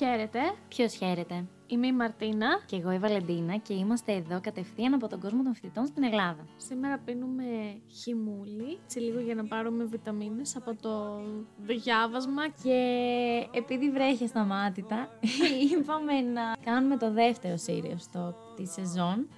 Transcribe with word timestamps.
Χαίρετε. 0.00 0.38
Ποιος 0.68 0.94
χαίρεται; 0.94 1.44
Είμαι 1.66 1.86
η 1.86 1.92
Μαρτίνα. 1.92 2.62
Και 2.66 2.76
εγώ 2.76 2.92
η 2.92 2.98
Βαλεντίνα 2.98 3.56
και 3.56 3.74
είμαστε 3.74 4.12
εδώ 4.12 4.40
κατευθείαν 4.40 4.94
από 4.94 5.08
τον 5.08 5.20
κόσμο 5.20 5.42
των 5.42 5.54
φοιτητών 5.54 5.86
στην 5.86 6.02
Ελλάδα. 6.02 6.46
Σήμερα 6.56 6.98
πίνουμε 7.04 7.44
χυμούλη, 8.02 8.78
έτσι 8.84 8.98
λίγο 8.98 9.20
για 9.20 9.34
να 9.34 9.44
πάρουμε 9.44 9.84
βιταμίνες 9.84 10.56
από 10.56 10.74
το 10.80 11.22
διάβασμα. 11.56 12.48
Και 12.62 12.78
επειδή 13.54 13.90
βρέχει 13.90 14.26
σταμάτητα, 14.26 15.08
είπαμε 15.72 16.20
να 16.20 16.42
κάνουμε 16.64 16.96
το 16.96 17.12
δεύτερο 17.12 17.54
series 17.66 17.98
στο 17.98 18.34
τη 18.56 18.66
σεζόν, 18.66 19.28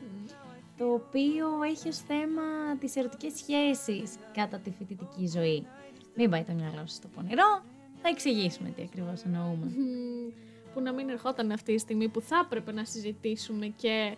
το 0.77 0.93
οποίο 0.93 1.47
έχει 1.63 1.89
ως 1.89 1.97
θέμα 1.99 2.77
τις 2.79 2.97
ερωτικές 2.97 3.33
σχέσεις 3.37 4.15
κατά 4.33 4.59
τη 4.59 4.71
φοιτητική 4.71 5.27
ζωή. 5.27 5.67
Μην 6.17 6.31
πάει 6.31 6.43
το 6.43 6.53
μυαλό 6.53 6.87
σου 6.87 6.95
στο 6.95 7.09
πονηρό, 7.09 7.63
θα 8.03 8.09
εξηγήσουμε 8.09 8.69
τι 8.69 8.83
ακριβώς 8.83 9.23
εννοούμε. 9.23 9.67
Μμμ, 9.67 10.52
Που 10.75 10.81
να 10.81 10.93
μην 10.93 11.09
ερχόταν 11.09 11.51
αυτή 11.51 11.73
η 11.73 11.79
στιγμή 11.79 12.09
που 12.09 12.21
θα 12.21 12.43
έπρεπε 12.45 12.73
να 12.73 12.85
συζητήσουμε 12.85 13.67
και 13.67 14.17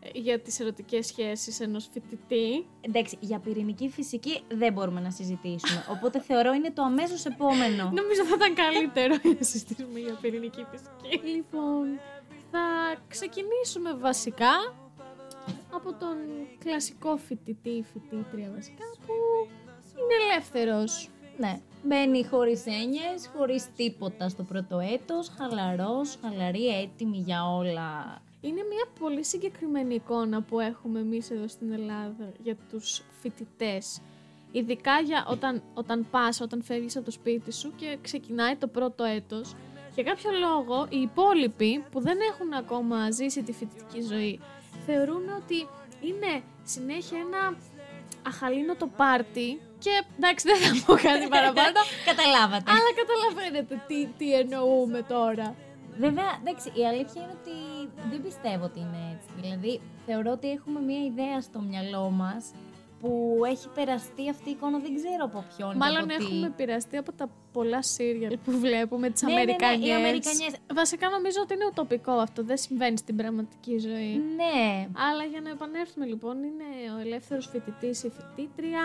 ε, 0.00 0.18
για 0.18 0.40
τις 0.40 0.60
ερωτικές 0.60 1.06
σχέσεις 1.06 1.60
ενός 1.60 1.88
φοιτητή. 1.92 2.66
Εντάξει, 2.80 3.16
για 3.20 3.38
πυρηνική 3.38 3.88
φυσική 3.88 4.40
δεν 4.48 4.72
μπορούμε 4.72 5.00
να 5.00 5.10
συζητήσουμε, 5.10 5.84
οπότε 5.90 6.20
θεωρώ 6.20 6.52
είναι 6.52 6.70
το 6.70 6.82
αμέσως 6.82 7.24
επόμενο. 7.24 7.90
Νομίζω 8.00 8.24
θα 8.24 8.34
ήταν 8.34 8.54
καλύτερο 8.54 9.14
για 9.22 9.36
να 9.38 9.44
συζητήσουμε 9.44 9.98
για 9.98 10.18
πυρηνική 10.20 10.66
φυσική. 10.70 11.28
Λοιπόν, 11.28 11.86
θα 12.50 12.60
ξεκινήσουμε 13.08 13.94
βασικά 13.94 14.74
από 15.70 15.92
τον 15.94 16.16
κλασικό 16.58 17.16
φοιτητή 17.16 17.70
ή 17.70 17.84
φοιτήτρια 17.92 18.50
βασικά 18.54 18.84
που 19.06 19.12
είναι 19.98 20.32
ελεύθερος. 20.32 21.08
Ναι, 21.36 21.60
μπαίνει 21.84 22.24
χωρίς 22.24 22.66
έννοιες, 22.66 23.30
χωρίς 23.36 23.66
τίποτα 23.76 24.28
στο 24.28 24.42
πρώτο 24.42 24.78
έτος, 24.78 25.28
χαλαρός, 25.38 26.18
χαλαρή, 26.22 26.66
έτοιμη 26.66 27.18
για 27.18 27.46
όλα. 27.54 28.22
Είναι 28.40 28.62
μια 28.62 28.84
πολύ 28.98 29.24
συγκεκριμένη 29.24 29.94
εικόνα 29.94 30.42
που 30.42 30.60
έχουμε 30.60 31.00
εμείς 31.00 31.30
εδώ 31.30 31.48
στην 31.48 31.72
Ελλάδα 31.72 32.32
για 32.42 32.56
τους 32.70 33.02
φοιτητές. 33.20 34.00
Ειδικά 34.52 35.00
για 35.00 35.26
όταν, 35.30 35.62
όταν 35.74 36.06
πας, 36.10 36.40
όταν 36.40 36.62
φεύγεις 36.62 36.96
από 36.96 37.04
το 37.04 37.10
σπίτι 37.10 37.52
σου 37.52 37.72
και 37.76 37.98
ξεκινάει 38.02 38.56
το 38.56 38.66
πρώτο 38.66 39.04
έτος. 39.04 39.54
Για 39.94 40.02
κάποιο 40.04 40.30
λόγο 40.30 40.86
οι 40.90 41.00
υπόλοιποι 41.00 41.84
που 41.90 42.00
δεν 42.00 42.18
έχουν 42.32 42.52
ακόμα 42.52 43.10
ζήσει 43.10 43.42
τη 43.42 43.52
φοιτητική 43.52 44.00
ζωή 44.00 44.40
θεωρούν 44.86 45.22
ότι 45.42 45.68
είναι 46.00 46.42
συνέχεια 46.64 47.18
ένα 47.18 47.56
αχαλήνοτο 48.26 48.86
πάρτι 48.86 49.60
και 49.84 49.94
εντάξει 50.16 50.44
δεν 50.50 50.58
θα 50.64 50.70
πω 50.86 50.92
κάτι 51.08 51.26
παραπάνω 51.36 51.78
Καταλάβατε. 52.10 52.68
αλλά 52.74 52.90
καταλαβαίνετε 53.02 53.74
τι, 53.88 53.98
τι 54.18 54.26
εννοούμε 54.42 55.02
τώρα. 55.02 55.54
Βέβαια, 55.98 56.28
εντάξει, 56.40 56.66
η 56.80 56.86
αλήθεια 56.90 57.22
είναι 57.22 57.34
ότι 57.40 57.56
δεν 58.10 58.22
πιστεύω 58.22 58.64
ότι 58.64 58.78
είναι 58.80 59.00
έτσι. 59.14 59.28
Δηλαδή, 59.40 59.80
θεωρώ 60.06 60.30
ότι 60.32 60.50
έχουμε 60.50 60.80
μια 60.80 61.02
ιδέα 61.10 61.40
στο 61.40 61.58
μυαλό 61.60 62.10
μας 62.10 62.42
που 63.04 63.42
έχει 63.44 63.68
περαστεί 63.74 64.28
αυτή 64.30 64.48
η 64.48 64.52
εικόνα, 64.52 64.78
δεν 64.78 64.94
ξέρω 64.94 65.24
από 65.24 65.44
ποιον. 65.56 65.76
Μάλλον 65.76 66.06
και 66.06 66.14
από 66.14 66.24
τι. 66.24 66.30
έχουμε 66.30 66.46
επηρεαστεί 66.46 66.96
από 66.96 67.12
τα 67.12 67.28
πολλά 67.52 67.82
σύριαλ 67.82 68.38
που 68.44 68.58
βλέπουμε, 68.58 69.10
τις 69.10 69.22
Ναι, 69.22 69.28
ναι, 69.28 69.34
ναι, 69.34 69.40
οι 69.40 69.44
Αμερικανιές. 69.44 69.96
Αμερικανιές. 69.96 70.52
Βασικά 70.74 71.08
νομίζω 71.08 71.38
ότι 71.42 71.54
είναι 71.54 71.66
ουτοπικό 71.66 72.12
αυτό, 72.12 72.42
δεν 72.44 72.56
συμβαίνει 72.56 72.96
στην 72.96 73.16
πραγματική 73.16 73.78
ζωή. 73.78 74.22
Ναι, 74.36 74.88
Αλλά 75.08 75.24
για 75.30 75.40
να 75.40 75.50
επανέλθουμε 75.50 76.06
λοιπόν, 76.06 76.36
είναι 76.42 76.64
ο 76.96 77.00
ελεύθερος 77.00 77.46
φοιτητής 77.46 78.02
ή 78.02 78.10
φοιτήτρια 78.16 78.84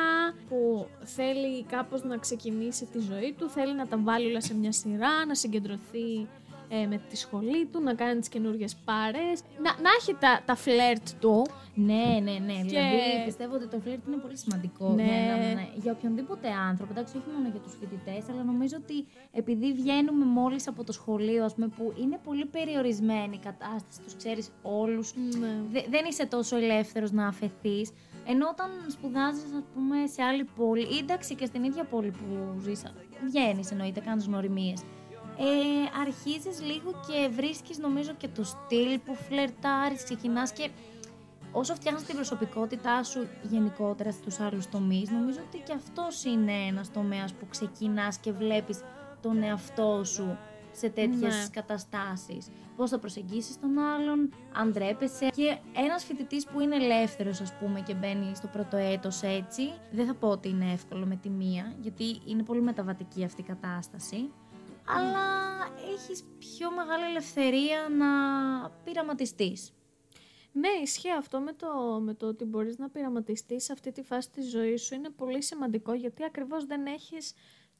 που 0.50 0.88
θέλει 1.04 1.64
κάπως 1.64 2.04
να 2.04 2.18
ξεκινήσει 2.18 2.86
τη 2.86 3.00
ζωή 3.00 3.36
του, 3.38 3.50
θέλει 3.50 3.76
να 3.76 3.88
τα 3.88 3.98
βάλει 3.98 4.30
όλα 4.30 4.42
σε 4.42 4.54
μια 4.56 4.72
σειρά, 4.72 5.26
να 5.28 5.36
συγκεντρωθεί 5.36 6.28
ε, 6.70 6.86
με 6.86 7.02
τη 7.10 7.18
σχολή 7.18 7.66
του, 7.66 7.82
να 7.82 7.94
κάνει 7.94 8.20
τις 8.20 8.30
καινούργιες 8.30 8.76
πάρες, 8.86 9.42
να, 9.64 9.72
να 9.82 9.90
έχει 10.00 10.16
τα, 10.20 10.42
τα 10.46 10.56
φλερτ 10.56 11.08
του. 11.20 11.46
ναι, 11.76 12.20
ναι, 12.24 12.32
ναι. 12.32 12.62
Δηλαδή, 12.64 13.24
πιστεύω 13.26 13.56
ότι 13.56 13.68
το 13.68 13.80
φλερτ 13.80 14.08
είναι 14.08 14.16
πολύ 14.18 14.38
σημαντικό 14.38 14.90
Ναι. 14.94 15.04
για, 15.04 15.38
να- 15.38 15.54
να- 15.54 15.70
για 15.76 15.92
οποιονδήποτε 15.92 16.48
άνθρωπο. 16.70 16.92
Εντάξει, 16.92 17.18
όχι 17.18 17.26
μόνο 17.36 17.48
για 17.50 17.60
τους 17.60 17.76
φοιτητές, 17.80 18.30
αλλά 18.30 18.44
νομίζω 18.44 18.76
ότι 18.84 19.06
επειδή 19.32 19.74
βγαίνουμε 19.74 20.26
μόλις 20.26 20.68
από 20.68 20.84
το 20.84 20.92
σχολείο, 20.92 21.44
ας 21.46 21.54
πούμε, 21.54 21.68
που 21.68 21.94
είναι 22.02 22.20
πολύ 22.24 22.46
περιορισμένη 22.46 23.36
η 23.36 23.40
κατάσταση, 23.44 24.02
τους 24.02 24.16
ξέρεις 24.16 24.50
όλους, 24.62 25.14
Ναι. 25.40 25.48
Δε- 25.72 25.86
δεν 25.90 26.06
είσαι 26.10 26.26
τόσο 26.26 26.56
ελεύθερος 26.56 27.12
να 27.12 27.28
αφαιθείς. 27.28 27.92
Ενώ 28.28 28.48
όταν 28.52 28.70
σπουδάζεις, 28.88 29.44
ας 29.44 29.64
πούμε, 29.74 30.08
σε 30.08 30.22
άλλη 30.24 30.44
πόλη, 30.56 30.82
ή 30.82 30.98
εντάξει 31.02 31.36
και 31.36 31.46
στην 31.46 31.64
ίδια 31.64 31.84
πόλη 31.84 32.10
που 32.12 32.60
ζεις, 32.62 32.84
βγαίνεις 33.28 33.72
εννοείται, 33.72 34.00
κάνεις 34.00 34.26
γνωριμίες. 34.26 34.82
Ε, 35.42 36.00
αρχίζεις 36.02 36.62
λίγο 36.62 36.92
και 37.08 37.30
βρίσκεις 37.36 37.78
νομίζω 37.78 38.14
και 38.18 38.28
το 38.28 38.44
στυλ 38.44 39.00
που 39.06 39.16
φλερτάρεις, 39.16 40.04
ξεκινάς 40.04 40.52
και 40.52 40.70
όσο 41.52 41.76
φτιάχνεις 41.76 42.04
την 42.04 42.16
προσωπικότητά 42.16 43.04
σου 43.04 43.28
γενικότερα 43.42 44.12
στους 44.12 44.40
άλλους 44.40 44.70
τομείς, 44.70 45.10
νομίζω 45.10 45.40
ότι 45.48 45.58
και 45.58 45.74
αυτός 45.74 46.24
είναι 46.24 46.54
ένας 46.68 46.92
τομέας 46.92 47.34
που 47.34 47.48
ξεκινάς 47.50 48.18
και 48.18 48.32
βλέπεις 48.32 48.80
τον 49.22 49.44
εαυτό 49.44 50.02
σου 50.04 50.38
σε 50.72 50.90
τέτοιες 50.90 51.36
Ναι. 51.36 51.48
καταστάσεις. 51.52 52.48
Πώς 52.76 52.90
θα 52.90 53.00
προσεγγίσεις 53.00 53.60
τον 53.60 53.78
άλλον, 53.78 54.34
αν 54.54 54.72
ντρέπεσαι. 54.72 55.28
Και 55.36 55.58
ένας 55.76 56.04
φοιτητής 56.04 56.46
που 56.46 56.60
είναι 56.60 56.76
ελεύθερος 56.76 57.42
ας 57.42 57.54
πούμε 57.54 57.80
και 57.82 57.94
μπαίνει 57.94 58.36
στο 58.36 58.48
πρώτο 58.48 58.78
έτος 58.78 59.22
έτσι, 59.22 59.74
δεν 59.92 60.06
θα 60.06 60.14
πω 60.14 60.28
ότι 60.28 60.50
είναι 60.50 60.72
εύκολο 60.72 61.06
με 61.06 61.16
τη 61.16 61.30
μία, 61.30 61.74
γιατί 61.82 62.22
είναι 62.26 62.44
πολύ 62.44 62.62
μεταβατική 62.62 63.24
αυτή 63.24 63.42
η 63.42 63.44
κατάσταση. 63.44 64.30
Αλλά 64.90 65.28
έχεις 65.94 66.24
πιο 66.40 66.72
μεγάλη 66.72 67.04
ελευθερία 67.04 67.90
να 67.90 68.08
πειραματιστείς. 68.70 69.74
Ναι, 70.52 70.70
ισχύει 70.82 71.12
αυτό 71.12 71.40
με 71.40 71.54
το, 71.54 72.00
με 72.02 72.14
το 72.14 72.28
ότι 72.28 72.46
μπορείς 72.46 72.78
να 72.78 72.90
πειραματιστείς 72.90 73.64
σε 73.64 73.72
αυτή 73.72 73.92
τη 73.92 74.02
φάση 74.04 74.30
της 74.30 74.50
ζωής 74.50 74.82
σου. 74.82 74.96
Είναι 74.96 75.10
πολύ 75.10 75.44
σημαντικό 75.44 75.94
γιατί 75.94 76.24
ακριβώς 76.24 76.66
δεν 76.66 76.86
έχεις 76.86 77.34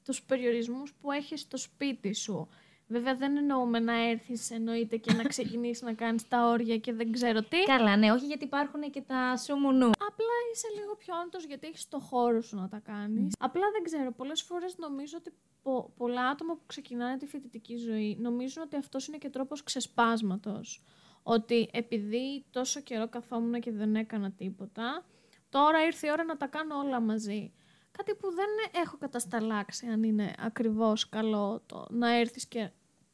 τους 0.04 0.24
περιορισμούς 0.24 0.94
που 0.94 1.12
έχεις 1.12 1.42
στο 1.42 1.58
σπίτι 1.58 2.14
σου. 2.14 2.50
Βέβαια 2.92 3.16
δεν 3.16 3.38
εννοούμε 3.38 3.80
να 3.80 4.10
έρθεις 4.10 4.52
εννοείται 4.52 4.98
και 4.98 5.14
να 5.14 5.24
ξεκινήσεις 5.24 5.82
να 5.82 5.94
κάνεις 5.94 6.28
τα 6.28 6.48
όρια 6.48 6.78
και 6.78 6.94
δεν 6.94 7.12
ξέρω 7.12 7.42
τι. 7.42 7.64
Καλά, 7.64 7.98
ναι, 7.98 8.12
όχι 8.12 8.26
γιατί 8.26 8.44
υπάρχουν 8.44 8.82
και 8.92 9.02
τα 9.02 9.38
σουμουνού. 9.38 9.86
Απλά 9.86 10.36
είσαι 10.54 10.68
λίγο 10.80 10.96
πιο 10.96 11.16
άνετος 11.16 11.46
γιατί 11.46 11.68
έχεις 11.68 11.88
το 11.88 12.00
χώρο 12.00 12.42
σου 12.42 12.56
να 12.56 12.68
τα 12.70 12.80
κάνεις. 12.80 13.34
Απλά 13.40 13.64
δεν 13.74 13.84
ξέρω, 13.84 14.12
πολλές 14.12 14.42
φορές 14.42 14.78
νομίζω 14.78 15.18
ότι 15.20 15.34
πο- 15.62 15.94
πολλά 15.98 16.22
άτομα 16.28 16.54
που 16.54 16.64
ξεκινάνε 16.66 17.18
τη 17.18 17.26
φοιτητική 17.26 17.76
ζωή 17.78 18.18
νομίζουν 18.20 18.64
ότι 18.64 18.76
αυτός 18.76 19.08
είναι 19.08 19.18
και 19.18 19.30
τρόπος 19.30 19.64
ξεσπάσματος. 19.64 20.84
Ότι 21.24 21.70
επειδή 21.74 22.46
τόσο 22.50 22.80
καιρό 22.80 23.08
καθόμουν 23.10 23.60
και 23.60 23.72
δεν 23.72 23.96
έκανα 23.96 24.32
τίποτα, 24.32 25.06
τώρα 25.50 25.86
ήρθε 25.86 26.08
η 26.08 26.12
ώρα 26.12 26.24
να 26.24 26.38
τα 26.38 26.48
κάνω 26.48 26.76
όλα 26.78 27.00
μαζί. 27.00 27.54
Κάτι 27.92 28.16
που 28.16 28.34
δεν 28.34 28.82
έχω 28.84 28.98
κατασταλάξει 28.98 29.88
αν 29.88 30.04
είναι 30.04 30.34
ακριβώς 30.40 31.10
καλό 31.10 31.64
το 31.66 31.86
να 31.90 32.16
έρθεις 32.16 32.48
και 32.48 32.70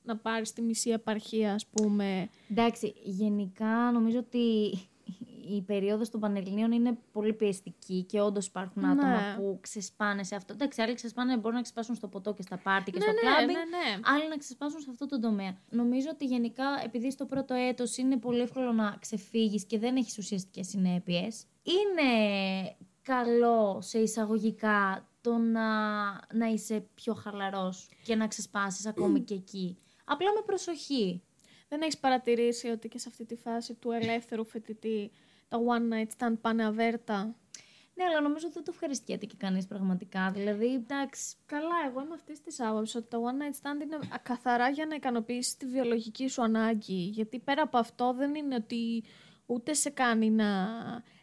να 0.05 0.17
πάρεις 0.17 0.53
τη 0.53 0.61
μισή 0.61 0.89
επαρχία 0.89 1.53
ας 1.53 1.65
πούμε. 1.65 2.29
Εντάξει, 2.49 2.93
γενικά 3.03 3.91
νομίζω 3.93 4.17
ότι 4.19 4.39
η 5.49 5.61
περίοδος 5.61 6.09
των 6.09 6.19
Πανελληνίων 6.19 6.71
είναι 6.71 6.97
πολύ 7.11 7.33
πιεστική 7.33 8.03
και 8.03 8.21
όντως 8.21 8.45
υπάρχουν 8.47 8.81
Ναι. 8.81 8.87
άτομα 8.91 9.19
που 9.37 9.57
ξεσπάνε 9.61 10.23
σε 10.23 10.35
αυτό. 10.35 10.53
Εντάξει, 10.53 10.81
άλλοι 10.81 10.93
ξεσπάνε, 10.93 11.37
μπορούν 11.37 11.55
να 11.55 11.61
ξεσπάσουν 11.61 11.95
στο 11.95 12.07
ποτό 12.07 12.33
και 12.33 12.41
στα 12.41 12.57
πάρτι 12.57 12.91
και 12.91 12.97
Ναι, 12.97 13.03
στο 13.03 13.13
ναι, 13.13 13.19
κλάμπινγκ. 13.19 13.49
ναι, 13.49 13.77
ναι. 13.77 13.99
Άλλοι 14.03 14.29
να 14.29 14.37
ξεσπάσουν 14.37 14.79
σε 14.79 14.87
αυτό 14.91 15.05
το 15.05 15.19
τομέα. 15.19 15.57
Νομίζω 15.69 16.07
ότι 16.11 16.25
γενικά, 16.25 16.63
επειδή 16.83 17.11
στο 17.11 17.25
πρώτο 17.25 17.53
έτος 17.53 17.97
είναι 17.97 18.17
πολύ 18.17 18.39
εύκολο 18.41 18.71
να 18.71 18.97
ξεφύγεις 18.99 19.65
και 19.65 19.79
δεν 19.79 19.95
έχεις 19.95 20.17
ουσιαστικές 20.17 20.67
συνέπειες, 20.67 21.45
είναι 21.63 22.09
καλό 23.01 23.77
σε 23.81 23.99
εισαγωγικά 23.99 25.07
το 25.21 25.37
να, 25.37 25.67
να 26.33 26.45
είσαι 26.53 26.85
πιο 26.95 27.13
χαλαρός 27.13 27.89
και 28.03 28.15
να 28.15 28.27
ξεσπάσεις 28.27 28.85
ακόμη 28.85 29.19
και 29.21 29.33
εκεί. 29.33 29.77
Απλά 30.05 30.33
με 30.33 30.41
προσοχή. 30.45 31.21
Δεν 31.69 31.81
έχεις 31.81 31.97
παρατηρήσει 31.97 32.67
ότι 32.67 32.87
και 32.87 32.97
σε 32.97 33.09
αυτή 33.09 33.25
τη 33.25 33.35
φάση 33.35 33.73
του 33.73 33.91
ελεύθερου 33.91 34.45
φοιτητή 34.45 35.11
τα 35.47 35.57
one 35.57 35.93
night 35.93 36.07
stand 36.17 36.35
πάνε 36.41 36.65
αβέρτα; 36.65 37.35
Ναι, 37.93 38.03
αλλά 38.03 38.21
νομίζω 38.21 38.49
δεν 38.53 38.63
το 38.63 38.71
ευχαριστιέται 38.73 39.25
και 39.25 39.35
κανείς 39.37 39.67
πραγματικά. 39.67 40.31
Δηλαδή, 40.31 40.73
εντάξει, 40.73 41.35
Καλά, 41.45 41.75
εγώ 41.89 42.01
είμαι 42.01 42.13
αυτής 42.13 42.41
της 42.41 42.59
άποψης 42.59 42.95
ότι 42.95 43.07
το 43.07 43.23
one 43.23 43.41
night 43.41 43.55
stand 43.61 43.81
είναι 43.81 43.97
καθαρά 44.23 44.69
για 44.69 44.85
να 44.85 44.95
ικανοποιήσεις 44.95 45.57
τη 45.57 45.65
βιολογική 45.65 46.27
σου 46.27 46.41
ανάγκη. 46.41 47.03
Γιατί 47.13 47.39
πέρα 47.39 47.61
από 47.61 47.77
αυτό 47.77 48.13
δεν 48.13 48.35
είναι 48.35 48.55
ότι 48.55 49.03
ούτε 49.45 49.73
σε 49.73 49.89
κάνει 49.89 50.29
να 50.29 50.45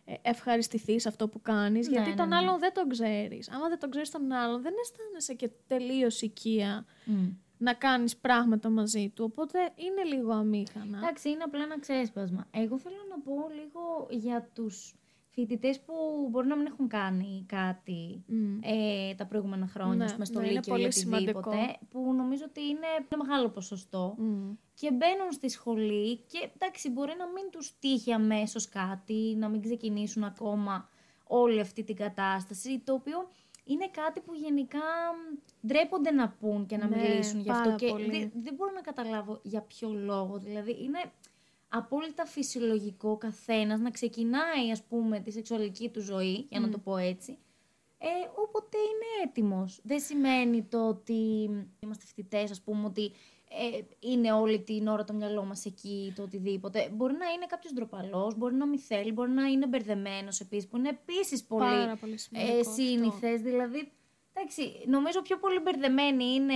ε, 0.05 0.14
ευχαριστηθείς 0.23 1.06
αυτό 1.06 1.29
που 1.29 1.40
κάνεις, 1.40 1.87
Ναι, 1.88 1.93
γιατί 1.93 2.11
ναι, 2.11 2.17
τον 2.17 2.29
ναι. 2.29 2.37
άλλον 2.37 2.58
δεν 2.58 2.73
τον 2.73 2.88
ξέρεις. 2.88 3.50
Άμα 3.50 3.69
δεν 3.69 3.79
τον 3.79 3.90
ξέρεις 3.90 4.11
τον 4.11 4.32
άλλον, 4.32 4.62
δεν 4.62 4.73
αισθάνεσαι 4.82 5.34
και 5.34 5.50
τελείως 5.67 6.23
οικία 6.23 6.84
μ. 7.05 7.26
Να 7.62 7.75
κάνεις 7.75 8.17
πράγματα 8.17 8.69
μαζί 8.69 9.09
του. 9.14 9.25
Οπότε 9.32 9.59
είναι 9.76 10.17
λίγο 10.17 10.32
αμήχανα. 10.32 10.99
εντάξει, 10.99 11.29
είναι 11.29 11.43
απλά 11.43 11.62
ένα 11.62 11.79
ξέσπασμα. 11.81 12.47
Εγώ 12.50 12.79
θέλω 12.79 12.97
να 13.11 13.19
πω 13.20 13.32
λίγο 13.55 14.06
για 14.11 14.50
τους 14.55 14.94
φοιτητές 15.35 15.81
που 15.81 15.93
μπορεί 16.31 16.47
να 16.47 16.56
μην 16.56 16.67
έχουν 16.67 16.88
κάνει 16.88 17.44
κάτι 17.49 18.25
Μμ. 18.26 18.59
ε, 18.62 19.14
τα 19.14 19.26
προηγούμενα 19.26 19.67
χρόνια, 19.67 19.97
Ναι, 19.97 20.05
ας 20.05 20.12
πούμε, 20.12 20.25
στο 20.25 20.38
ναι, 20.41 20.44
είναι 20.47 20.55
Λύκειο 20.55 20.75
ή 20.75 20.76
πολύ 20.76 20.87
οτιδήποτε, 20.87 21.50
σημαντικό. 21.56 21.79
που 21.91 22.12
νομίζω 22.14 22.44
ότι 22.49 22.61
είναι 22.61 22.87
ένα 23.11 23.25
μεγάλο 23.25 23.49
ποσοστό. 23.49 24.15
Μμ. 24.19 24.50
Και 24.75 24.91
μπαίνουν 24.93 25.32
στη 25.32 25.49
σχολή 25.49 26.17
και 26.17 26.50
εντάξει, 26.55 26.91
μπορεί 26.91 27.12
να 27.19 27.26
μην 27.26 27.50
τους 27.50 27.79
τύχει 27.79 28.12
αμέσως 28.12 28.69
κάτι, 28.69 29.35
να 29.38 29.49
μην 29.49 29.61
ξεκινήσουν 29.62 30.25
ακόμα 30.25 30.88
όλη 31.26 31.61
αυτή 31.61 31.85
την 31.85 31.97
κατάσταση, 31.97 32.79
το 32.85 32.93
οποίο 32.93 33.29
είναι 33.64 33.88
κάτι 33.88 34.20
που 34.20 34.35
γενικά 34.35 34.79
μ, 34.79 35.38
ντρέπονται 35.67 36.11
να 36.11 36.29
πούν 36.29 36.67
και 36.67 36.76
να 36.76 36.88
Ναι, 36.88 36.97
μιλήσουν 36.97 37.41
γι' 37.41 37.50
αυτό. 37.50 37.62
πάρα 37.62 37.76
Και 37.76 37.87
πολύ. 37.88 38.11
δεν- 38.11 38.31
δεν 38.35 38.55
μπορώ 38.55 38.73
να 38.73 38.81
καταλάβω 38.81 39.41
για 39.43 39.61
ποιο 39.62 39.93
λόγο. 39.93 40.38
Δηλαδή, 40.38 40.82
είναι 40.82 40.99
απόλυτα 41.69 42.26
φυσιολογικό 42.26 43.17
καθένας 43.17 43.81
να 43.81 43.91
ξεκινάει, 43.91 44.70
ας 44.73 44.82
πούμε, 44.82 45.20
τη 45.20 45.31
σεξουαλική 45.31 45.88
του 45.88 46.00
ζωή, 46.00 46.47
για 46.49 46.61
να 46.61 46.69
το 46.69 46.79
πω 46.79 46.97
έτσι, 46.97 47.38
ε, 47.99 48.06
όποτε 48.35 48.76
είναι 48.79 49.29
έτοιμος. 49.31 49.81
Δεν 49.82 50.00
σημαίνει 50.00 50.62
το 50.62 50.88
ότι 50.88 51.12
είμαστε 51.81 52.05
φοιτητές, 52.06 52.50
ας 52.50 52.61
πούμε, 52.61 52.87
ότι 52.87 53.12
ε, 53.58 53.81
είναι 53.99 54.32
όλη 54.32 54.60
την 54.62 54.87
ώρα 54.87 55.04
το 55.04 55.12
μυαλό 55.12 55.44
μας 55.44 55.64
εκεί, 55.64 56.12
το 56.16 56.22
οτιδήποτε. 56.22 56.88
Μπορεί 56.93 57.12
να 57.12 57.26
είναι 57.26 57.46
κάποιος 57.46 57.72
ντροπαλός, 57.72 58.37
μπορεί 58.37 58.54
να 58.54 58.66
μην 58.66 58.78
θέλει, 58.78 59.12
μπορεί 59.12 59.31
να 59.31 59.44
είναι 59.46 59.66
μπερδεμένος 59.66 60.40
επίσης, 60.40 60.69
που 60.69 60.76
είναι 60.76 60.88
επίσης 60.88 61.44
πολύ, 61.44 61.64
Πάρα 61.64 61.96
πολύ 61.96 62.19
σημαντικό 62.19 62.56
ε, 62.56 62.60
αυτό. 62.60 62.72
σύνηθες. 62.72 63.40
Δηλαδή, 63.40 63.93
εντάξει, 64.32 64.84
νομίζω 64.87 65.22
πιο 65.22 65.38
πολύ 65.38 65.58
μπερδεμένοι 65.60 66.25
είναι 66.25 66.54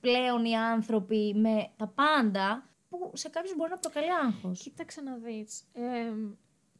πλέον 0.00 0.44
οι 0.44 0.56
άνθρωποι 0.56 1.34
με 1.36 1.70
τα 1.76 1.86
πάντα, 1.86 2.68
που 2.88 3.10
σε 3.14 3.28
κάποιους 3.28 3.56
μπορεί 3.56 3.70
να 3.70 3.78
προκαλεί 3.78 4.12
άγχος. 4.24 4.62
Κοίταξε 4.62 5.00
να 5.00 5.16
δεις. 5.16 5.64
Ε, 5.72 6.12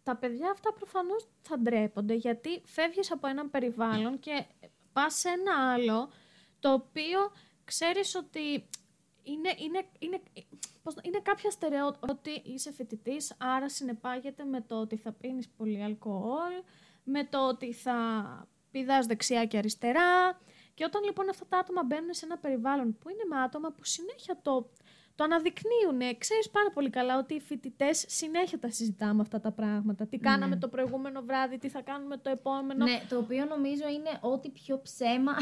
τα 0.02 0.16
παιδιά 0.16 0.50
αυτά 0.50 0.72
προφανώς 0.72 1.28
θα 1.42 1.58
ντρέπονται 1.58 2.14
γιατί 2.14 2.62
φεύγεις 2.64 3.12
από 3.12 3.26
έναν 3.26 3.50
περιβάλλον 3.50 4.18
και 4.18 4.44
πας 4.92 5.14
σε 5.14 5.28
ένα 5.28 5.72
άλλο 5.72 6.10
το 6.60 6.72
οποίο 6.72 7.18
ξέρεις 7.64 8.14
ότι 8.14 8.68
είναι, 9.24 9.54
είναι, 9.58 9.86
είναι, 9.98 10.22
πώς, 10.82 10.94
είναι 11.02 11.20
κάποια 11.22 11.50
στερεότυπα 11.50 12.06
ότι 12.10 12.30
είσαι 12.44 12.72
φοιτητής, 12.72 13.34
άρα 13.38 13.68
συνεπάγεται 13.68 14.44
με 14.44 14.60
το 14.60 14.80
ότι 14.80 14.96
θα 14.96 15.12
πίνεις 15.12 15.48
πολύ 15.48 15.82
αλκοόλ, 15.82 16.52
με 17.04 17.24
το 17.24 17.48
ότι 17.48 17.72
θα 17.72 17.96
πηδάς 18.70 19.06
δεξιά 19.06 19.44
και 19.44 19.58
αριστερά 19.58 20.40
και 20.74 20.84
όταν 20.84 21.02
λοιπόν 21.04 21.28
αυτά 21.28 21.46
τα 21.48 21.58
άτομα 21.58 21.84
μπαίνουν 21.84 22.14
σε 22.14 22.24
ένα 22.24 22.38
περιβάλλον 22.38 22.98
που 22.98 23.08
είναι 23.08 23.22
με 23.28 23.36
άτομα 23.40 23.72
που 23.72 23.84
συνέχεια 23.84 24.38
το, 24.42 24.70
το 25.14 25.24
αναδεικνύουν. 25.24 26.18
Ξέρεις 26.18 26.50
πάρα 26.50 26.70
πολύ 26.70 26.90
καλά 26.90 27.18
ότι 27.18 27.34
οι 27.34 27.40
φοιτητές 27.40 28.04
συνέχεια 28.08 28.58
τα 28.58 28.70
συζητάμε 28.70 29.20
αυτά 29.20 29.40
τα 29.40 29.52
πράγματα. 29.52 30.06
Τι 30.06 30.18
κάναμε 30.18 30.56
το 30.56 30.68
προηγούμενο 30.68 31.22
βράδυ, 31.22 31.58
τι 31.58 31.68
θα 31.68 31.82
κάνουμε 31.82 32.16
το 32.16 32.30
επόμενο. 32.30 32.84
Ναι, 32.84 33.02
το 33.08 33.18
οποίο 33.18 33.44
νομίζω 33.44 33.88
είναι 33.88 34.18
ό,τι 34.20 34.50
πιο 34.50 34.80
ψέμα 34.82 35.34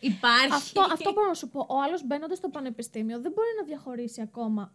υπάρχει. 0.00 0.52
Αυτό, 0.52 0.80
αυτό 0.80 1.12
μπορώ 1.12 1.28
να 1.28 1.34
σου 1.34 1.48
πω. 1.48 1.66
Ο 1.68 1.80
άλλος 1.80 2.06
μπαίνοντας 2.06 2.38
στο 2.38 2.48
πανεπιστήμιο 2.48 3.20
δεν 3.20 3.32
μπορεί 3.32 3.48
να 3.58 3.64
διαχωρίσει 3.64 4.20
ακόμα 4.20 4.72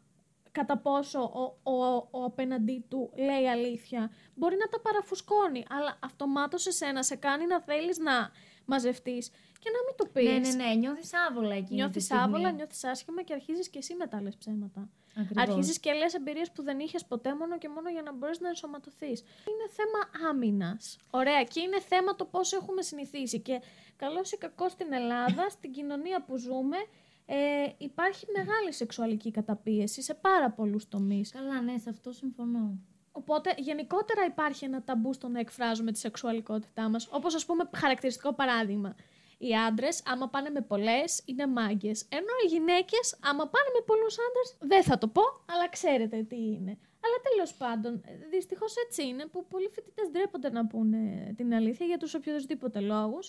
κατά 0.51 0.77
πόσο 0.77 1.19
ο, 1.63 1.71
ο, 1.71 1.95
ο 1.95 2.23
απέναντί 2.23 2.85
του 2.89 3.11
λέει 3.15 3.49
αλήθεια. 3.49 4.11
Μπορεί 4.35 4.57
να 4.57 4.67
τα 4.67 4.79
παραφουσκώνει, 4.79 5.65
αλλά 5.69 5.99
αυτομάτως 6.03 6.67
εσένα 6.67 7.03
σε 7.03 7.15
κάνει 7.15 7.45
να 7.45 7.61
θέλεις 7.61 7.97
να 7.97 8.31
μαζευτείς 8.65 9.29
και 9.59 9.69
να 9.75 9.79
μην 9.85 9.95
το 9.95 10.05
πεις. 10.13 10.55
Ναι, 10.55 10.63
ναι, 10.63 10.67
ναι, 10.67 10.73
νιώθεις 10.75 11.11
άβολα 11.27 11.53
εκείνη 11.53 11.67
τη 11.67 11.73
Νιώθεις 11.73 12.03
στιγμή. 12.03 12.23
άβολα, 12.23 12.51
νιώθεις 12.51 12.83
άσχημα 12.83 13.23
και 13.23 13.33
αρχίζεις 13.33 13.69
και 13.69 13.77
εσύ 13.77 13.95
μετά 13.95 14.21
λες 14.21 14.35
ψέματα. 14.37 14.89
Ακριβώς. 15.17 15.43
Αρχίζεις 15.43 15.79
και 15.79 15.93
λες 15.93 16.13
εμπειρίες 16.13 16.51
που 16.51 16.63
δεν 16.63 16.79
είχες 16.79 17.05
ποτέ 17.05 17.35
μόνο 17.35 17.57
και 17.57 17.69
μόνο 17.69 17.89
για 17.89 18.01
να 18.01 18.13
μπορείς 18.13 18.39
να 18.39 18.47
ενσωματωθείς. 18.47 19.19
Είναι 19.21 19.67
θέμα 19.69 20.29
άμυνας. 20.29 20.97
Ωραία. 21.09 21.43
Και 21.43 21.59
είναι 21.59 21.79
θέμα 21.81 22.15
το 22.15 22.25
πώς 22.25 22.53
έχουμε 22.53 22.81
συνηθίσει. 22.81 23.39
Και 23.39 23.61
καλώς 23.95 24.31
ή 24.31 24.37
κακό 24.37 24.69
στην 24.69 24.93
Ελλάδα, 24.93 25.49
στην 25.55 25.71
κοινωνία 25.71 26.23
που 26.23 26.37
ζούμε, 26.37 26.77
ε, 27.25 27.37
υπάρχει 27.77 28.25
μεγάλη 28.37 28.73
σεξουαλική 28.73 29.31
καταπίεση 29.31 30.01
σε 30.01 30.13
πάρα 30.13 30.51
πολλούς 30.51 30.87
τομείς. 30.87 31.31
Καλά, 31.31 31.61
ναι, 31.61 31.77
σε 31.77 31.89
αυτό 31.89 32.11
συμφωνώ. 32.11 32.79
Οπότε, 33.17 33.55
γενικότερα 33.57 34.25
υπάρχει 34.25 34.65
ένα 34.65 34.83
ταμπού 34.83 35.13
στο 35.13 35.27
να 35.27 35.39
εκφράζουμε 35.39 35.91
τη 35.91 35.99
σεξουαλικότητά 35.99 36.89
μας. 36.89 37.07
Όπως, 37.11 37.35
ας 37.35 37.45
πούμε, 37.45 37.69
χαρακτηριστικό 37.75 38.33
παράδειγμα. 38.33 38.95
Οι 39.37 39.55
άντρες, 39.67 40.03
άμα 40.05 40.27
πάνε 40.29 40.49
με 40.49 40.61
πολλές, 40.61 41.21
είναι 41.25 41.47
μάγκες. 41.47 42.05
Ενώ 42.09 42.33
οι 42.43 42.47
γυναίκες, 42.47 43.17
άμα 43.29 43.43
πάνε 43.53 43.69
με 43.77 43.81
πολλούς 43.85 44.15
άντρες, 44.25 44.57
δεν 44.59 44.83
θα 44.83 44.97
το 44.97 45.07
πω, 45.07 45.21
αλλά 45.51 45.69
ξέρετε 45.69 46.23
τι 46.23 46.35
είναι. 46.35 46.77
Αλλά 47.05 47.17
τέλος 47.29 47.53
πάντων, 47.53 48.01
δυστυχώς 48.29 48.73
έτσι 48.85 49.07
είναι 49.07 49.25
που 49.25 49.45
πολλοί 49.47 49.69
φοιτητές 49.69 50.09
ντρέπονται 50.09 50.49
να 50.49 50.67
πούνε 50.67 51.33
την 51.37 51.53
αλήθεια 51.53 51.85
για 51.85 51.97
τους 51.97 52.13
οποιοδήποτε 52.13 52.79
λόγους. 52.79 53.25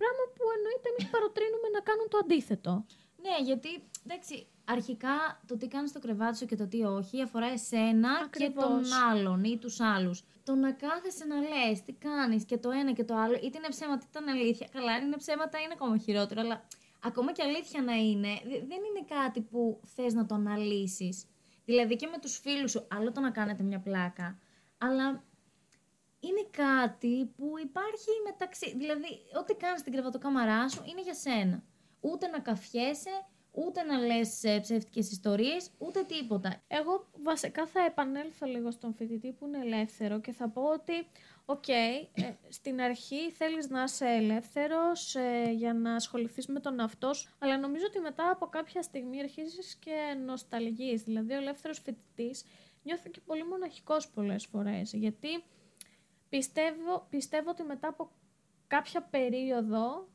Πράγμα 0.00 0.24
που 0.34 0.44
εννοείται 0.56 0.88
εμείς 0.92 1.06
παροτρύνουμε 1.10 1.68
να 1.76 1.80
κάνουν 1.80 2.08
το 2.08 2.18
αντίθετο. 2.22 2.84
Ναι, 3.22 3.44
γιατί 3.44 3.68
εντάξει, 4.06 4.46
αρχικά 4.64 5.40
το 5.46 5.56
τι 5.56 5.68
κάνεις 5.68 5.90
στο 5.90 5.98
κρεβάτι 5.98 6.36
σου 6.36 6.46
και 6.46 6.56
το 6.56 6.66
τι 6.66 6.82
όχι 6.82 7.22
αφορά 7.22 7.46
εσένα 7.46 8.10
Ακριβώς. 8.24 8.54
και 8.54 8.60
τον 8.60 8.82
άλλον 9.10 9.44
ή 9.44 9.58
τους 9.58 9.80
άλλους. 9.80 10.22
Το 10.44 10.54
να 10.54 10.72
κάθεσαι 10.72 11.24
να 11.24 11.36
λες 11.40 11.82
τι 11.82 11.92
κάνεις 11.92 12.44
και 12.44 12.58
το 12.58 12.70
ένα 12.70 12.92
και 12.92 13.04
το 13.04 13.14
άλλο, 13.16 13.34
είτε 13.34 13.58
είναι 13.58 13.68
ψέματα 13.68 14.04
είτε 14.08 14.18
είναι 14.22 14.30
αλήθεια. 14.30 14.68
Καλά, 14.72 14.92
αν 14.92 15.06
είναι 15.06 15.16
ψέματα 15.16 15.58
είναι 15.58 15.72
ακόμα 15.72 15.98
χειρότερο, 15.98 16.40
αλλά 16.40 16.64
ακόμα 17.02 17.32
και 17.32 17.42
αλήθεια 17.42 17.82
να 17.82 17.92
είναι, 17.94 18.28
δε- 18.44 18.58
δεν 18.66 18.78
είναι 18.88 19.06
κάτι 19.08 19.40
που 19.40 19.80
θες 19.94 20.14
να 20.14 20.26
το 20.26 20.34
αναλύσεις. 20.34 21.24
Δηλαδή 21.64 21.96
και 21.96 22.06
με 22.06 22.18
τους 22.18 22.38
φίλους 22.38 22.70
σου, 22.70 22.86
άλλο 22.90 23.12
το 23.12 23.20
να 23.20 23.30
κάνετε 23.30 23.62
μια 23.62 23.80
πλάκα, 23.80 24.38
αλλά 24.78 25.22
είναι 26.20 26.46
κάτι 26.50 27.24
που 27.36 27.52
υπάρχει 27.62 28.10
μεταξύ. 28.24 28.76
Δηλαδή, 28.76 29.06
ό,τι 29.40 29.54
κάνεις 29.54 29.80
στην 29.80 29.92
κρεβατοκάμαρά 29.92 30.68
σου 30.68 30.82
είναι 30.86 31.00
για 31.02 31.14
σένα. 31.14 31.62
Ούτε 32.00 32.26
να 32.26 32.40
καυχιέσαι, 32.40 33.10
ούτε 33.50 33.82
να 33.82 33.98
λες 33.98 34.28
ψεύτικες 34.60 35.10
ιστορίες, 35.10 35.70
ούτε 35.78 36.02
τίποτα. 36.02 36.62
Εγώ 36.68 37.08
βασικά 37.22 37.66
θα 37.66 37.80
επανέλθω 37.84 38.46
λίγο 38.46 38.70
στον 38.70 38.94
φοιτητή 38.94 39.32
που 39.32 39.46
είναι 39.46 39.58
ελεύθερο 39.58 40.20
και 40.20 40.32
θα 40.32 40.48
πω 40.48 40.62
ότι, 40.62 41.06
οκ, 41.44 41.68
ε, 41.68 42.08
στην 42.48 42.80
αρχή 42.80 43.30
θέλεις 43.30 43.68
να 43.68 43.82
είσαι 43.82 44.06
ελεύθερος 44.06 45.14
ε, 45.14 45.50
για 45.50 45.74
να 45.74 45.94
ασχοληθείς 45.94 46.46
με 46.46 46.60
τον 46.60 46.80
αυτό 46.80 47.14
σου, 47.14 47.30
αλλά 47.38 47.58
νομίζω 47.58 47.84
ότι 47.86 47.98
μετά 47.98 48.30
από 48.30 48.46
κάποια 48.46 48.82
στιγμή 48.82 49.20
αρχίζεις 49.20 49.74
και 49.74 50.16
νοσταλγείς. 50.26 51.02
Δηλαδή, 51.02 51.32
ο 51.32 51.36
ελεύθερος 51.36 51.78
φοιτητής 51.78 52.44
νιώθει 52.82 53.10
και 53.10 53.20
πολύ 53.20 53.44
μοναχικός 53.44 54.08
πολλές 54.08 54.46
φορές, 54.46 54.92
γιατί 54.92 55.28
πιστεύω, 56.28 57.06
πιστεύω 57.10 57.50
ότι 57.50 57.62
μετά 57.62 57.88
από 57.88 58.10
κάποια 58.66 59.02
περίοδο 59.02 60.08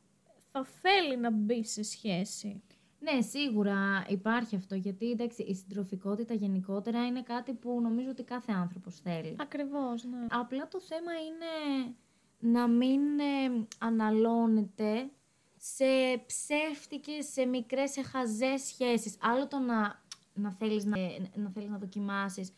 θα 0.56 0.64
θέλει 0.64 1.16
να 1.16 1.30
μπει 1.30 1.64
σε 1.64 1.82
σχέση. 1.82 2.62
Ναι, 2.98 3.20
σίγουρα 3.20 4.04
υπάρχει 4.08 4.56
αυτό, 4.56 4.74
γιατί 4.74 5.10
εντάξει, 5.10 5.42
η 5.42 5.54
συντροφικότητα 5.54 6.34
γενικότερα 6.34 7.06
είναι 7.06 7.22
κάτι 7.22 7.52
που 7.52 7.80
νομίζω 7.82 8.10
ότι 8.10 8.22
κάθε 8.22 8.52
άνθρωπος 8.52 9.00
θέλει. 9.00 9.36
Ακριβώς, 9.38 10.04
ναι. 10.04 10.26
Απλά 10.30 10.68
το 10.68 10.80
θέμα 10.80 11.12
είναι 11.12 11.94
να 12.38 12.68
μην 12.68 13.18
ε, 13.18 13.66
αναλώνεται 13.78 15.10
σε 15.56 15.84
ψεύτικες, 16.26 17.26
σε 17.32 17.44
μικρές, 17.44 17.90
σε 17.90 18.02
χαζές 18.02 18.62
σχέσεις. 18.62 19.16
Άλλο 19.20 19.48
το 19.48 19.58
να, 19.58 20.02
να, 20.34 20.52
θέλεις, 20.52 20.84
να, 20.84 20.96
να 21.34 21.50
θέλεις 21.50 21.68
να 21.68 21.78
δοκιμάσεις 21.78 22.52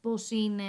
πώς 0.00 0.30
είναι 0.30 0.62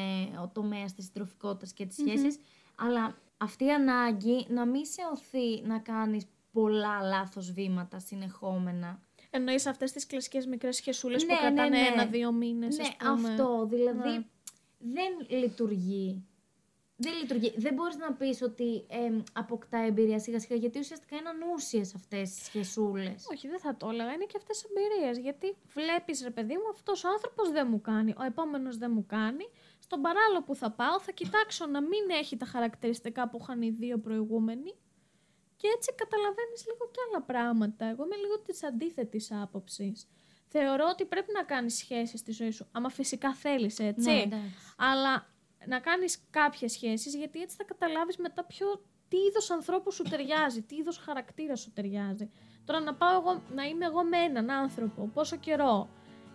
ο 0.43 0.47
τομέας 0.47 0.93
της 0.93 1.05
συντροφικότητας 1.05 1.73
και 1.73 1.85
τις 1.85 1.95
σχέσεις, 1.95 2.37
αλλά 2.75 3.17
αυτή 3.37 3.65
η 3.65 3.71
ανάγκη 3.71 4.45
να 4.49 4.65
μην 4.65 4.85
σε 4.85 5.01
οθεί 5.13 5.61
να 5.67 5.79
κάνεις 5.79 6.25
πολλά 6.51 7.01
λάθος 7.01 7.51
βήματα 7.51 7.99
συνεχόμενα. 7.99 9.01
Εννοείς 9.29 9.65
αυτές 9.65 9.91
τις 9.91 10.05
κλασικές 10.05 10.45
μικρές 10.45 10.75
σχεσούλες 10.75 11.23
Ναι, 11.23 11.27
που 11.27 11.33
ναι, 11.33 11.39
κρατάνε 11.39 11.79
ναι. 11.79 11.87
ένα-δύο 11.87 12.31
μήνες, 12.31 12.77
Ναι, 12.77 12.83
ας 12.83 12.95
πούμε. 13.15 13.29
αυτό. 13.29 13.65
Δηλαδή 13.69 14.09
Ναι. 14.09 14.23
δεν 14.77 15.39
λειτουργεί. 15.39 16.25
Δεν 16.95 17.13
λειτουργεί. 17.21 17.53
Δεν 17.57 17.73
μπορείς 17.73 17.95
να 17.97 18.13
πεις 18.13 18.41
ότι 18.41 18.85
εμ, 18.89 19.21
αποκτά 19.33 19.77
εμπειρία 19.77 20.19
σιγά 20.19 20.39
σιγά, 20.39 20.55
γιατί 20.55 20.79
ουσιαστικά 20.79 21.15
είναι 21.15 21.29
ανούσιες 21.29 21.95
αυτές 21.95 22.33
τις 22.33 22.43
σχεσούλες. 22.45 23.25
Όχι, 23.31 23.47
δεν 23.47 23.59
θα 23.59 23.75
το 23.77 23.89
έλεγα. 23.89 24.13
Είναι 24.13 24.25
και 24.25 24.37
αυτές 24.37 24.61
οι 24.61 24.65
εμπειρίες. 24.69 25.17
Γιατί 25.17 25.55
βλέπεις, 25.73 26.21
ρε 26.23 26.29
παιδί 26.29 26.53
μου, 26.53 26.69
αυτός 26.71 27.03
ο 27.03 27.09
άνθρωπος 27.09 27.51
δεν 27.51 27.67
μου 27.69 27.81
κάνει, 27.81 28.13
ο 28.17 28.23
επόμενος 28.23 28.77
δεν 28.77 28.91
μου 28.93 29.05
κάνει. 29.05 29.49
Στον 29.79 30.01
παράλληλο 30.01 30.43
που 30.43 30.55
θα 30.55 30.71
πάω 30.71 30.99
θα 30.99 31.11
κοιτάξω 31.11 31.65
να 31.65 31.81
μην 31.81 32.09
έχει 32.19 32.37
τα 32.37 32.45
χαρακτηριστικά 32.45 33.29
που 33.29 33.37
είχαν 33.41 33.61
οι 33.61 33.69
δύο 33.69 33.97
προηγούμενοι. 33.99 34.73
Και 35.61 35.67
έτσι 35.75 35.89
καταλαβαίνεις 35.95 36.61
λίγο 36.69 36.83
και 36.93 36.99
άλλα 37.07 37.21
πράγματα. 37.31 37.85
Εγώ 37.85 38.03
είμαι 38.05 38.15
λίγο 38.15 38.39
της 38.39 38.63
αντίθετης 38.63 39.31
άποψης. 39.43 40.07
Θεωρώ 40.47 40.85
ότι 40.91 41.05
πρέπει 41.05 41.31
να 41.33 41.43
κάνεις 41.43 41.75
σχέσεις 41.75 42.19
στη 42.19 42.31
ζωή 42.31 42.51
σου, 42.51 42.67
άμα 42.71 42.89
φυσικά 42.89 43.33
θέλεις, 43.33 43.79
έτσι. 43.79 44.09
Ναι, 44.11 44.21
εντάξει. 44.21 44.55
Αλλά 44.77 45.27
να 45.65 45.79
κάνεις 45.79 46.23
κάποιες 46.29 46.71
σχέσεις, 46.71 47.15
γιατί 47.15 47.41
έτσι 47.41 47.55
θα 47.55 47.63
καταλάβεις 47.63 48.17
μετά 48.17 48.43
ποιο, 48.43 48.67
τι 49.09 49.17
είδος 49.17 49.51
ανθρώπου 49.51 49.91
σου 49.91 50.03
ταιριάζει, 50.03 50.61
τι 50.61 50.75
είδος 50.75 50.97
χαρακτήρα 50.97 51.55
σου 51.55 51.71
ταιριάζει. 51.73 52.29
Τώρα 52.65 52.79
να 52.79 52.93
πάω 52.93 53.19
εγώ, 53.19 53.41
να 53.53 53.63
είμαι 53.63 53.85
εγώ 53.85 54.03
με 54.03 54.17
έναν 54.17 54.49
άνθρωπο, 54.49 55.09
πόσο 55.13 55.35
καιρό, 55.35 55.89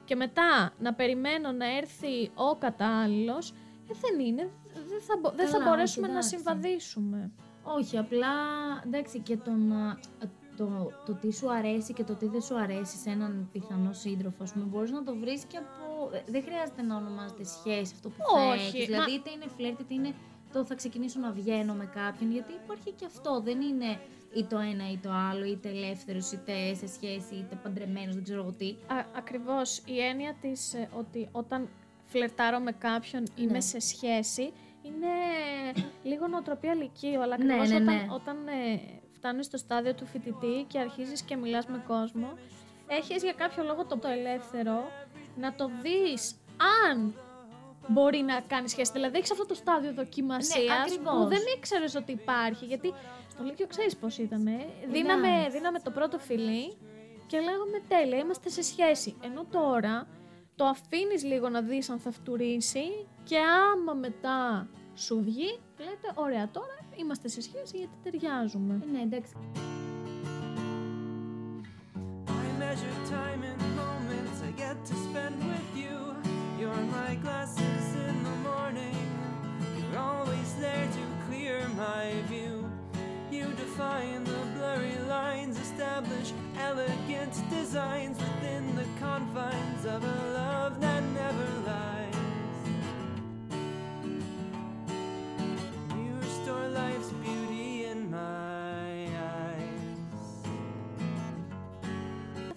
και 0.04 0.14
μετά 0.16 0.72
να 0.78 0.94
περιμένω 0.94 1.52
να 1.52 1.76
έρθει 1.76 2.30
ο 2.34 2.56
κατάλληλος, 2.56 3.50
ε, 3.50 3.94
δεν 4.00 4.20
είναι, 4.26 4.50
δεν 4.74 4.84
δεν 4.88 5.00
θα, 5.00 5.16
μπο- 5.20 5.30
δεν 5.30 5.48
θα 5.48 5.58
Καλά, 5.58 5.64
μπορέσουμε 5.70 6.06
όχι, 6.06 6.14
να 6.14 6.20
εντάξει. 6.20 6.36
συμβαδίσουμε. 6.36 7.30
Όχι, 7.76 7.98
απλά 7.98 8.28
εντάξει 8.84 9.18
και 9.20 9.36
το, 9.36 9.50
να, 9.50 9.98
το, 10.56 10.90
το 11.06 11.12
τι 11.14 11.32
σου 11.34 11.52
αρέσει 11.52 11.92
και 11.92 12.04
το 12.04 12.14
τι 12.14 12.26
δεν 12.26 12.40
σου 12.40 12.58
αρέσει 12.58 12.96
σε 12.96 13.10
έναν 13.10 13.48
πιθανό 13.52 13.92
σύντροφο, 13.92 14.42
ας 14.42 14.52
πούμε, 14.52 14.64
μπορείς 14.64 14.90
να 14.90 15.02
το 15.04 15.16
βρεις 15.16 15.44
και 15.44 15.56
από... 15.56 16.10
Δεν 16.26 16.42
χρειάζεται 16.42 16.82
να 16.82 16.96
ονομάζεται 16.96 17.44
σχέση 17.44 17.92
αυτό 17.94 18.08
που 18.08 18.16
θα 18.16 18.42
Όχι, 18.52 18.60
έχεις. 18.60 18.78
μα- 18.80 18.84
Δηλαδή 18.86 19.12
είτε 19.12 19.30
είναι 19.30 19.46
φλερτ, 19.56 19.80
είτε 19.80 19.94
είναι 19.94 20.14
το 20.52 20.64
θα 20.64 20.74
ξεκινήσω 20.74 21.20
να 21.20 21.30
βγαίνω 21.30 21.74
με 21.74 21.84
κάποιον, 21.94 22.32
γιατί 22.32 22.52
υπάρχει 22.64 22.90
και 22.90 23.04
αυτό. 23.04 23.40
Δεν 23.44 23.60
είναι 23.60 23.98
ή 24.34 24.44
το 24.44 24.58
ένα 24.58 24.90
ή 24.90 24.96
το 24.96 25.10
άλλο, 25.30 25.44
είτε 25.44 25.68
ελεύθερος, 25.68 26.32
είτε 26.32 26.74
σε 26.74 26.86
σχέση, 26.86 27.34
είτε 27.34 27.58
παντρεμένος, 27.62 28.14
δεν 28.14 28.24
ξέρω 28.24 28.40
εγώ 28.40 28.52
τι. 28.52 28.68
Α, 28.86 29.04
ακριβώς 29.16 29.78
η 29.86 30.00
έννοια 30.00 30.34
της 30.40 30.74
ε, 30.74 30.88
ότι 30.98 31.28
όταν 31.32 31.68
φλερτάρω 32.04 32.58
με 32.58 32.72
κάποιον 32.72 33.22
είμαι 33.36 33.52
Ναι. 33.52 33.60
σε 33.60 33.80
σχέση 33.80 34.52
είναι 34.86 35.14
λίγο 36.02 36.26
νοοτροπία 36.26 36.74
λυκείου, 36.74 37.20
αλλά 37.22 37.36
Ναι, 37.38 37.44
ακριβώς 37.44 37.68
ναι, 37.68 37.74
όταν, 37.76 37.94
ναι. 37.94 38.06
όταν 38.10 38.36
ε, 38.48 38.80
φτάνεις 39.12 39.46
στο 39.46 39.56
στάδιο 39.56 39.94
του 39.94 40.06
φοιτητή 40.06 40.64
και 40.68 40.78
αρχίζεις 40.78 41.22
και 41.22 41.36
μιλάς 41.36 41.66
με 41.66 41.82
κόσμο, 41.86 42.32
έχεις 42.86 43.22
για 43.22 43.32
κάποιο 43.32 43.64
λόγο 43.64 43.84
το, 43.84 43.98
το 43.98 44.08
ελεύθερο 44.08 44.90
να 45.36 45.54
το 45.54 45.70
δεις 45.82 46.34
αν 46.88 47.14
μπορεί 47.88 48.18
να 48.18 48.40
κάνεις 48.40 48.70
σχέση. 48.70 48.92
Δηλαδή 48.92 49.16
έχεις 49.18 49.30
αυτό 49.30 49.46
το 49.46 49.54
στάδιο 49.54 49.92
δοκιμασίας 49.92 50.90
Ναι, 50.90 50.96
που 50.96 51.10
ακριβώς. 51.10 51.28
δεν 51.28 51.40
ήξερες 51.56 51.94
ότι 51.94 52.12
υπάρχει, 52.12 52.64
γιατί 52.64 52.92
στο 53.30 53.42
Λύκειο 53.44 53.66
ξέρεις 53.66 53.96
πώς 53.96 54.18
ήταν. 54.18 54.48
Δίναμε, 54.90 55.28
Εντάξει. 55.28 55.50
δίναμε 55.50 55.78
το 55.80 55.90
πρώτο 55.90 56.18
φιλί 56.18 56.76
και 57.26 57.36
λέγαμε 57.38 57.82
τέλεια, 57.88 58.18
είμαστε 58.18 58.48
σε 58.48 58.62
σχέση. 58.62 59.16
Ενώ 59.24 59.44
τώρα 59.50 60.06
το 60.56 60.64
αφήνεις 60.64 61.24
λίγο 61.24 61.48
να 61.48 61.60
δεις 61.62 61.90
αν 61.90 61.98
θα 61.98 62.10
φτουρήσει 62.10 63.06
και 63.24 63.38
άμα 63.38 63.94
μετά 63.94 64.68
σου 64.94 65.22
βγει, 65.24 65.58
λέτε 65.78 66.12
ωραία 66.14 66.50
τώρα 66.50 66.78
είμαστε 66.96 67.28
σε 67.28 67.40
σχέση 67.40 67.76
γιατί 67.76 67.92
ταιριάζουμε. 68.02 68.80
Ε, 68.82 68.90
ναι, 68.90 69.02
εντάξει. 69.02 69.32
I 72.28 72.48
measure 72.62 72.98
time 73.18 73.42
in 73.50 73.58
moments 73.84 74.38
I 74.48 74.52
get 74.64 74.76
to 74.90 74.94
spend 75.06 75.38
with 75.52 75.70
you. 75.82 75.96
You're 76.60 76.84
my 76.98 77.12
glasses 77.24 77.86
in 78.08 78.16
the 78.28 78.36
morning. 78.50 78.98
You're 79.78 80.00
always 80.12 80.50
there 80.64 80.86
to 80.98 81.02
clear 81.26 81.58
my 81.86 82.06
view. 82.32 82.54
You 83.36 83.46
define 83.64 84.22
the 84.32 84.40
blurry 84.40 84.44
lines, 84.44 84.45
establish 85.76 86.32
elegant 86.68 87.34
designs 87.50 88.16
within 88.18 88.64
the 88.80 88.86
confines 89.04 89.84
of 89.84 90.00
a 90.02 90.18
love 90.40 90.80
that 90.80 91.02
never 91.20 91.48
lies. 91.70 92.16
You 96.04 96.12
restore 96.26 96.68
life's 96.68 97.10
beauty 97.24 97.84
in 97.92 98.10
my 98.10 99.06
eyes. 99.44 99.98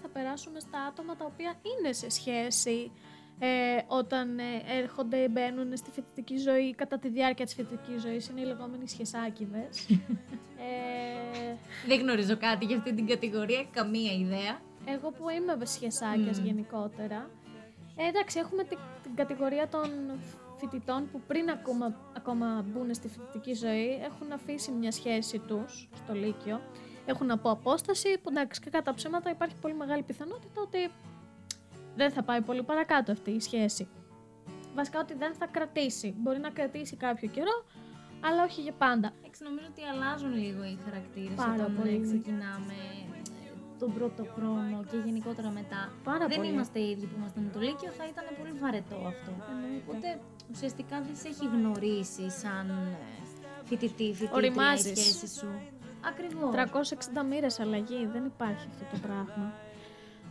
Θα 0.01 0.09
περάσουμε 0.13 0.59
στα 0.59 0.79
άτομα 0.79 1.15
τα 1.15 1.25
οποία 1.25 1.55
είναι 1.61 1.93
σε 1.93 2.09
σχέση 2.09 2.91
ε, 3.39 3.77
όταν 3.87 4.39
ε, 4.39 4.43
έρχονται, 4.67 5.27
μπαίνουν 5.27 5.77
στη 5.77 5.91
φοιτητική 5.91 6.37
ζωή 6.37 6.75
κατά 6.75 6.99
τη 6.99 7.09
διάρκεια 7.09 7.45
της 7.45 7.53
φοιτητικής 7.53 8.01
ζωής. 8.01 8.27
Είναι 8.27 8.41
οι 8.41 8.45
λεγόμενοι 8.45 8.87
σχεσάκιδες. 8.87 9.89
ε, 11.28 11.28
Δεν 11.87 11.99
γνωρίζω 11.99 12.37
κάτι 12.37 12.65
για 12.65 12.77
αυτή 12.77 12.93
την 12.93 13.07
κατηγορία, 13.07 13.65
καμία 13.71 14.13
ιδέα. 14.13 14.59
Εγώ 14.85 15.11
που 15.11 15.29
είμαι 15.29 15.65
σχεσάκια 15.65 16.33
Μμμ. 16.37 16.45
γενικότερα. 16.45 17.29
Ε, 17.95 18.07
εντάξει, 18.07 18.39
έχουμε 18.39 18.63
την, 18.63 18.77
την 19.03 19.15
κατηγορία 19.15 19.67
των 19.67 19.89
φοιτητών 20.57 21.09
που 21.11 21.21
πριν 21.27 21.49
ακόμα, 21.49 21.95
ακόμα 22.17 22.65
μπουν 22.67 22.93
στη 22.93 23.07
φοιτητική 23.07 23.53
ζωή 23.53 24.01
έχουν 24.03 24.31
αφήσει 24.31 24.71
μια 24.71 24.91
σχέση 24.91 25.39
τους 25.39 25.89
στο 25.95 26.13
Λύκειο. 26.13 26.61
Έχουν 27.05 27.31
από 27.31 27.49
απόσταση 27.51 28.17
που 28.23 28.29
εντάξει 28.29 28.61
και 28.61 28.69
κατά 28.69 28.93
ψέματα 28.93 29.29
υπάρχει 29.29 29.55
πολύ 29.61 29.73
μεγάλη 29.73 30.03
πιθανότητα 30.03 30.61
ότι 30.61 30.91
δεν 31.95 32.11
θα 32.11 32.23
πάει 32.23 32.41
πολύ 32.41 32.63
παρακάτω 32.63 33.11
αυτή 33.11 33.31
η 33.31 33.39
σχέση. 33.39 33.87
Βασικά 34.75 34.99
ότι 34.99 35.13
δεν 35.13 35.33
θα 35.33 35.47
κρατήσει. 35.47 36.15
Μπορεί 36.17 36.39
να 36.39 36.49
κρατήσει 36.49 36.95
κάποιο 36.95 37.29
καιρό, 37.29 37.65
αλλά 38.27 38.41
όχι 38.43 38.61
για 38.61 38.75
πάντα. 38.83 39.07
Εντάξει, 39.19 39.43
νομίζω 39.43 39.67
ότι 39.73 39.81
αλλάζουν 39.91 40.33
λίγο 40.43 40.61
οι 40.71 40.77
χαρακτήρες 40.85 41.35
Πάρα 41.45 41.53
όταν 41.53 41.75
πολύ. 41.77 41.95
ε, 41.95 41.99
ξεκινάμε 42.09 42.77
ε, 43.17 43.49
τον 43.81 43.89
πρώτο 43.97 44.23
χρόνο 44.35 44.77
και 44.89 44.97
γενικότερα 45.05 45.49
μετά. 45.59 45.81
Πάρα 46.03 46.25
δεν 46.27 46.37
πολύ. 46.37 46.49
είμαστε 46.51 46.79
οι 46.79 46.89
ίδιοι 46.93 47.05
που 47.09 47.15
ήμασταν 47.19 47.43
με 47.43 47.49
το 47.55 47.59
Λύκειο, 47.59 47.91
θα 47.99 48.05
ήταν 48.11 48.25
πολύ 48.39 48.53
βαρετό 48.63 48.97
αυτό. 49.13 49.31
Εννοείται. 49.51 49.83
Οπότε 49.87 50.07
ουσιαστικά 50.53 50.95
δεν 51.05 51.15
σε 51.21 51.27
έχει 51.27 51.45
γνωρίσει 51.55 52.25
σαν 52.41 52.65
ε, 52.69 52.97
φοιτητή, 53.69 54.03
φοιτήτρια 54.03 54.29
η 54.33 54.35
Οριμάζεις. 54.37 54.99
σχέση 54.99 55.27
σου. 55.39 55.49
Ακριβώς. 56.11 56.51
360 57.21 57.25
μοίρες 57.29 57.59
αλλαγή, 57.59 58.05
δεν 58.13 58.25
υπάρχει 58.25 58.65
αυτό 58.71 58.85
το 58.91 58.97
πράγμα. 59.07 59.53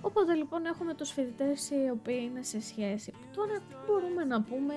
Οπότε 0.00 0.35
λοιπόν 0.35 0.64
έχουμε 0.66 0.95
τους 0.95 1.11
φοιτητές 1.11 1.71
οι 1.71 1.90
οποίοι 1.92 2.21
είναι 2.30 2.42
σε 2.42 2.61
σχέση. 2.61 3.12
Τώρα 3.37 3.54
τι 3.68 3.75
μπορούμε 3.87 4.25
να 4.25 4.42
πούμε 4.42 4.75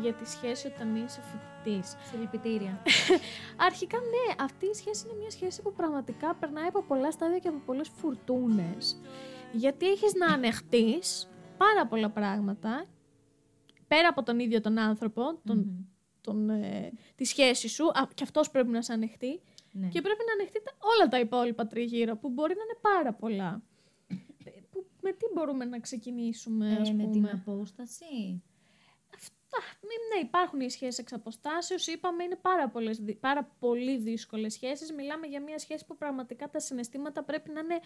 για 0.00 0.12
τη 0.14 0.28
σχέση 0.28 0.66
όταν 0.66 0.94
είσαι 0.96 1.20
φοιτητής. 1.20 1.96
Συλληπιτήρια. 2.10 2.82
Αρχικά 3.68 3.98
ναι, 3.98 4.44
αυτή 4.44 4.66
η 4.66 4.74
σχέση 4.74 5.06
είναι 5.08 5.18
μια 5.18 5.30
σχέση 5.30 5.62
που 5.62 5.72
πραγματικά 5.72 6.34
περνάει 6.34 6.66
από 6.66 6.82
πολλά 6.82 7.10
στάδια 7.10 7.38
και 7.38 7.48
από 7.48 7.58
πολλές 7.66 7.88
φουρτούνες. 7.88 9.00
Γιατί 9.52 9.90
έχεις 9.90 10.14
να 10.14 10.26
ανεχτείς 10.26 11.28
πάρα 11.56 11.86
πολλά 11.86 12.10
πράγματα, 12.10 12.84
πέρα 13.88 14.08
από 14.08 14.22
τον 14.22 14.38
ίδιο 14.38 14.60
τον 14.60 14.78
άνθρωπο, 14.78 15.22
τον, 15.44 15.58
Μμμ. 15.58 15.84
τον, 16.20 16.50
ε, 16.50 16.92
τη 17.14 17.24
σχέση 17.24 17.68
σου, 17.68 17.86
α, 17.86 18.08
και 18.14 18.22
αυτός 18.22 18.50
πρέπει 18.50 18.68
να 18.68 18.82
σε 18.82 18.92
ανεχτεί. 18.92 19.40
Ναι. 19.72 19.88
Και 19.88 20.00
πρέπει 20.00 20.20
να 20.26 20.32
ανεχτείτε 20.32 20.70
όλα 20.78 21.08
τα 21.08 21.18
υπόλοιπα 21.20 21.66
τριγύρω, 21.66 22.16
που 22.16 22.30
μπορεί 22.30 22.54
να 22.54 22.62
είναι 22.62 22.78
πάρα 22.96 23.12
πολλά. 23.14 23.62
Ε, 24.44 24.50
Που, 24.70 24.86
με 25.00 25.12
τι 25.12 25.24
μπορούμε 25.34 25.64
να 25.64 25.78
ξεκινήσουμε, 25.80 26.76
ας 26.80 26.88
Ε, 26.88 26.92
με 26.92 27.02
πούμε; 27.02 27.12
την 27.12 27.28
απόσταση. 27.28 28.42
Αυτά, 29.14 29.58
μη- 29.82 30.20
ναι, 30.20 30.26
υπάρχουν 30.26 30.60
οι 30.60 30.70
σχέσεις 30.70 30.98
εξ 30.98 31.12
αποστάσεως, 31.12 31.86
είπαμε 31.86 32.24
είναι 32.24 32.36
πάρα, 32.36 32.68
πολλές, 32.68 32.98
δυ- 32.98 33.18
πάρα 33.20 33.44
πολύ 33.58 33.96
δύσκολες 33.98 34.52
σχέσεις. 34.52 34.92
Μιλάμε 34.92 35.26
για 35.26 35.42
μια 35.42 35.58
σχέση 35.58 35.86
που 35.86 35.96
πραγματικά 35.96 36.50
τα 36.50 36.60
συναισθήματα 36.60 37.22
πρέπει 37.24 37.50
να 37.50 37.60
είναι 37.60 37.78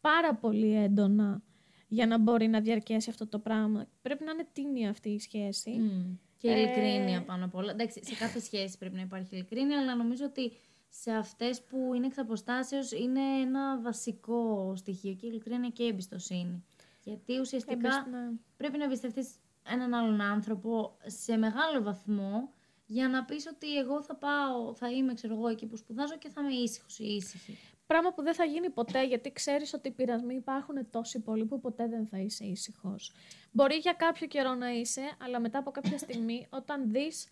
πάρα 0.00 0.34
πολύ 0.34 0.74
έντονα 0.76 1.42
για 1.88 2.06
να 2.06 2.18
μπορεί 2.18 2.48
να 2.48 2.60
διαρκέσει 2.60 3.10
αυτό 3.10 3.26
το 3.26 3.38
πράγμα. 3.38 3.86
Πρέπει 4.02 4.24
να 4.24 4.30
είναι 4.30 4.46
τίμια 4.52 4.90
αυτή 4.90 5.08
η 5.08 5.18
σχέση. 5.18 5.70
Μμ. 5.70 6.16
Και 6.36 6.48
Ε, 6.50 6.58
ειλικρίνεια 6.60 7.22
πάνω 7.24 7.44
απ' 7.44 7.54
όλα. 7.54 7.70
Εντάξει, 7.70 8.04
σε 8.04 8.14
κάθε 8.14 8.40
σχέση 8.40 8.78
πρέπει 8.78 8.94
να 8.94 9.00
υπάρχει 9.02 9.34
ειλικρίνεια, 9.34 9.78
αλλά 9.78 9.94
νομίζω 9.94 10.24
ότι 10.24 10.52
σε 10.88 11.10
αυτές 11.12 11.62
που 11.62 11.94
είναι 11.94 12.06
εξ 12.06 12.18
αποστάσεως 12.18 12.92
είναι 12.92 13.20
ένα 13.40 13.80
βασικό 13.80 14.72
στοιχείο 14.76 15.12
και 15.14 15.26
η 15.26 15.28
ειλικρίνεια 15.32 15.68
και 15.68 15.82
η 15.82 15.86
εμπιστοσύνη. 15.86 16.64
Γιατί 17.04 17.38
ουσιαστικά 17.38 17.72
Εμπισ- 17.88 18.06
ναι. 18.10 18.30
πρέπει 18.56 18.78
να 18.78 18.84
εμπιστευτείς 18.84 19.34
έναν 19.70 19.94
άλλον 19.94 20.20
άνθρωπο 20.20 20.96
σε 21.06 21.36
μεγάλο 21.36 21.82
βαθμό 21.82 22.52
για 22.86 23.08
να 23.08 23.24
πεις 23.24 23.46
ότι 23.46 23.78
εγώ 23.78 24.02
θα 24.02 24.14
πάω, 24.14 24.74
θα 24.74 24.90
είμαι 24.90 25.14
ξέρω 25.14 25.34
εγώ 25.34 25.48
εκεί 25.48 25.66
που 25.66 25.76
σπουδάζω 25.76 26.16
και 26.16 26.28
θα 26.28 26.40
είμαι 26.40 26.52
ήσυχος 26.52 26.98
ή 26.98 27.04
ήσυχη. 27.04 27.58
Πράγμα 27.86 28.12
που 28.12 28.22
δεν 28.22 28.34
θα 28.34 28.44
γίνει 28.44 28.70
ποτέ, 28.70 29.06
γιατί 29.06 29.32
ξέρεις 29.32 29.74
ότι 29.74 29.88
οι 29.88 29.90
πειρασμοί 29.90 30.34
υπάρχουν 30.34 30.90
τόσοι 30.90 31.20
πολλοί 31.20 31.44
που 31.44 31.60
ποτέ 31.60 31.88
δεν 31.88 32.06
θα 32.06 32.18
είσαι 32.18 32.44
ήσυχος. 32.44 33.12
Μπορεί 33.52 33.74
για 33.74 33.92
κάποιο 33.92 34.26
καιρό 34.26 34.54
να 34.54 34.70
είσαι, 34.70 35.02
αλλά 35.24 35.40
μετά 35.40 35.58
από 35.58 35.70
κάποια 35.70 35.98
στιγμή, 36.04 36.46
όταν 36.50 36.90
δεις 36.90 37.28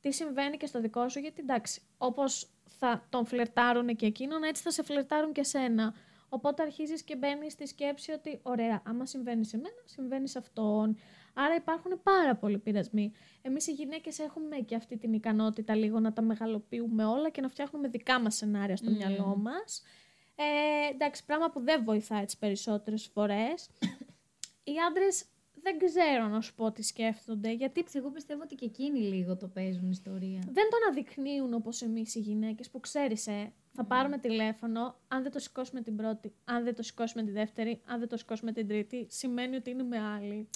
τι 0.00 0.12
συμβαίνει 0.12 0.56
και 0.56 0.66
στο 0.66 0.80
δικό 0.80 1.08
σου, 1.08 1.18
γιατί 1.18 1.40
εντάξει, 1.40 1.82
όπως 1.98 2.48
θα 2.78 3.06
τον 3.08 3.26
φλερτάρουν 3.26 3.96
και 3.96 4.06
εκείνον, 4.06 4.42
έτσι 4.42 4.62
θα 4.62 4.70
σε 4.70 4.82
φλερτάρουν 4.82 5.32
και 5.32 5.42
σένα. 5.42 5.94
Οπότε 6.28 6.62
αρχίζεις 6.62 7.02
και 7.02 7.16
μπαίνεις 7.16 7.52
στη 7.52 7.66
σκέψη 7.66 8.12
ότι, 8.12 8.40
ωραία, 8.42 8.82
άμα 8.84 9.06
συμβαίνει 9.06 9.44
σε 9.44 9.56
μένα, 9.56 9.82
συμβαίνει 9.84 10.28
σε 10.28 10.38
αυτόν. 10.38 10.96
Άρα 11.34 11.54
υπάρχουν 11.54 12.02
πάρα 12.02 12.36
πολλοί 12.36 12.58
πειρασμοί. 12.58 13.12
Εμείς 13.42 13.66
οι 13.66 13.72
γυναίκες 13.72 14.18
έχουμε 14.18 14.56
και 14.56 14.74
αυτή 14.74 14.96
την 14.96 15.12
ικανότητα 15.12 15.74
λίγο 15.74 16.00
να 16.00 16.12
τα 16.12 16.22
μεγαλοποιούμε 16.22 17.04
όλα 17.04 17.30
και 17.30 17.40
να 17.40 17.48
φτιάχνουμε 17.48 17.88
δικά 17.88 18.20
μας 18.20 18.34
σενάρια 18.36 18.76
στο 18.76 18.90
Μμμ. 18.90 18.96
μυαλό 18.96 19.36
μας. 19.36 19.82
Ε, 20.34 20.94
εντάξει, 20.94 21.24
πράγμα 21.24 21.50
που 21.50 21.60
δεν 21.60 21.84
βοηθάει 21.84 22.24
τις 22.24 22.36
περισσότερες 22.36 23.06
φορές. 23.06 23.68
Οι 24.64 24.72
άντρες 24.88 25.24
δεν 25.62 25.78
ξέρω 25.78 26.28
να 26.28 26.40
σου 26.40 26.54
πω 26.54 26.72
τι 26.72 26.82
σκέφτονται, 26.82 27.52
γιατί 27.52 27.80
Εντάξει, 27.80 27.98
εγώ 27.98 28.10
πιστεύω 28.10 28.42
ότι 28.42 28.54
και 28.54 28.64
εκείνοι 28.64 28.98
λίγο 28.98 29.36
το 29.36 29.48
παίζουν 29.48 29.90
ιστορία. 29.90 30.38
δεν 30.38 30.68
τον 30.70 30.80
αδεικνύουν 30.90 31.54
όπως 31.54 31.82
εμείς 31.82 32.14
οι 32.14 32.18
γυναίκες 32.18 32.70
που 32.70 32.80
ξέρεις, 32.80 33.26
ε, 33.26 33.52
θα 33.72 33.84
πάρουμε 33.84 34.18
τηλέφωνο, 34.18 34.96
αν 35.08 35.22
δεν 35.22 35.32
το 35.32 35.38
σηκώσουμε 35.38 35.80
την 35.80 35.96
πρώτη, 35.96 36.32
αν 36.44 36.64
δεν 36.64 36.74
το 36.74 36.82
σηκώσουμε 36.82 37.22
τη 37.22 37.30
δεύτερη, 37.30 37.80
αν 37.86 37.98
δεν 37.98 38.08
το 38.08 38.16
σηκώσουμε 38.16 38.52
την 38.52 38.68
τρίτη, 38.68 39.06
σημαίνει 39.10 39.56
ότι 39.56 39.70
είναι 39.70 39.82
με 39.82 39.98
άλλη. 39.98 40.48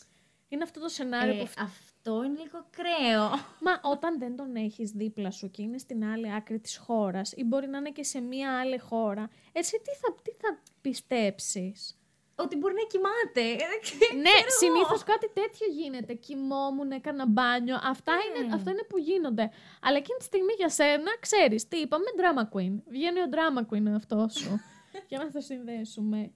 Είναι 0.49 0.63
αυτό 0.63 0.81
το 0.81 0.89
σενάριο 0.89 1.35
Ε, 1.35 1.39
που... 1.39 1.47
φ- 1.47 1.61
αυτό 1.61 2.23
είναι 2.25 2.39
λίγο 2.43 2.67
κρέο. 2.71 3.29
Μα 3.61 3.81
όταν 3.83 4.19
δεν 4.19 4.37
τον 4.37 4.57
έχεις 4.57 4.91
δίπλα 4.91 5.31
σου 5.31 5.51
και 5.51 5.63
είναι 5.63 5.79
στην 5.79 6.05
άλλη 6.05 6.33
άκρη 6.35 6.59
της 6.61 6.77
χώρας 6.77 7.33
ή 7.37 7.45
μπορεί 7.45 7.67
να 7.67 7.79
είναι 7.79 7.91
και 7.91 8.03
σε 8.05 8.21
μία 8.21 8.59
άλλη 8.61 8.79
χώρα, 8.79 9.31
εσύ 9.53 9.77
τι 9.85 9.91
θα, 9.91 10.15
τι 10.23 10.31
θα 10.41 10.59
πιστέψεις; 10.81 11.99
ότι 12.35 12.57
μπορεί 12.57 12.75
να 12.75 12.83
κοιμάται. 12.87 13.57
Δεν 13.67 13.81
ξέρω 13.83 14.15
Ναι, 14.25 14.29
εγώ. 14.41 14.51
συνήθως 14.59 15.03
κάτι 15.03 15.31
τέτοιο 15.33 15.67
γίνεται. 15.73 16.15
Κοιμόμουν, 16.15 16.91
έκανα 16.91 17.27
μπάνιο. 17.27 17.79
Αυτά, 17.83 18.13
Ναι. 18.15 18.45
είναι, 18.45 18.55
αυτά 18.55 18.71
είναι 18.71 18.85
που 18.89 18.99
γίνονται. 18.99 19.51
Αλλά 19.83 19.97
εκείνη 19.97 20.19
τη 20.19 20.25
στιγμή 20.25 20.53
για 20.57 20.69
σένα, 20.69 21.17
ξέρεις 21.21 21.69
τι 21.69 21.77
είπαμε, 21.77 22.05
drama 22.17 22.43
queen. 22.57 22.75
Βγαίνει 22.89 23.21
ο 23.21 23.27
drama 23.31 23.73
queen 23.75 23.87
αυτός 23.97 24.35
σου. 24.35 24.61
για 25.09 25.19
να 25.19 25.31
το 25.31 25.41
συνδέσουμε. 25.41 26.33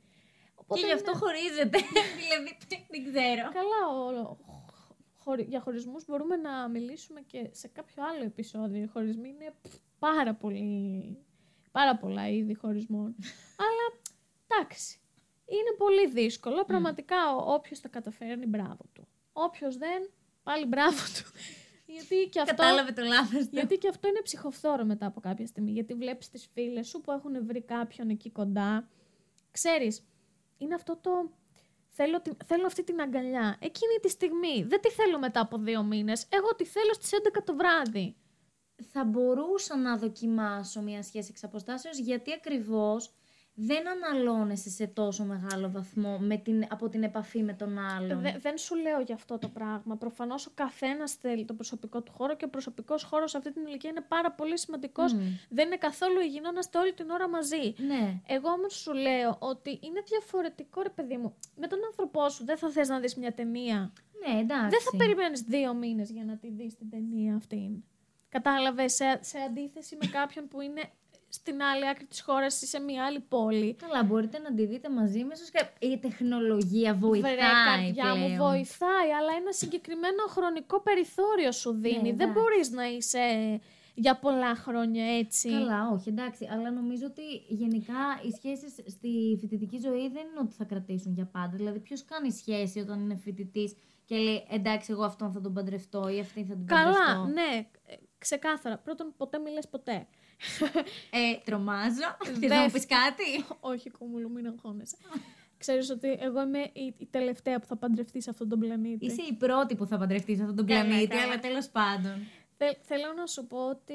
Οπότε 0.72 0.80
Και 0.80 0.86
γι' 0.86 0.92
αυτό 0.92 1.10
είναι- 1.10 1.20
χωρίζεται. 1.20 1.78
δηλαδή 2.22 2.56
δεν 2.90 3.02
ξέρω. 3.12 3.42
Καλά, 3.58 3.80
ο, 4.22 4.36
χωρι- 5.18 5.48
για 5.48 5.60
χωρισμούς 5.60 6.04
μπορούμε 6.06 6.36
να 6.36 6.68
μιλήσουμε 6.68 7.20
και 7.20 7.48
σε 7.52 7.68
κάποιο 7.68 8.02
άλλο 8.04 8.24
επεισόδιο. 8.24 8.82
Οι 8.82 8.86
χωρισμοί 8.86 9.28
είναι 9.28 9.54
πφ, 9.62 9.74
πάρα 9.98 10.34
πολύ, 10.34 11.18
πάρα 11.70 11.96
πολλά 11.96 12.28
είδη 12.28 12.54
χωρισμών. 12.54 13.16
Αλλά, 13.64 13.86
εντάξει, 14.46 15.00
είναι 15.46 15.72
πολύ 15.78 16.08
δύσκολο. 16.08 16.64
Πραγματικά, 16.64 17.34
ο, 17.36 17.52
όποιος 17.52 17.80
τα 17.80 17.88
καταφέρνει, 17.88 18.46
μπράβο 18.46 18.84
του. 18.92 19.08
Όποιος 19.32 19.76
δεν, 19.76 20.10
πάλι 20.42 20.66
μπράβο 20.66 20.96
του. 20.96 21.30
Γιατί 21.94 22.28
και 22.32 22.40
αυτό... 22.40 22.54
Κατάλαβε 22.54 22.92
το 22.92 23.02
λάθος 23.02 23.42
του. 23.44 23.48
Γιατί 23.52 23.76
και 23.78 23.88
αυτό 23.88 24.08
είναι 24.08 24.20
ψυχοφθόρο 24.22 24.84
μετά 24.84 25.06
από 25.06 25.20
κάποια 25.20 25.46
στιγμή. 25.46 25.70
Γιατί 25.70 25.94
βλέπεις 25.94 26.28
τις 26.30 26.48
φίλες 26.52 26.88
σου 26.88 27.00
που 27.00 27.12
έχουν 27.12 27.46
βρει 27.46 27.62
κάποιον 27.62 28.08
εκεί 28.08 28.30
κοντά. 28.30 28.88
Ξέρεις, 29.50 30.04
είναι 30.60 30.74
αυτό 30.74 30.96
το... 30.96 31.10
Θέλω, 31.92 32.20
την- 32.20 32.36
θέλω 32.44 32.66
αυτή 32.66 32.84
την 32.84 33.00
αγκαλιά. 33.00 33.56
Εκείνη 33.60 33.94
τη 34.02 34.08
στιγμή. 34.08 34.62
Δεν 34.68 34.80
τη 34.80 34.90
θέλω 34.90 35.18
μετά 35.18 35.40
από 35.40 35.58
δύο 35.58 35.82
μήνες. 35.82 36.26
Εγώ 36.28 36.54
τη 36.54 36.64
θέλω 36.64 36.92
στις 36.94 37.10
11 37.38 37.42
το 37.44 37.56
βράδυ. 37.56 38.16
θα 38.92 39.04
μπορούσα 39.04 39.76
να 39.76 39.96
δοκιμάσω 39.96 40.82
μια 40.82 41.02
σχέση 41.02 41.28
εξ 41.30 41.44
αποστάσεως, 41.44 41.98
γιατί 41.98 42.32
ακριβώς 42.32 43.14
δεν 43.62 43.84
αναλώνεσαι 43.88 44.70
σε 44.70 44.86
τόσο 44.86 45.24
μεγάλο 45.24 45.70
βαθμό 45.70 46.18
με 46.18 46.36
την, 46.36 46.64
από 46.68 46.88
την 46.88 47.02
επαφή 47.02 47.42
με 47.42 47.52
τον 47.52 47.78
άλλον. 47.78 48.20
Δε- 48.20 48.38
δεν 48.38 48.58
σου 48.58 48.76
λέω 48.76 49.00
για 49.00 49.14
αυτό 49.14 49.38
το 49.38 49.48
πράγμα. 49.48 49.96
Προφανώς 49.96 50.46
ο 50.46 50.50
καθένας 50.54 51.12
θέλει 51.14 51.44
το 51.44 51.54
προσωπικό 51.54 52.02
του 52.02 52.12
χώρο 52.12 52.36
και 52.36 52.44
ο 52.44 52.48
προσωπικός 52.48 53.02
χώρος 53.02 53.30
σε 53.30 53.36
αυτή 53.36 53.52
την 53.52 53.66
ηλικία 53.66 53.90
είναι 53.90 54.04
πάρα 54.08 54.30
πολύ 54.32 54.58
σημαντικός. 54.58 55.12
Μμ. 55.12 55.18
Δεν 55.48 55.66
είναι 55.66 55.76
καθόλου 55.76 56.20
υγιεινό 56.20 56.50
να 56.50 56.58
είστε 56.58 56.78
όλη 56.78 56.92
την 56.92 57.10
ώρα 57.10 57.28
μαζί. 57.28 57.74
Ναι. 57.76 58.20
Εγώ 58.26 58.48
όμως 58.50 58.74
σου 58.74 58.92
λέω 58.92 59.36
ότι 59.38 59.70
είναι 59.82 60.00
διαφορετικό, 60.06 60.82
ρε 60.82 60.88
παιδί 60.90 61.16
μου. 61.16 61.34
Με 61.56 61.66
τον 61.66 61.78
άνθρωπό 61.86 62.28
σου 62.28 62.44
δεν 62.44 62.56
θα 62.58 62.70
θες 62.70 62.88
να 62.88 62.98
δεις 63.00 63.14
μια 63.14 63.32
ταινία. 63.32 63.92
Ναι, 64.26 64.40
εντάξει. 64.40 64.68
Δεν 64.68 64.80
θα 64.80 64.96
περιμένεις 64.96 65.40
δύο 65.40 65.74
μήνες 65.74 66.10
για 66.10 66.24
να 66.24 66.36
τη 66.36 66.50
δεις 66.50 66.76
την 66.76 66.90
ταινία 66.90 67.34
αυτή. 67.34 67.84
Κατάλαβες, 68.28 68.94
σε, 68.94 69.18
σε 69.20 69.38
αντίθεση 69.38 69.96
με 70.00 70.06
κάποιον 70.06 70.48
που 70.48 70.60
είναι 70.60 70.82
στην 71.32 71.62
άλλη 71.62 71.88
άκρη 71.88 72.04
της 72.04 72.20
χώρας 72.20 72.62
ή 72.62 72.66
σε 72.66 72.78
μια 72.80 73.04
άλλη 73.04 73.20
πόλη. 73.20 73.74
Καλά, 73.74 74.02
μπορείτε 74.02 74.38
να 74.38 74.54
τη 74.54 74.66
δείτε 74.66 74.88
μαζί 74.90 75.24
με 75.24 75.34
σας 75.34 75.50
και 75.50 75.86
η 75.86 75.98
τεχνολογία 75.98 76.94
βοηθάει 76.94 77.34
Βρε, 77.34 77.42
καρδιά 77.66 78.14
μου, 78.16 78.24
πλέον. 78.24 78.38
βοηθάει, 78.50 79.10
αλλά 79.18 79.32
ένα 79.40 79.52
συγκεκριμένο 79.52 80.22
χρονικό 80.28 80.80
περιθώριο 80.80 81.52
σου 81.52 81.70
δίνει. 81.72 81.94
Ναι, 81.96 82.02
Δεν 82.02 82.10
εντάξει. 82.12 82.32
μπορείς 82.40 82.70
να 82.70 82.84
είσαι 82.84 83.24
για 83.94 84.16
πολλά 84.18 84.54
χρόνια 84.54 85.18
έτσι. 85.18 85.50
Καλά, 85.50 85.90
όχι, 85.92 86.08
εντάξει. 86.08 86.48
Αλλά 86.52 86.70
νομίζω 86.70 87.06
ότι 87.06 87.22
γενικά 87.48 87.94
οι 88.26 88.30
σχέσεις 88.30 88.72
στη 88.86 89.36
φοιτητική 89.40 89.78
ζωή 89.78 90.08
δεν 90.08 90.26
είναι 90.30 90.40
ότι 90.40 90.54
θα 90.54 90.64
κρατήσουν 90.64 91.12
για 91.14 91.24
πάντα. 91.32 91.56
Δηλαδή, 91.56 91.78
ποιος 91.78 92.04
κάνει 92.04 92.30
σχέση 92.32 92.78
όταν 92.80 93.00
είναι 93.00 93.16
φοιτητής 93.16 93.76
και 94.04 94.16
λέει 94.16 94.44
Εντάξει, 94.50 94.92
εγώ 94.92 95.04
αυτόν 95.04 95.32
θα 95.32 95.40
τον 95.40 95.52
παντρευτώ 95.54 96.08
ή 96.08 96.20
αυτή 96.20 96.44
θα 96.44 96.54
την 96.54 96.66
Καλά, 96.66 96.92
παντρευτώ. 96.92 97.26
ναι, 97.26 97.66
ε, 97.86 97.94
ξεκάθαρα. 98.18 98.78
Πρώτον, 98.78 99.14
ποτέ 99.16 99.38
μη 99.38 99.50
λες 99.50 99.68
ποτέ. 99.68 100.06
Ε, 101.10 101.36
τρομάζω. 101.44 102.16
Θες 102.24 102.38
να 102.38 102.56
μου 102.56 102.62
Δευ- 102.62 102.72
πεις 102.72 102.86
κάτι; 102.86 103.44
Όχι, 103.60 103.90
κομμούλου, 103.90 104.30
μην 104.30 104.46
αγχώνεσαι. 104.46 104.96
Ξέρεις 105.58 105.90
ότι 105.90 106.16
εγώ 106.20 106.42
είμαι 106.42 106.58
η, 106.72 106.94
η 106.98 107.06
τελευταία 107.06 107.58
που 107.60 107.66
θα 107.66 107.76
παντρευτεί 107.76 108.22
σε 108.22 108.30
αυτόν 108.30 108.48
τον 108.48 108.58
πλανήτη. 108.58 109.06
Είσαι 109.06 109.22
η 109.22 109.32
πρώτη 109.32 109.74
που 109.76 109.86
θα 109.86 109.98
παντρευτεί 109.98 110.34
σε 110.36 110.40
αυτόν 110.42 110.56
τον 110.56 110.66
Καλά, 110.66 110.84
πλανήτη, 110.84 111.06
καλά. 111.08 111.22
αλλά 111.22 111.38
τέλος 111.38 111.68
πάντων. 111.68 112.26
Θε- 112.56 112.78
θέλω 112.82 113.12
να 113.16 113.26
σου 113.26 113.46
πω 113.46 113.68
ότι 113.68 113.94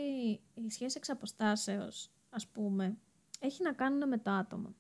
η 0.53 0.69
σχέση 0.69 0.93
εξ 0.97 1.09
αποστάσεως, 1.09 2.09
ας 2.29 2.47
πούμε, 2.47 2.97
έχει 3.39 3.63
να 3.63 3.71
κάνουν 3.73 4.07
με 4.07 4.17
το 4.17 4.31
άτομο. 4.31 4.75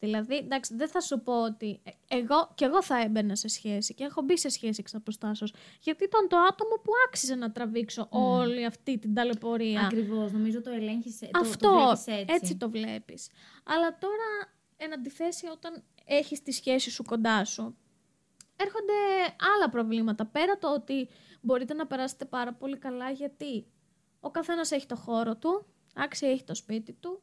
Δηλαδή, 0.00 0.36
εντάξει, 0.36 0.74
δεν 0.74 0.88
θα 0.88 1.00
σου 1.00 1.20
πω 1.20 1.42
ότι 1.42 1.80
ε, 1.84 2.16
εγώ 2.16 2.50
και 2.54 2.64
εγώ 2.64 2.82
θα 2.82 3.00
έμπαινα 3.00 3.36
σε 3.36 3.48
σχέση 3.48 3.94
και 3.94 4.04
έχω 4.04 4.22
μπει 4.22 4.38
σε 4.38 4.48
σχέση 4.48 4.80
εξ 4.80 4.94
αποστάσεως, 4.94 5.54
γιατί 5.80 6.04
ήταν 6.04 6.28
το 6.28 6.36
άτομο 6.36 6.74
που 6.82 6.92
άξιζε 7.06 7.34
να 7.34 7.52
τραβήξω 7.52 8.06
όλη 8.10 8.64
αυτή 8.64 8.98
την 8.98 9.14
ταλαιπωρία. 9.14 9.80
Ακριβώς, 9.80 10.32
νομίζω 10.32 10.62
το 10.62 10.70
ελέγχεις. 10.70 11.18
Το, 11.18 11.28
Αυτό, 11.34 11.68
το 11.68 11.74
βλέπεις 11.74 12.06
έτσι. 12.06 12.34
έτσι 12.34 12.56
το 12.56 12.70
βλέπεις. 12.70 13.28
Αλλά 13.64 13.98
τώρα, 13.98 14.54
εν 14.76 14.92
αντιθέσει, 14.92 15.46
όταν 15.46 15.82
έχεις 16.04 16.42
τη 16.42 16.52
σχέση 16.52 16.90
σου 16.90 17.04
κοντά 17.04 17.44
σου, 17.44 17.76
έρχονται 18.56 18.92
άλλα 19.56 19.70
προβλήματα. 19.70 20.26
Πέρα 20.26 20.58
το 20.58 20.74
ότι 20.74 21.08
μπορείτε 21.40 21.74
να 21.74 21.86
περάσετε 21.86 22.24
πάρα 22.24 22.52
πολύ 22.52 22.78
καλά, 22.78 23.10
γιατί 23.10 23.66
ο 24.20 24.30
καθένας 24.30 24.70
έχει 24.70 24.86
το 24.86 24.96
χώρο 24.96 25.36
του, 25.36 25.66
άξια 25.94 26.30
έχει 26.30 26.44
το 26.44 26.54
σπίτι 26.54 26.92
του, 26.92 27.22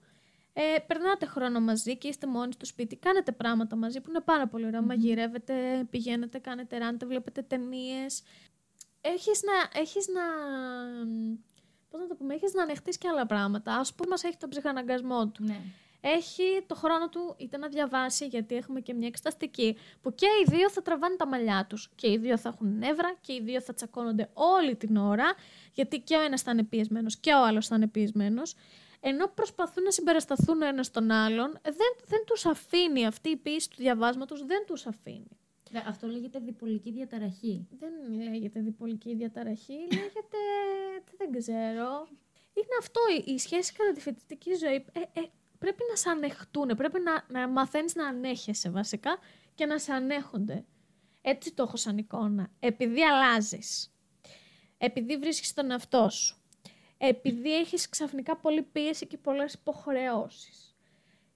ε, 0.60 0.80
περνάτε 0.88 1.26
χρόνο 1.26 1.60
μαζί 1.60 1.98
και 1.98 2.08
είστε 2.08 2.28
μόνοι 2.28 2.52
στο 2.52 2.66
σπίτι, 2.66 2.96
κάνετε 2.96 3.32
πράγματα 3.32 3.76
μαζί 3.76 4.02
που 4.02 4.10
είναι 4.10 4.20
πάρα 4.20 4.48
πολύ 4.48 4.66
ωραία. 4.66 4.82
Μαγειρεύετε, 4.82 5.54
πηγαίνετε, 5.90 6.38
κάνετε 6.40 6.78
ράντε, 6.78 7.06
βλέπετε 7.06 7.42
ταινίες. 7.42 8.24
Έχεις 9.02 9.42
να, 9.44 9.80
έχεις 9.80 10.08
να, 10.08 10.22
πώς 11.90 12.00
να 12.00 12.08
το 12.08 12.16
πούμε, 12.16 12.34
έχεις 12.34 12.54
να 12.54 12.64
ανεχτείς 12.64 12.98
και 12.98 13.08
άλλα 13.08 13.26
πράγματα. 13.26 13.76
Ας 13.76 13.94
πούμε, 13.94 14.10
μας 14.10 14.24
έχει 14.24 14.38
τον 14.38 14.50
ψυχαναγκασμό 14.50 15.28
του. 15.28 15.44
Ναι. 15.44 15.60
Έχει 16.02 16.44
το 16.68 16.76
χρόνο 16.76 17.10
του 17.10 17.36
είτε 17.38 17.58
να 17.58 17.68
διαβάσει, 17.68 18.26
γιατί 18.26 18.56
έχουμε 18.56 18.80
και 18.80 18.94
μια 18.94 19.08
εξεταστική, 19.08 19.78
που 20.02 20.16
και 20.16 20.26
οι 20.26 20.50
δύο 20.50 20.70
θα 20.70 20.82
τραβάνε 20.82 21.16
τα 21.16 21.28
μαλλιά 21.28 21.66
τους. 21.70 21.92
Και 21.96 22.12
οι 22.12 22.18
δύο 22.18 22.38
θα 22.38 22.50
έχουν 22.50 22.78
νεύρα 22.78 23.16
και 23.22 23.34
οι 23.34 23.42
δύο 23.42 23.62
θα 23.62 23.74
τσακώνονται 23.74 24.30
όλη 24.34 24.76
την 24.76 24.98
ώρα, 24.98 25.34
γιατί 25.74 26.00
και 26.00 26.16
ο 26.16 26.22
ένας 26.22 26.42
θα 26.42 26.52
είναι 26.52 26.64
πιεσμένος 26.64 27.18
και 27.18 27.34
ο 27.34 27.46
άλλος 27.46 27.68
θα 27.68 27.76
είναι 27.76 27.88
πιεσμένος. 27.88 28.56
Ενώ 29.00 29.28
προσπαθούν 29.28 29.84
να 29.84 29.92
συμπερασταθούν 29.92 30.62
ο 30.62 30.66
ένας 30.66 30.92
τον 30.92 31.12
άλλον, 31.12 31.52
δεν, 31.64 31.96
δεν 32.06 32.24
τους 32.26 32.46
αφήνει 32.46 33.06
αυτή 33.06 33.30
η 33.30 33.36
πίεση 33.36 33.70
του 33.70 33.76
διαβάσματος, 33.80 34.46
δεν 34.46 34.64
τους 34.66 34.86
αφήνει. 34.86 35.38
Δε- 35.72 35.80
Αυτό 35.88 36.08
λέγεται 36.08 36.40
διπολική 36.40 36.92
διαταραχή. 36.92 37.68
Δεν 37.80 37.92
λέγεται 38.32 38.60
διπολική 38.60 39.16
διαταραχή, 39.16 39.74
λέγεται. 39.92 40.38
δεν 41.18 41.32
ξέρω. 41.38 42.08
Είναι 42.54 42.76
αυτό 42.80 43.00
η, 43.26 43.34
η 43.34 43.38
σχέση 43.38 43.74
κατά 43.74 43.92
τη 43.92 44.00
φοιτητική 44.00 44.54
ζωή. 44.56 44.86
Ε, 44.94 45.00
ε, 45.00 45.22
πρέπει 45.60 45.84
να 45.90 45.96
σε 45.96 46.10
ανεχτούν, 46.10 46.68
πρέπει 46.68 47.00
να, 47.00 47.26
να 47.40 47.48
μαθαίνεις 47.48 47.96
να 47.96 48.08
ανέχεσαι 48.08 48.70
βασικά 48.70 49.18
και 49.56 49.66
να 49.66 49.80
σε 49.80 49.94
ανέχονται. 49.94 50.66
Έτσι 51.22 51.54
το 51.54 51.64
έχω 51.64 51.78
σαν 51.78 51.98
εικόνα. 51.98 52.52
Επειδή 52.60 53.04
αλλάζεις. 53.04 53.92
Επειδή 54.78 55.18
βρίσκεις 55.18 55.54
τον 55.54 55.72
εαυτό 55.72 56.10
σου. 56.10 56.38
Επειδή 56.98 57.56
έχεις 57.56 57.90
ξαφνικά 57.90 58.38
πολλή 58.38 58.64
πίεση 58.64 59.08
και 59.08 59.18
πολλές 59.18 59.54
υποχρεώσεις. 59.54 60.76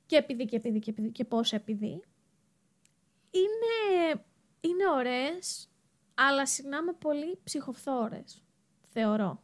Και 0.06 0.16
επειδή 0.16 0.46
και 0.46 0.56
επειδή 0.56 0.80
και 0.80 0.90
επειδή 0.90 1.12
και 1.12 1.26
πώς 1.26 1.54
επειδή. 1.54 2.04
Είναι, 3.32 4.22
είναι 4.62 4.90
ωραίες, 4.90 5.70
αλλά 6.14 6.46
συνάμε 6.46 6.94
πολύ 6.94 7.40
ψυχοφθόρες. 7.44 8.44
Θεωρώ. 8.82 9.44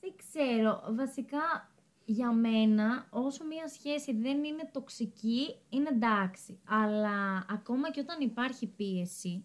Δεν 0.00 0.12
ξέρω. 0.16 0.82
Βασικά, 0.90 1.72
για 2.04 2.32
μένα, 2.32 3.06
όσο 3.10 3.44
μια 3.44 3.68
σχέση 3.68 4.12
δεν 4.14 4.44
είναι 4.44 4.70
τοξική, 4.72 5.56
είναι 5.68 5.88
εντάξει. 5.88 6.60
Αλλά 6.64 7.46
ακόμα 7.50 7.90
και 7.90 8.00
όταν 8.00 8.20
υπάρχει 8.20 8.66
πίεση 8.66 9.44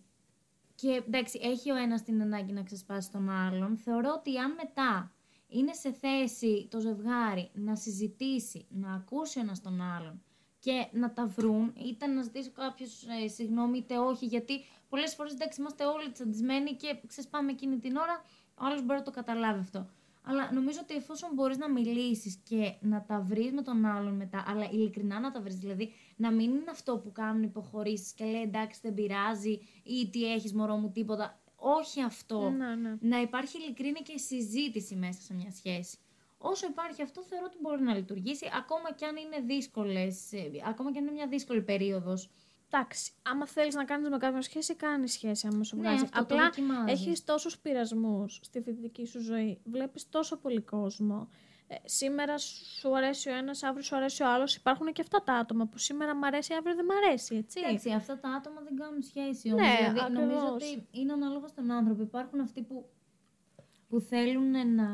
και 0.84 1.04
εντάξει, 1.08 1.40
έχει 1.44 1.72
ο 1.72 1.76
ένας 1.76 2.04
την 2.04 2.22
ανάγκη 2.22 2.54
να 2.54 2.64
ξεσπάσει 2.64 3.12
τον 3.12 3.30
άλλον, 3.30 3.78
θεωρώ 3.78 4.14
ότι 4.18 4.38
αν 4.38 4.52
μετά 4.52 5.12
είναι 5.48 5.74
σε 5.74 5.92
θέση 5.92 6.68
το 6.72 6.80
ζευγάρι 6.80 7.50
να 7.54 7.76
συζητήσει, 7.76 8.66
να 8.70 8.94
ακούσει 8.94 9.40
ο 9.40 9.42
ένας 9.42 9.62
τον 9.62 9.82
άλλον 9.82 10.24
και 10.60 10.88
να 10.92 11.14
τα 11.14 11.28
βρουν, 11.28 11.74
είτε 11.86 12.08
να 12.08 12.22
ζητήσει 12.22 12.50
κάποιος 12.50 13.06
ε, 13.24 13.28
συγγνώμη, 13.28 13.78
είτε 13.78 13.98
όχι, 13.98 14.26
γιατί 14.26 14.54
πολλές 14.90 15.16
φορές 15.16 15.34
εντάξει, 15.34 15.62
είμαστε 15.62 15.86
όλοι 15.86 16.12
τσαντισμένοι 16.12 16.76
και 16.76 17.00
ξεσπάμε 17.08 17.52
εκείνη 17.52 17.80
την 17.80 17.96
ώρα, 17.96 18.24
ο 18.56 18.66
άλλος 18.66 18.86
μπορεί 18.86 19.00
να 19.00 19.06
το 19.06 19.12
καταλάβει 19.12 19.60
αυτό. 19.60 19.90
Αλλά 20.26 20.54
νομίζω 20.54 20.80
ότι 20.82 20.96
εφόσον 20.96 21.30
μπορείς 21.34 21.58
να 21.58 21.70
μιλήσεις 21.70 22.36
και 22.36 22.74
να 22.82 23.04
τα 23.08 23.22
βρεις 23.22 23.52
με 23.52 23.62
τον 23.62 23.86
άλλον 23.86 24.14
μετά, 24.14 24.44
αλλά 24.48 24.70
ειλικρινά 24.72 25.20
να 25.20 25.32
τα 25.32 25.42
βρεις, 25.42 25.56
δηλαδή 25.56 25.94
να 26.16 26.32
μην 26.32 26.50
είναι 26.50 26.72
αυτό 26.72 26.98
που 26.98 27.12
κάνουν 27.12 27.44
υποχωρήσεις 27.44 28.14
και 28.14 28.26
λέει 28.26 28.42
εντάξει 28.42 28.80
δεν 28.84 28.94
πειράζει 28.94 29.60
ή 29.84 30.10
τι 30.10 30.34
έχεις 30.34 30.54
μωρό 30.54 30.76
μου 30.76 30.92
τίποτα. 30.92 31.42
Όχι 31.56 32.02
αυτό. 32.02 32.50
Ναι, 32.50 32.76
ναι. 32.76 32.98
Να 33.00 33.22
υπάρχει 33.22 33.58
ειλικρίνεια 33.58 34.02
και 34.02 34.18
συζήτηση 34.18 34.96
μέσα 34.96 35.22
σε 35.22 35.34
μια 35.34 35.52
σχέση. 35.52 35.98
Όσο 36.38 36.68
υπάρχει 36.68 37.02
αυτό, 37.02 37.22
θεωρώ 37.22 37.46
ότι 37.48 37.58
μπορεί 37.62 37.82
να 37.82 37.96
λειτουργήσει, 37.96 38.50
ακόμα 38.58 38.92
και 38.92 39.06
αν 39.06 39.16
είναι 39.16 39.40
δύσκολες, 39.46 40.32
ακόμα 40.68 40.92
και 40.92 40.98
αν 40.98 41.04
είναι 41.04 41.14
μια 41.14 41.28
δύσκολη 41.28 41.62
περίοδος. 41.62 42.30
Εντάξει, 42.76 43.12
άμα 43.22 43.48
θέλεις 43.48 43.76
να 43.76 43.84
κάνεις 43.86 44.10
με 44.10 44.18
κάποιον 44.18 44.42
σχέση, 44.42 44.76
κάνεις 44.76 45.12
σχέση 45.12 45.48
άμα 45.52 45.64
σου 45.64 45.76
Ναι, 45.76 45.82
βγάζει. 45.82 46.04
αυτό 46.04 46.18
το 46.18 46.22
Απλά 46.36 46.44
δοκιμάζεις. 46.44 46.92
έχεις 47.02 47.24
τόσους 47.24 47.58
πειρασμούς 47.60 48.40
στη 48.44 48.62
φοιτητική 48.62 49.06
σου 49.06 49.20
ζωή, 49.22 49.60
βλέπεις 49.64 50.10
τόσο 50.10 50.38
πολύ 50.38 50.62
κόσμο. 50.62 51.30
ε, 51.68 51.76
σήμερα 51.86 52.38
σου 52.38 52.96
αρέσει 52.98 53.30
ο 53.30 53.34
ένας, 53.36 53.64
αύριο 53.64 53.84
σου 53.84 53.96
αρέσει 53.96 54.24
ο 54.24 54.28
άλλος. 54.34 54.56
Υπάρχουν 54.56 54.92
και 54.94 55.02
αυτά 55.02 55.24
τα 55.24 55.34
άτομα 55.34 55.66
που 55.68 55.78
σήμερα 55.78 56.16
μ' 56.16 56.24
αρέσει, 56.24 56.54
αύριο 56.54 56.76
δεν 56.76 56.86
μ' 56.86 56.92
αρέσει, 57.06 57.36
έτσι. 57.36 57.60
Εντάξει, 57.64 57.92
αυτά 57.92 58.20
τα 58.20 58.30
άτομα 58.30 58.62
δεν 58.62 58.76
κάνουν 58.76 59.02
σχέση 59.02 59.52
όμως. 59.52 59.62
Ναι, 59.68 59.90
δηλαδή, 59.92 60.14
νομίζω 60.14 60.38
ακριβώς. 60.38 60.52
ότι 60.72 60.88
είναι 60.92 61.14
ανάλογα 61.14 61.48
στον 61.48 61.72
άνθρωπο. 61.72 62.02
Υπάρχουν 62.02 62.40
αυτοί 62.40 62.62
που, 62.62 62.90
που 63.90 64.00
θέλουν 64.00 64.74
να, 64.76 64.90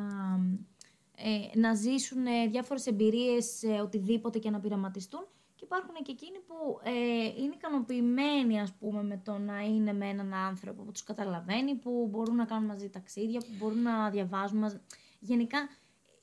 ε, 1.16 1.60
να 1.60 1.74
ζήσουν 1.74 2.26
ε, 2.26 2.48
διάφορες 2.48 2.86
εμπειρίες, 2.88 3.64
ε, 3.64 3.80
οτιδήποτε 3.82 4.40
και 4.40 4.50
να 4.50 4.60
πειραματιστούν. 4.60 5.28
Και 5.60 5.66
υπάρχουν 5.66 5.94
και 6.04 6.12
εκείνοι 6.12 6.40
που 6.40 6.80
ε, 6.84 7.26
είναι 7.42 7.54
ικανοποιημένοι, 7.54 8.60
ας 8.60 8.74
πούμε, 8.74 9.04
με 9.04 9.22
το 9.24 9.38
να 9.38 9.60
είναι 9.60 9.94
με 9.94 10.08
έναν 10.08 10.34
άνθρωπο 10.34 10.84
που 10.84 10.92
τους 10.92 11.04
καταλαβαίνει, 11.04 11.76
που 11.76 12.08
μπορούν 12.12 12.36
να 12.36 12.46
κάνουν 12.46 12.66
μαζί 12.66 12.90
ταξίδια, 12.90 13.40
που 13.40 13.48
μπορούν 13.58 13.82
να 13.82 14.10
διαβάζουν 14.10 14.60
μαζί. 14.60 14.80
Γενικά, 15.20 15.60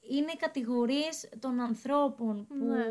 είναι 0.08 0.32
οι 0.32 0.36
κατηγορίες 0.36 1.28
των 1.38 1.60
ανθρώπων 1.60 2.46
που 2.46 2.54
Ναι. 2.64 2.84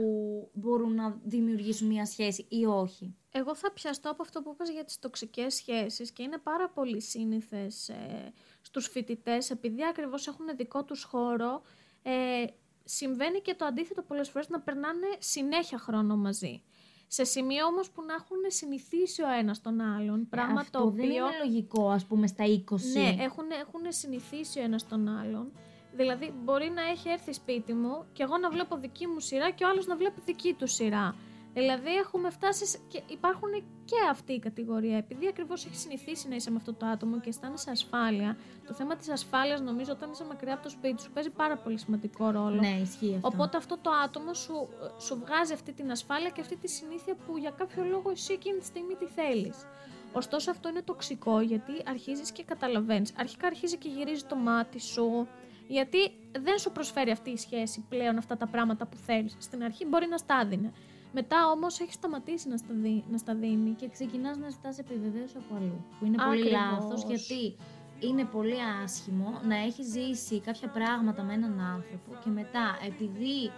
μπορούν 0.54 0.96
να 0.96 1.20
δημιουργήσουν 1.24 1.88
μια 1.88 2.06
σχέση 2.06 2.46
ή 2.50 2.66
όχι. 2.66 3.16
Εγώ 3.32 3.56
θα 3.56 3.72
πιαστώ 3.72 4.10
από 4.12 4.22
αυτό 4.22 4.42
που 4.42 4.52
είπες 4.54 4.70
για 4.70 4.84
τις 4.84 5.00
τοξικές 5.00 5.56
σχέσεις 5.56 6.12
και 6.12 6.24
είναι 6.24 6.38
πάρα 6.38 6.70
πολύ 6.70 7.02
σύνηθες 7.02 7.90
ε, 7.90 8.34
στους 8.62 8.88
φοιτητές 8.88 9.50
επειδή 9.50 9.84
ακριβώς 9.86 10.28
έχουν 10.28 10.46
δικό 10.56 10.84
τους 10.84 11.04
χώρο 11.04 11.62
ε, 12.04 12.46
συμβαίνει 12.86 13.40
και 13.42 13.54
το 13.54 13.66
αντίθετο 13.66 14.02
πολλές 14.02 14.30
φορές 14.30 14.50
να 14.50 14.60
περνάνε 14.60 15.08
συνέχεια 15.20 15.78
χρόνο 15.78 16.16
μαζί. 16.16 16.62
Σε 17.08 17.24
σημείο 17.24 17.66
όμως 17.66 17.90
που 17.90 18.02
να 18.02 18.14
έχουν 18.14 18.38
συνηθίσει 18.48 19.22
ο 19.22 19.30
ένας 19.40 19.62
τον 19.62 19.82
άλλον, 19.82 20.28
πράγμα 20.30 20.54
Ε, 20.58 20.62
Αυτό 20.62 20.80
το 20.80 20.90
δεν 20.90 21.06
οποίο... 21.06 21.16
είναι 21.16 21.38
λογικό, 21.44 21.90
ας 21.90 22.06
πούμε, 22.06 22.28
στα 22.28 22.44
20. 22.46 22.50
Ναι, 22.94 23.24
έχουν, 23.24 23.46
έχουν 23.52 23.82
συνηθίσει 23.88 24.60
ο 24.60 24.64
ένας 24.64 24.88
τον 24.88 25.08
άλλον. 25.08 25.52
Δηλαδή, 25.96 26.34
μπορεί 26.44 26.70
να 26.70 26.82
έχει 26.82 27.10
έρθει 27.10 27.34
σπίτι 27.34 27.74
μου 27.74 28.06
και 28.14 28.24
εγώ 28.24 28.38
να 28.38 28.50
βλέπω 28.50 28.78
δική 28.78 29.08
μου 29.08 29.20
σειρά 29.20 29.52
και 29.52 29.64
ο 29.64 29.68
άλλος 29.70 29.86
να 29.86 29.96
βλέπει 29.96 30.22
δική 30.26 30.54
του 30.54 30.68
σειρά. 30.68 31.16
Δηλαδή, 31.60 31.96
έχουμε 31.96 32.30
φτάσει 32.30 32.66
σε- 32.66 32.80
και 32.88 33.02
υπάρχουν 33.08 33.50
και 33.86 33.96
αυτή 34.10 34.34
η 34.34 34.40
κατηγορία. 34.40 34.98
Επειδή 34.98 35.28
ακριβώς 35.28 35.66
έχει 35.66 35.76
συνηθίσει 35.76 36.28
να 36.28 36.36
είσαι 36.36 36.50
με 36.52 36.56
αυτό 36.56 36.74
το 36.74 36.86
άτομο 36.86 37.20
και 37.20 37.30
αισθάνεσαι 37.30 37.72
ασφάλεια, 37.72 38.38
το 38.68 38.74
θέμα 38.74 38.96
της 38.96 39.10
ασφάλειας 39.10 39.62
νομίζω 39.62 39.92
όταν 39.92 40.12
είσαι 40.12 40.24
μακριά 40.24 40.54
από 40.54 40.64
το 40.64 40.70
σπίτι 40.70 41.02
σου 41.02 41.12
παίζει 41.12 41.30
πάρα 41.30 41.58
πολύ 41.58 41.78
σημαντικό 41.78 42.30
ρόλο. 42.30 42.56
Ναι, 42.60 42.80
ισχύει 42.82 43.14
αυτό. 43.16 43.28
Οπότε 43.34 43.58
αυτό 43.58 43.78
το 43.82 43.90
άτομο 44.06 44.34
σου, 44.34 44.68
σου 45.00 45.16
βγάζει 45.26 45.54
αυτή 45.54 45.74
την 45.74 45.92
ασφάλεια 45.92 46.30
και 46.30 46.42
αυτή 46.42 46.56
τη 46.56 46.68
συνήθεια 46.70 47.16
που 47.16 47.38
για 47.38 47.50
κάποιο 47.58 47.84
λόγο 47.84 48.10
εσύ 48.10 48.34
εκείνη 48.34 48.58
τη 48.60 48.66
στιγμή 48.66 48.96
τη 48.96 49.06
θέλεις. 49.06 49.66
Ωστόσο 50.14 50.52
αυτό 50.52 50.70
είναι 50.70 50.82
τοξικό 50.82 51.40
γιατί 51.42 51.72
αρχίζεις 51.88 52.32
και 52.32 52.44
καταλαβαίνεις. 52.44 53.14
Αρχικά 53.18 53.48
αρχίζει 53.48 53.78
και 53.78 53.90
γυρίζει 53.90 54.24
το 54.24 54.36
μάτι 54.36 54.80
σου 54.82 55.28
γιατί 55.68 56.12
δεν 56.40 56.58
σου 56.58 56.72
προσφέρει 56.72 57.12
αυτή 57.12 57.30
η 57.30 57.38
σχέση 57.38 57.86
πλέον 57.90 58.18
αυτά 58.18 58.38
τα 58.38 58.48
πράγματα 58.48 58.86
που 58.86 58.98
θέλεις. 58.98 59.36
Στην 59.40 59.64
αρχή 59.64 59.86
μπορεί 59.86 60.08
να 60.08 60.18
στα 60.18 60.46
δίνει. 60.46 60.72
Μετά 61.18 61.38
όμως 61.56 61.80
έχεις 61.80 61.94
σταματήσει 61.94 62.50
να 62.50 62.58
στα, 62.58 62.74
δι- 62.74 63.04
να 63.12 63.18
στα 63.18 63.36
δίνει. 63.36 63.72
Και 63.72 63.88
ξεκινάς 63.90 64.38
να 64.38 64.50
ζητάς 64.50 64.78
επιβεβαίωση 64.80 65.36
από 65.38 65.56
αλλού. 65.56 65.86
Που 66.00 66.06
είναι 66.06 66.16
Ακριβώς. 66.20 66.40
πολύ 66.40 66.52
λάθος 66.52 67.04
γιατί 67.04 67.56
είναι 68.00 68.24
πολύ 68.26 68.56
άσχημο 68.84 69.40
να 69.48 69.56
έχεις 69.58 69.86
ζήσει 69.88 70.40
κάποια 70.40 70.70
πράγματα 70.70 71.24
με 71.24 71.34
έναν 71.34 71.60
άνθρωπο 71.60 72.12
και 72.24 72.30
μετά 72.30 72.78
επειδή 72.88 73.52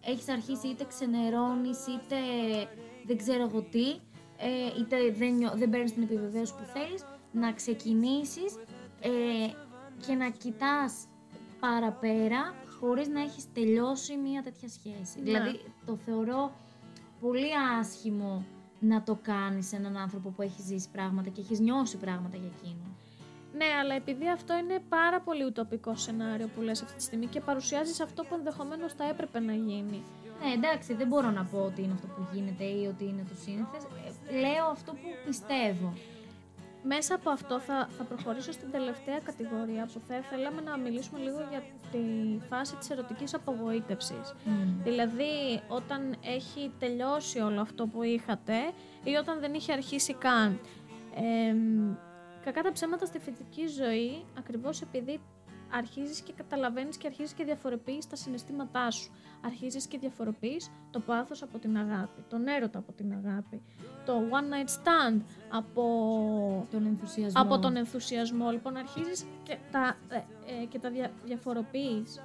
έχεις 0.00 0.28
αρχίσει 0.28 0.66
είτε 0.68 0.84
ξενερώνεις 0.84 1.78
είτε 1.86 2.16
δεν 3.06 3.16
ξέρω 3.16 3.42
εγώ 3.42 3.60
τι 3.62 3.86
ε, 4.38 4.80
είτε 4.80 4.96
δεν, 5.18 5.34
νιώ- 5.36 5.54
δεν 5.56 5.70
παίρνεις 5.70 5.92
την 5.94 6.02
επιβεβαίωση 6.02 6.52
που 6.54 6.64
θέλεις 6.64 7.04
να 7.32 7.52
ξεκινήσεις 7.52 8.54
ε, 9.00 9.10
και 10.06 10.14
να 10.14 10.30
κοιτάς 10.30 11.06
παραπέρα 11.60 12.54
χωρίς 12.80 13.08
να 13.08 13.20
έχεις 13.20 13.52
τελειώσει 13.52 14.16
μια 14.16 14.42
τέτοια 14.42 14.68
σχέση. 14.68 15.16
Ναι. 15.18 15.22
Δηλαδή 15.22 15.60
το 15.86 15.96
θεωρώ 15.96 16.52
πολύ 17.26 17.50
άσχημο 17.80 18.44
να 18.80 19.02
το 19.02 19.18
κάνεις 19.22 19.66
σε 19.68 19.76
έναν 19.76 19.96
άνθρωπο 19.96 20.28
που 20.28 20.42
έχει 20.42 20.62
ζήσει 20.62 20.88
πράγματα 20.92 21.28
και 21.30 21.40
έχεις 21.40 21.60
νιώσει 21.60 21.96
πράγματα 21.96 22.36
για 22.36 22.50
εκείνον. 22.56 22.90
Ναι, 23.56 23.64
αλλά 23.80 23.94
επειδή 23.94 24.30
αυτό 24.30 24.56
είναι 24.56 24.78
πάρα 24.88 25.20
πολύ 25.20 25.44
ουτοπικό 25.44 25.96
σενάριο 25.96 26.48
που 26.54 26.60
λες 26.60 26.82
αυτή 26.82 26.96
τη 26.96 27.02
στιγμή 27.02 27.26
και 27.26 27.40
παρουσιάζεις 27.40 28.00
αυτό 28.00 28.22
που 28.22 28.34
ενδεχομένως 28.34 28.92
θα 28.92 29.04
έπρεπε 29.08 29.40
να 29.40 29.52
γίνει. 29.52 30.02
Ναι, 30.40 30.52
εντάξει, 30.52 30.94
δεν 30.94 31.06
μπορώ 31.06 31.30
να 31.30 31.44
πω 31.44 31.58
ότι 31.58 31.82
είναι 31.82 31.92
αυτό 31.92 32.06
που 32.06 32.26
γίνεται 32.32 32.64
ή 32.64 32.86
ότι 32.86 33.04
είναι 33.04 33.24
το 33.28 33.34
σύνηθες. 33.44 33.82
Ε, 34.28 34.40
Λέω 34.40 34.66
αυτό 34.70 34.92
που 34.92 35.08
πιστεύω. 35.26 35.92
Μέσα 36.86 37.14
από 37.14 37.30
αυτό 37.30 37.60
θα, 37.60 37.88
θα 37.96 38.04
προχωρήσω 38.04 38.52
στην 38.52 38.70
τελευταία 38.70 39.18
κατηγορία 39.18 39.88
που 39.92 40.00
θα 40.08 40.22
θέλαμε 40.30 40.60
να 40.60 40.78
μιλήσουμε 40.78 41.18
λίγο 41.18 41.46
για 41.50 41.62
τη 41.92 41.98
φάση 42.48 42.76
της 42.76 42.90
ερωτικής 42.90 43.34
απογοήτευσης. 43.34 44.34
Δηλαδή 44.82 45.62
όταν 45.68 46.16
έχει 46.24 46.72
τελειώσει 46.78 47.38
όλο 47.38 47.60
αυτό 47.60 47.86
που 47.86 48.02
είχατε 48.02 48.54
ή 49.04 49.14
όταν 49.14 49.40
δεν 49.40 49.54
είχε 49.54 49.72
αρχίσει 49.72 50.14
καν. 50.14 50.60
Εμ, 51.48 51.94
κακά 52.44 52.62
τα 52.62 52.72
ψέματα 52.72 53.06
στη 53.06 53.18
φοιτητική 53.18 53.66
ζωή, 53.66 54.24
ακριβώς 54.38 54.80
επειδή 54.80 55.20
αρχίζεις 55.72 56.20
και 56.20 56.32
καταλαβαίνεις 56.32 56.96
και 56.96 57.06
αρχίζεις 57.06 57.32
και 57.32 57.44
διαφοροποιείς 57.44 58.06
τα 58.06 58.16
συναισθήματά 58.16 58.90
σου. 58.90 59.12
Αρχίζεις 59.44 59.86
και 59.86 59.98
διαφοροποιείς 59.98 60.70
το 60.90 61.00
πάθος 61.00 61.42
από 61.42 61.58
την 61.58 61.76
αγάπη, 61.76 62.24
τον 62.28 62.46
έρωτα 62.46 62.78
από 62.78 62.92
την 62.92 63.12
αγάπη, 63.12 63.62
το 64.06 64.12
one 64.30 64.52
night 64.54 64.68
stand 64.68 65.20
από 65.50 65.82
Τον 66.70 66.86
ενθουσιασμό. 66.86 67.42
από 67.42 67.58
τον 67.58 67.76
ενθουσιασμό. 67.76 68.50
Λοιπόν, 68.50 68.76
αρχίζεις 68.76 69.26
και 69.42 69.58
τα, 69.70 69.96
ε, 70.08 70.16
ε, 70.62 70.64
και 70.64 70.78
τα 70.78 70.90
δια, 70.90 71.10
διαφοροποιείς. 71.24 72.22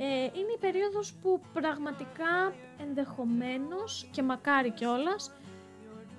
Ε, 0.00 0.22
είναι 0.22 0.52
η 0.54 0.58
περίοδος 0.60 1.14
που 1.14 1.40
πραγματικά 1.52 2.52
ενδεχομένως 2.80 4.08
και 4.12 4.22
μακάρι 4.22 4.70
κιόλας 4.70 5.30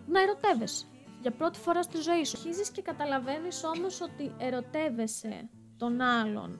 να 0.07 0.21
ερωτεύεσαι 0.21 0.85
για 1.21 1.31
πρώτη 1.31 1.59
φορά 1.59 1.83
στη 1.83 2.01
ζωή 2.01 2.23
σου. 2.23 2.37
Αρχίζεις 2.37 2.69
και 2.69 2.81
καταλαβαίνεις 2.81 3.63
όμως 3.63 4.01
ότι 4.01 4.31
ερωτεύεσαι 4.37 5.49
τον 5.79 6.01
άλλον 6.01 6.59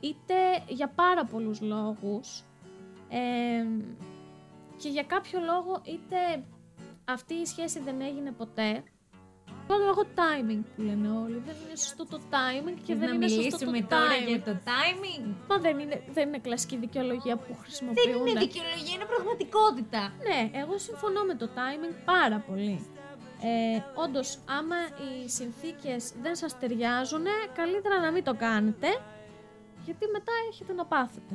είτε 0.00 0.34
για 0.68 0.88
πάρα 0.88 1.24
πολλούς 1.24 1.60
λόγους 1.60 2.42
ε, 3.08 3.66
και 4.76 4.88
για 4.88 5.02
κάποιο 5.02 5.40
λόγο 5.40 5.80
είτε 5.84 6.44
αυτή 7.04 7.34
η 7.34 7.46
σχέση 7.46 7.80
δεν 7.80 8.00
έγινε 8.00 8.30
ποτέ 8.32 8.82
Πάνω 9.66 9.84
έχω 9.84 10.04
timing 10.20 10.62
που 10.76 10.82
λένε 10.82 11.08
όλοι. 11.24 11.42
Δεν 11.46 11.54
είναι 11.66 11.76
σωστό 11.76 12.06
το 12.06 12.20
timing 12.34 12.76
και 12.84 12.92
Θες 12.94 12.98
δεν 12.98 13.08
να 13.08 13.14
είναι 13.14 13.28
σωστό 13.28 13.58
το 13.58 13.70
μιλήσουμε 13.70 13.80
τώρα 13.94 14.14
timing. 14.16 14.28
για 14.28 14.42
το 14.42 14.54
timing; 14.70 15.24
Μα 15.48 15.58
δεν 15.58 15.78
είναι, 15.78 16.02
δεν 16.12 16.28
είναι 16.28 16.38
κλασική 16.38 16.76
δικαιολογία 16.76 17.36
που 17.36 17.46
Δεν 17.48 17.56
χρησιμοποιούν. 17.62 18.26
είναι 18.26 18.40
δικαιολογία, 18.40 18.94
είναι 18.94 19.08
πραγματικότητα. 19.14 20.02
Ναι, 20.28 20.40
εγώ 20.60 20.78
συμφωνώ 20.78 21.22
με 21.30 21.34
το 21.34 21.48
timing 21.58 21.94
πάρα 22.04 22.38
πολύ. 22.48 22.86
Ε, 23.42 23.82
Όντως, 23.94 24.38
άμα 24.48 24.76
οι 24.76 25.28
συνθήκες 25.28 26.12
δεν 26.22 26.36
σας 26.36 26.58
ταιριάζουν, 26.58 27.24
καλύτερα 27.54 28.00
να 28.00 28.10
μην 28.12 28.24
το 28.24 28.34
κάνετε, 28.34 28.86
γιατί 29.84 30.06
μετά 30.12 30.32
έχετε 30.50 30.72
να 30.72 30.86
πάθετε. 30.86 31.34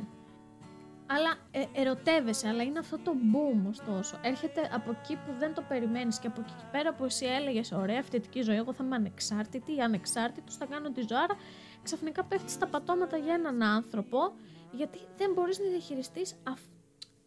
Αλλά 1.06 1.34
ε, 1.50 1.80
ερωτεύεσαι, 1.80 2.48
αλλά 2.48 2.62
είναι 2.62 2.78
αυτό 2.78 2.98
το 2.98 3.12
boom 3.32 3.68
ωστόσο. 3.68 4.18
Έρχεται 4.22 4.70
από 4.72 4.90
εκεί 4.90 5.16
που 5.16 5.32
δεν 5.38 5.54
το 5.54 5.62
περιμένεις 5.68 6.18
και 6.18 6.26
από 6.26 6.40
εκεί 6.40 6.52
και 6.52 6.64
πέρα 6.72 6.94
που 6.94 7.04
εσύ 7.04 7.26
έλεγες 7.26 7.72
ωραία 7.72 8.02
φοιτητική 8.02 8.42
ζωή, 8.42 8.56
εγώ 8.56 8.72
θα 8.72 8.84
είμαι 8.84 8.94
ανεξάρτητη 8.96 9.74
ή 9.76 9.80
ανεξάρτητος, 9.80 10.56
θα 10.56 10.66
κάνω 10.66 10.90
τη 10.90 11.00
ζωάρα, 11.08 11.36
ξαφνικά 11.82 12.24
πέφτεις 12.24 12.52
στα 12.52 12.66
πατώματα 12.66 13.16
για 13.16 13.34
έναν 13.34 13.62
άνθρωπο, 13.62 14.32
γιατί 14.72 14.98
δεν 15.16 15.32
μπορείς 15.32 15.58
να 15.58 15.68
διαχειριστείς 15.68 16.34
αυ- 16.48 16.70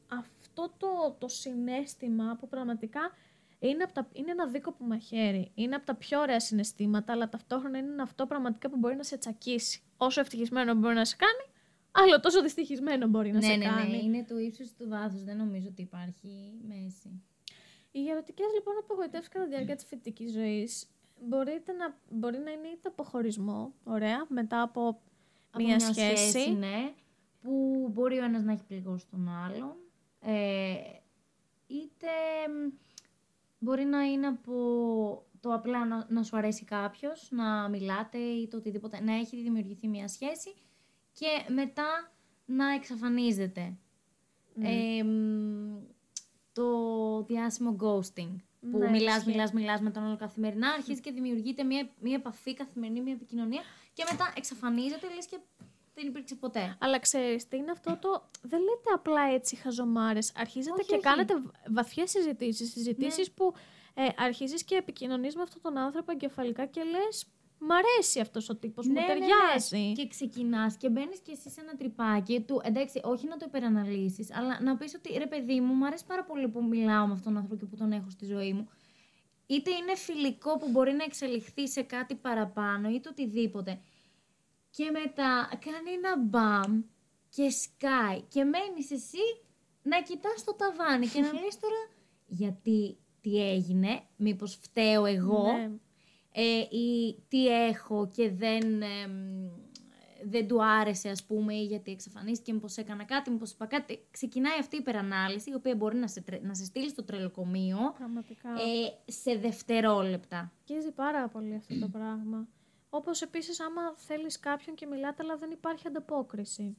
αυτό 0.08 0.72
το, 0.78 1.16
το 1.20 1.28
συνέστημα 1.28 2.38
που 2.40 2.48
πραγματικά 2.48 3.12
είναι, 3.60 3.84
από 3.84 3.94
τα, 3.94 4.08
είναι 4.14 4.32
ένα 4.32 4.48
δίκοπο 4.48 4.84
μαχαίρι. 4.86 5.52
Είναι 5.56 5.76
από 5.76 5.86
τα 5.86 5.96
πιο 5.96 6.20
ωραία 6.20 6.40
συναισθήματα, 6.40 7.14
αλλά 7.14 7.30
ταυτόχρονα 7.30 7.78
είναι 7.78 8.02
αυτό 8.02 8.26
πραγματικά 8.26 8.70
που 8.70 8.78
μπορεί 8.78 8.96
να 8.96 9.04
σε 9.04 9.18
τσακίσει. 9.18 9.82
Όσο 9.98 10.20
ευτυχισμένο 10.22 10.74
μπορεί 10.74 10.96
να 10.96 11.06
σε 11.06 11.16
κάνει, 11.16 11.54
άλλο 11.92 12.20
τόσο 12.20 12.42
δυστυχισμένο 12.42 13.08
μπορεί 13.08 13.32
να 13.32 13.40
ναι, 13.40 13.46
σε 13.46 13.56
ναι, 13.56 13.66
κάνει. 13.66 13.90
ναι, 13.90 13.98
είναι 13.98 14.26
του 14.28 14.38
ύψους 14.38 14.74
του 14.74 14.88
βάθους. 14.88 15.24
Δεν 15.24 15.38
νομίζω 15.38 15.68
ότι 15.68 15.82
υπάρχει 15.82 16.54
μέση. 16.68 17.22
Οι 17.92 18.10
ερωτικέ 18.10 18.44
λοιπόν 18.54 18.74
απογοητεύσεις 18.80 19.30
κατά 19.30 19.44
τη 19.44 19.50
διάρκεια 19.50 19.76
της 19.76 19.86
φοιτητικής 19.86 20.32
ζωής 20.32 20.90
να, 21.78 21.98
μπορεί 22.10 22.38
να 22.38 22.52
είναι 22.52 22.68
είτε 22.68 22.88
αποχωρισμό, 22.88 23.74
ωραία, 23.84 24.26
μετά 24.30 24.62
από, 24.62 25.02
Από 25.52 25.64
μία 25.64 25.80
σχέση. 25.80 26.52
ναι, 26.52 26.94
που 27.42 27.90
μπορεί 27.94 28.20
ο 28.20 28.24
ένας 28.24 28.44
να 28.44 28.52
έχει 28.52 28.64
πληγώσει 28.64 29.08
τον 29.08 29.30
άλλον. 29.30 29.76
Ε, 30.20 30.76
είτε 31.68 32.08
μ, 32.50 32.72
μπορεί 33.66 33.84
να 33.84 34.02
είναι 34.04 34.28
από 34.28 34.54
το 35.40 35.54
απλά 35.54 35.86
να, 35.86 36.06
να 36.10 36.24
σου 36.24 36.38
αρέσει 36.38 36.66
κάποιος, 36.66 37.28
να 37.32 37.70
μιλάτε 37.70 38.18
ή 38.18 38.48
το 38.48 38.58
οτιδήποτε, 38.58 39.02
να 39.04 39.14
έχει 39.14 39.42
δημιουργηθεί 39.42 39.88
μια 39.88 40.08
σχέση 40.08 40.54
και 41.14 41.54
μετά 41.54 42.12
να 42.46 42.74
εξαφανίζεται. 42.74 43.78
Ναι. 44.54 44.70
Ε, 44.70 45.04
μ, 45.04 45.78
το 46.52 46.68
διάσημο 47.24 47.76
ghosting. 47.80 48.36
Που 48.72 48.78
Ναι, 48.78 48.90
μιλάς, 48.90 49.18
ισχύει. 49.18 49.30
μιλάς, 49.30 49.52
μιλάς 49.52 49.82
με 49.82 49.90
τον 49.92 50.04
άλλο 50.04 50.16
καθημερινά, 50.18 50.70
αρχίζει 50.70 51.02
και 51.02 51.12
δημιουργείται 51.12 51.64
μια, 51.64 51.90
μια 52.02 52.16
επαφή 52.16 52.54
καθημερινή, 52.54 53.02
μια 53.02 53.14
επικοινωνία 53.14 53.62
και 53.94 54.04
μετά 54.12 54.34
εξαφανίζεται, 54.38 55.08
λες 55.16 55.26
και 55.26 55.40
δεν 55.96 56.08
υπήρξε 56.08 56.36
ποτέ. 56.36 56.76
Αλλά 56.80 57.00
ξέρεις 57.00 57.48
τι 57.48 57.58
είναι 57.58 57.72
αυτό 57.72 57.98
το. 58.02 58.30
Δεν 58.42 58.60
λέτε 58.60 58.90
απλά 58.94 59.22
έτσι 59.34 59.56
χαζομάρες. 59.56 60.32
Αρχίζετε 60.36 60.76
Όχι, 60.80 60.86
και 60.90 60.94
όχι. 60.96 61.04
κάνετε 61.04 61.34
βαθιές 61.70 62.10
συζητήσεις. 62.10 62.72
Συζητήσεις 62.72 63.28
Ναι. 63.28 63.34
που 63.36 63.54
ε, 63.94 64.08
αρχίζεις 64.18 64.64
και 64.64 64.76
επικοινωνείς 64.76 65.36
με 65.36 65.42
αυτόν 65.42 65.62
τον 65.62 65.78
άνθρωπο 65.78 66.12
εγκεφαλικά 66.12 66.66
και 66.66 66.82
λες. 66.84 67.26
Μ' 67.60 67.72
αρέσει 67.72 68.20
αυτός 68.20 68.50
ο 68.50 68.56
τύπος, 68.56 68.88
μου 68.88 68.94
ταιριάζει. 68.94 69.78
Ναι, 69.78 69.92
Και 69.92 70.08
ξεκινάς 70.08 70.78
και 70.78 70.90
μπαίνεις 70.90 71.20
και 71.20 71.32
εσύ 71.32 71.50
σε 71.50 71.62
ένα 71.62 71.76
τρυπάκι 71.76 72.40
του. 72.42 72.62
Εντάξει, 72.64 73.02
όχι 73.04 73.28
να 73.28 73.38
το 73.38 73.46
υπεραναλύσεις, 73.48 74.34
αλλά 74.36 74.62
να 74.62 74.78
πεις 74.78 74.94
ότι 74.94 75.18
ρε 75.18 75.28
παιδί 75.28 75.60
μου, 75.62 75.74
μου 75.74 75.86
αρέσει 75.86 76.06
πάρα 76.06 76.24
πολύ 76.24 76.48
που 76.48 76.64
μιλάω 76.64 77.06
με 77.08 77.14
αυτόν 77.14 77.34
τον 77.34 77.38
άνθρωπο 77.42 77.56
και 77.56 77.66
που 77.66 77.76
τον 77.76 77.92
έχω 77.92 78.10
στη 78.10 78.26
ζωή 78.26 78.54
μου. 78.54 78.70
Είτε 79.48 79.72
είναι 79.72 79.96
φιλικό 79.96 80.58
που 80.58 80.70
μπορεί 80.70 80.92
να 80.94 81.04
εξελιχθεί 81.04 81.68
σε 81.68 81.82
κάτι 81.82 82.16
παραπάνω, 82.16 82.90
είτε 82.90 83.10
οτιδήποτε. 83.10 83.80
Και 84.76 84.90
μετά 84.92 85.50
κάνει 85.66 85.92
ένα 85.92 86.20
μπαμ 86.20 86.82
και 87.30 87.50
σκάει 87.50 88.22
και 88.22 88.44
μένεις 88.44 88.92
εσύ 88.92 89.18
να 89.84 90.02
κοιτάς 90.02 90.44
το 90.44 90.54
ταβάνι 90.56 91.08
και 91.08 91.20
να 91.22 91.34
λες 91.44 91.60
τώρα 91.60 91.90
γιατί 92.28 92.98
τι 93.22 93.50
έγινε, 93.52 94.02
μήπως 94.16 94.56
φταίω 94.62 95.06
εγώ; 95.06 95.52
Ναι. 95.52 95.70
ε, 96.32 96.60
ή 96.78 97.16
τι 97.28 97.48
έχω 97.48 98.10
και 98.16 98.30
δεν, 98.32 98.82
εμ, 98.82 99.50
δεν 100.24 100.48
του 100.48 100.64
άρεσε 100.66 101.10
ας 101.10 101.24
πούμε 101.26 101.54
ή 101.56 101.64
γιατί 101.66 101.92
εξαφανίστηκε, 101.92 102.54
μήπως 102.54 102.78
έκανα 102.78 103.04
κάτι, 103.04 103.30
μήπως 103.30 103.52
είπα 103.52 103.66
κάτι. 103.66 104.08
Ξεκινάει 104.12 104.60
αυτή 104.60 104.76
η 104.76 104.80
υπερανάλυση 104.82 105.50
η 105.50 105.54
οποία 105.54 105.76
μπορεί 105.76 105.98
να 105.98 106.08
σε, 106.08 106.22
τρε- 106.22 106.44
να 106.44 106.54
σε 106.54 106.66
στείλει 106.66 106.90
στο 106.90 107.04
τρελοκομείο 107.04 107.78
Πραγματικά. 107.98 108.50
ε, 108.50 109.12
σε 109.12 109.36
δευτερόλεπτα. 109.36 110.52
Αγγίζει 110.70 110.92
πάρα 110.92 111.28
πολύ 111.28 111.56
αυτό 111.56 111.80
το 111.80 111.88
πράγμα. 111.88 112.48
Όπως 112.90 113.22
επίσης, 113.22 113.60
άμα 113.60 113.82
θέλεις 113.96 114.40
κάποιον 114.40 114.76
και 114.76 114.86
μιλάτε, 114.86 115.24
αλλά 115.24 115.36
δεν 115.36 115.52
υπάρχει 115.52 115.88
ανταπόκριση. 115.88 116.78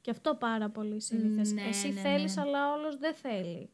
Και 0.00 0.10
αυτό 0.10 0.34
πάρα 0.34 0.68
πολύ 0.70 1.00
συνήθω. 1.00 1.54
Ναι, 1.54 1.62
Εσύ 1.68 1.88
ναι, 1.88 2.00
θέλεις, 2.00 2.36
ναι. 2.36 2.42
αλλά 2.42 2.72
όλος 2.72 2.96
δεν 2.96 3.14
θέλει. 3.14 3.70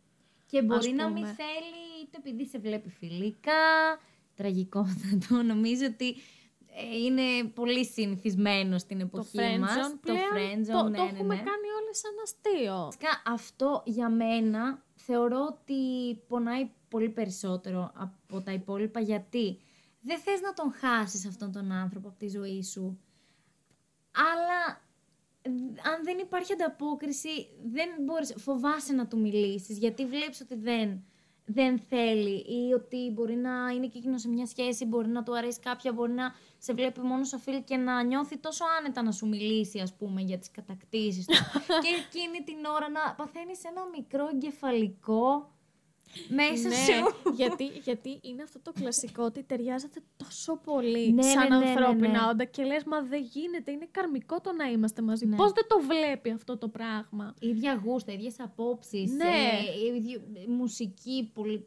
Και 0.46 0.62
μπορεί 0.62 0.88
Ας 0.88 0.94
να 0.94 1.06
πούμε. 1.08 1.20
μην 1.20 1.26
θέλει 1.26 2.02
είτε 2.02 2.16
επειδή 2.16 2.46
σε 2.46 2.58
βλέπει 2.58 2.90
φιλικά, 2.90 3.52
τραγικότατο. 4.34 5.42
Νομίζω 5.52 5.86
ότι 5.86 6.16
ε, 6.74 6.96
είναι 7.04 7.44
πολύ 7.54 7.84
συνηθισμένο 7.84 8.78
στην 8.78 8.98
Το 8.98 9.04
εποχή 9.04 9.38
friendzone 9.38 9.58
μας. 9.58 9.74
πλέον, 10.00 10.18
το 10.18 10.22
friendzone, 10.34 10.82
το, 10.82 10.88
ναι, 10.88 10.96
το 10.96 11.02
ναι, 11.04 11.10
έχουμε 11.10 11.34
ναι. 11.34 11.42
κάνει 11.42 11.68
όλοι 11.80 11.94
σαν 11.96 12.12
αστείο. 12.22 12.84
Βασικά, 12.84 13.22
αυτό 13.26 13.82
για 13.86 14.08
μένα 14.10 14.82
θεωρώ 14.94 15.46
ότι 15.50 15.74
πονάει 16.28 16.70
πολύ 16.88 17.08
περισσότερο 17.08 17.92
από 17.94 18.40
τα 18.40 18.52
υπόλοιπα 18.52 19.00
γιατί 19.00 19.60
δεν 20.08 20.18
θες 20.18 20.40
να 20.40 20.52
τον 20.52 20.72
χάσεις 20.72 21.26
αυτόν 21.26 21.52
τον 21.52 21.72
άνθρωπο 21.72 22.08
από 22.08 22.18
τη 22.18 22.28
ζωή 22.28 22.62
σου. 22.62 23.00
Αλλά 24.12 24.80
ε, 25.42 25.50
αν 25.90 26.04
δεν 26.04 26.18
υπάρχει 26.18 26.52
ανταπόκριση 26.52 27.48
δεν 27.72 27.88
μπορείς, 28.04 28.34
φοβάσαι 28.36 28.92
να 28.92 29.06
του 29.06 29.18
μιλήσεις 29.20 29.78
γιατί 29.78 30.06
βλέπεις 30.06 30.40
ότι 30.40 30.54
δεν, 30.54 31.04
δεν 31.44 31.78
θέλει 31.78 32.36
ή 32.36 32.72
ότι 32.72 33.10
μπορεί 33.14 33.34
να 33.34 33.70
είναι 33.74 33.86
και 33.86 33.98
εκείνος 33.98 34.20
σε 34.20 34.28
μια 34.28 34.46
σχέση, 34.46 34.84
μπορεί 34.84 35.08
να 35.08 35.22
του 35.22 35.36
αρέσει 35.36 35.60
κάποια, 35.60 35.92
μπορεί 35.92 36.12
να 36.12 36.34
σε 36.58 36.72
βλέπει 36.72 37.00
μόνος 37.00 37.28
σαν 37.28 37.40
φίλη 37.40 37.62
και 37.62 37.76
να 37.76 38.02
νιώθει 38.02 38.38
τόσο 38.38 38.64
άνετα 38.78 39.02
να 39.02 39.12
σου 39.12 39.28
μιλήσει 39.28 39.80
ας 39.80 39.94
πούμε 39.94 40.20
για 40.20 40.38
τις 40.38 40.50
κατακτήσεις 40.50 41.26
του. 41.26 41.34
Και 41.84 42.18
εκείνη 42.18 42.44
την 42.44 42.64
ώρα 42.64 42.88
να 42.88 43.14
παθαίνεις 43.14 43.64
ένα 43.64 43.82
μικρό 43.96 44.28
εγκεφαλικό 44.32 45.52
μέσα 46.28 46.68
ναι, 46.68 46.74
σου. 46.74 47.32
γιατί, 47.34 47.64
γιατί 47.64 48.18
είναι 48.22 48.42
αυτό 48.42 48.60
το 48.62 48.72
κλασικό 48.72 49.24
ότι 49.24 49.42
ταιριάζεται 49.42 50.00
τόσο 50.16 50.56
πολύ 50.64 51.12
Ναι, 51.12 51.22
σαν 51.22 51.48
ναι, 51.48 51.56
ναι, 51.56 51.64
ναι, 51.64 51.70
ανθρώπινα 51.70 52.10
ναι. 52.22 52.28
όντα 52.30 52.44
και 52.44 52.62
λες 52.64 52.84
μα 52.84 53.00
δεν 53.02 53.22
γίνεται, 53.22 53.70
είναι 53.70 53.88
καρμικό 53.90 54.40
το 54.40 54.52
να 54.52 54.64
είμαστε 54.64 55.02
μαζί. 55.02 55.26
Ναι. 55.26 55.36
Πώς 55.36 55.52
δεν 55.52 55.66
το 55.68 55.80
βλέπει 55.80 56.30
αυτό 56.30 56.58
το 56.58 56.68
πράγμα; 56.68 57.34
ίδια 57.40 57.80
γούστα, 57.84 58.12
ίδιες 58.12 58.40
απόψεις, 58.40 59.10
Ναι. 59.12 59.24
ε, 59.24 59.96
ίδιο- 59.96 60.22
ε, 60.34 60.50
μουσική 60.50 61.30
πολύ 61.34 61.66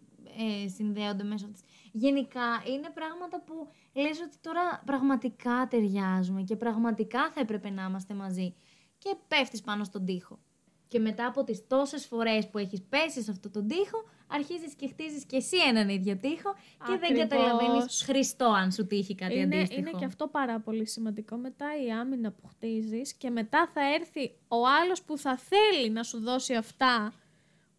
ε, 0.63 0.67
συνδέονται 0.67 1.23
μέσω 1.23 1.47
της. 1.47 1.61
Γενικά 1.91 2.63
είναι 2.73 2.89
πράγματα 2.93 3.41
που 3.41 3.67
λες 3.93 4.19
ότι 4.21 4.37
τώρα 4.41 4.81
πραγματικά 4.85 5.67
ταιριάζουμε 5.69 6.41
και 6.41 6.55
πραγματικά 6.55 7.31
θα 7.31 7.39
έπρεπε 7.39 7.69
να 7.69 7.83
είμαστε 7.89 8.13
μαζί 8.13 8.53
και 8.97 9.15
πέφτεις 9.27 9.61
πάνω 9.61 9.83
στον 9.83 10.05
τοίχο. 10.05 10.39
Και 10.87 10.99
μετά 10.99 11.25
από 11.25 11.43
τις 11.43 11.67
τόσες 11.67 12.05
φορές 12.05 12.49
που 12.49 12.57
έχεις 12.57 12.81
πέσει 12.89 13.21
σε 13.21 13.31
αυτό 13.31 13.49
τον 13.49 13.67
τοίχο, 13.67 14.03
αρχίζεις 14.31 14.73
και 14.73 14.87
χτίζεις 14.87 15.25
και 15.25 15.35
εσύ 15.35 15.57
έναν 15.67 15.89
ίδιο 15.89 16.17
τοίχο 16.17 16.53
και 16.85 16.97
δεν 16.99 17.03
Ακριβώς. 17.03 17.19
καταλαβαίνεις 17.19 18.03
Χριστό 18.05 18.45
αν 18.45 18.71
σου 18.71 18.87
τύχει 18.87 19.15
κάτι 19.15 19.33
είναι, 19.33 19.55
αντίστοιχο. 19.55 19.79
είναι 19.79 19.91
και 19.99 20.05
αυτό 20.05 20.27
πάρα 20.27 20.59
πολύ 20.59 20.87
σημαντικό. 20.87 21.35
Μετά 21.37 21.65
η 21.85 21.91
άμυνα 21.91 22.31
που 22.31 22.47
χτίζεις 22.47 23.13
και 23.13 23.29
μετά 23.29 23.69
θα 23.73 23.81
έρθει 23.93 24.31
ο 24.47 24.67
άλλος 24.81 25.01
που 25.01 25.17
θα 25.17 25.37
θέλει 25.37 25.89
να 25.89 26.03
σου 26.03 26.19
δώσει 26.19 26.53
αυτά 26.53 27.13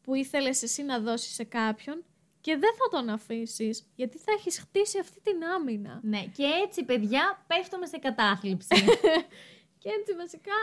που 0.02 0.14
ήθελες 0.14 0.62
εσύ 0.62 0.82
να 0.82 1.00
δώσεις 1.00 1.34
σε 1.34 1.44
κάποιον 1.44 2.04
και 2.40 2.52
δεν 2.56 2.70
θα 2.78 2.98
τον 2.98 3.08
αφήσεις 3.08 3.86
γιατί 3.94 4.18
θα 4.18 4.32
έχεις 4.38 4.58
χτίσει 4.58 4.98
αυτή 4.98 5.20
την 5.20 5.44
άμυνα. 5.44 6.00
Ναι, 6.02 6.24
και 6.36 6.44
έτσι 6.66 6.84
παιδιά 6.84 7.44
πέφτουμε 7.46 7.86
σε 7.86 7.96
κατάθλιψη. 7.98 8.68
Και 9.82 9.90
έτσι 9.98 10.12
βασικά 10.22 10.56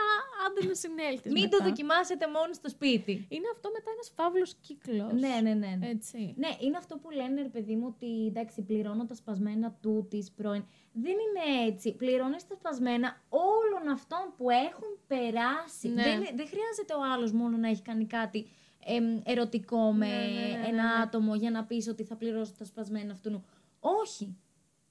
άντε 0.44 0.66
να 0.66 0.74
συνέλθεις 0.74 1.32
Μην 1.32 1.42
μετά. 1.42 1.56
το 1.56 1.64
δοκιμάσετε 1.64 2.26
μόνο 2.36 2.52
στο 2.52 2.68
σπίτι. 2.68 3.12
Είναι 3.28 3.48
αυτό 3.54 3.70
μετά 3.76 3.90
ένας 3.94 4.08
φαύλος 4.16 4.54
κύκλος. 4.66 5.12
Ναι, 5.12 5.34
ναι, 5.42 5.54
ναι. 5.62 5.72
ναι. 5.80 5.88
Έτσι. 5.88 6.34
Ναι, 6.42 6.50
είναι 6.60 6.76
αυτό 6.76 6.96
που 6.96 7.10
λένε, 7.10 7.42
ρε 7.42 7.48
παιδί 7.48 7.74
μου, 7.76 7.86
ότι 7.94 8.26
εντάξει, 8.26 8.62
πληρώνω 8.62 9.04
τα 9.06 9.14
σπασμένα 9.14 9.78
του 9.82 10.06
της 10.10 10.30
πρώην. 10.30 10.64
Δεν 10.92 11.16
είναι 11.24 11.66
έτσι. 11.66 11.94
Πληρώνεις 11.96 12.46
τα 12.46 12.54
σπασμένα 12.54 13.20
όλων 13.28 13.88
αυτών 13.92 14.24
που 14.36 14.50
έχουν 14.50 14.90
περάσει. 15.06 15.88
Ναι. 15.88 16.02
Δεν, 16.02 16.18
δεν 16.38 16.46
χρειάζεται 16.52 16.94
ο 16.98 17.02
άλλος 17.12 17.32
μόνο 17.32 17.56
να 17.56 17.68
έχει 17.68 17.82
κάνει 17.82 18.06
κάτι 18.06 18.46
εμ, 18.84 19.20
ερωτικό 19.24 19.92
με 19.92 20.06
Ναι, 20.06 20.14
ναι, 20.14 20.22
ναι, 20.22 20.68
ένα 20.68 20.68
ναι, 20.68 20.96
ναι. 20.96 21.02
άτομο 21.02 21.34
για 21.34 21.50
να 21.50 21.64
πεις 21.64 21.88
ότι 21.88 22.04
θα 22.04 22.16
πληρώσει 22.16 22.56
τα 22.58 22.64
σπασμένα 22.64 23.12
αυτού. 23.12 23.44
Όχι. 23.80 24.36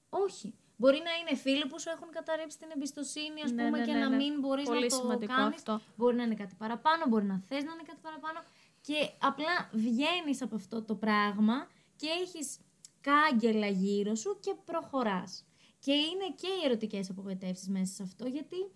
Όχι. 0.09 0.53
Μπορεί 0.81 0.99
να 1.07 1.11
είναι 1.19 1.33
φίλοι 1.43 1.65
που 1.67 1.79
σου 1.79 1.89
έχουν 1.95 2.09
καταρρεύσει 2.17 2.57
την 2.57 2.69
εμπιστοσύνη, 2.75 3.39
ας 3.45 3.51
Ναι, 3.51 3.63
πούμε, 3.63 3.77
ναι, 3.79 3.85
και 3.85 3.91
ναι, 3.93 3.99
να 3.99 4.09
ναι. 4.09 4.15
μην 4.15 4.39
μπορείς 4.39 4.65
Πολύ 4.65 4.81
να 4.81 4.87
το 4.87 4.95
σημαντικό 4.95 5.33
κάνεις. 5.33 5.55
αυτό. 5.55 5.81
Μπορεί 5.95 6.15
να 6.15 6.23
είναι 6.23 6.35
κάτι 6.35 6.55
παραπάνω, 6.55 7.03
μπορεί 7.07 7.25
να 7.25 7.37
θες 7.47 7.63
να 7.63 7.71
είναι 7.73 7.83
κάτι 7.85 8.01
παραπάνω. 8.01 8.39
Και 8.81 9.09
απλά 9.29 9.69
βγαίνεις 9.71 10.41
από 10.41 10.55
αυτό 10.55 10.83
το 10.83 10.95
πράγμα 10.95 11.67
και 11.95 12.07
έχεις 12.21 12.57
κάγκελα 13.01 13.67
γύρω 13.67 14.15
σου 14.15 14.37
και 14.39 14.53
προχωράς. 14.65 15.45
Και 15.79 15.91
είναι 15.93 16.27
και 16.35 16.47
οι 16.47 16.65
ερωτικές 16.65 17.09
απογοητεύσεις 17.09 17.69
μέσα 17.69 17.93
σε 17.93 18.03
αυτό, 18.03 18.27
γιατί 18.27 18.71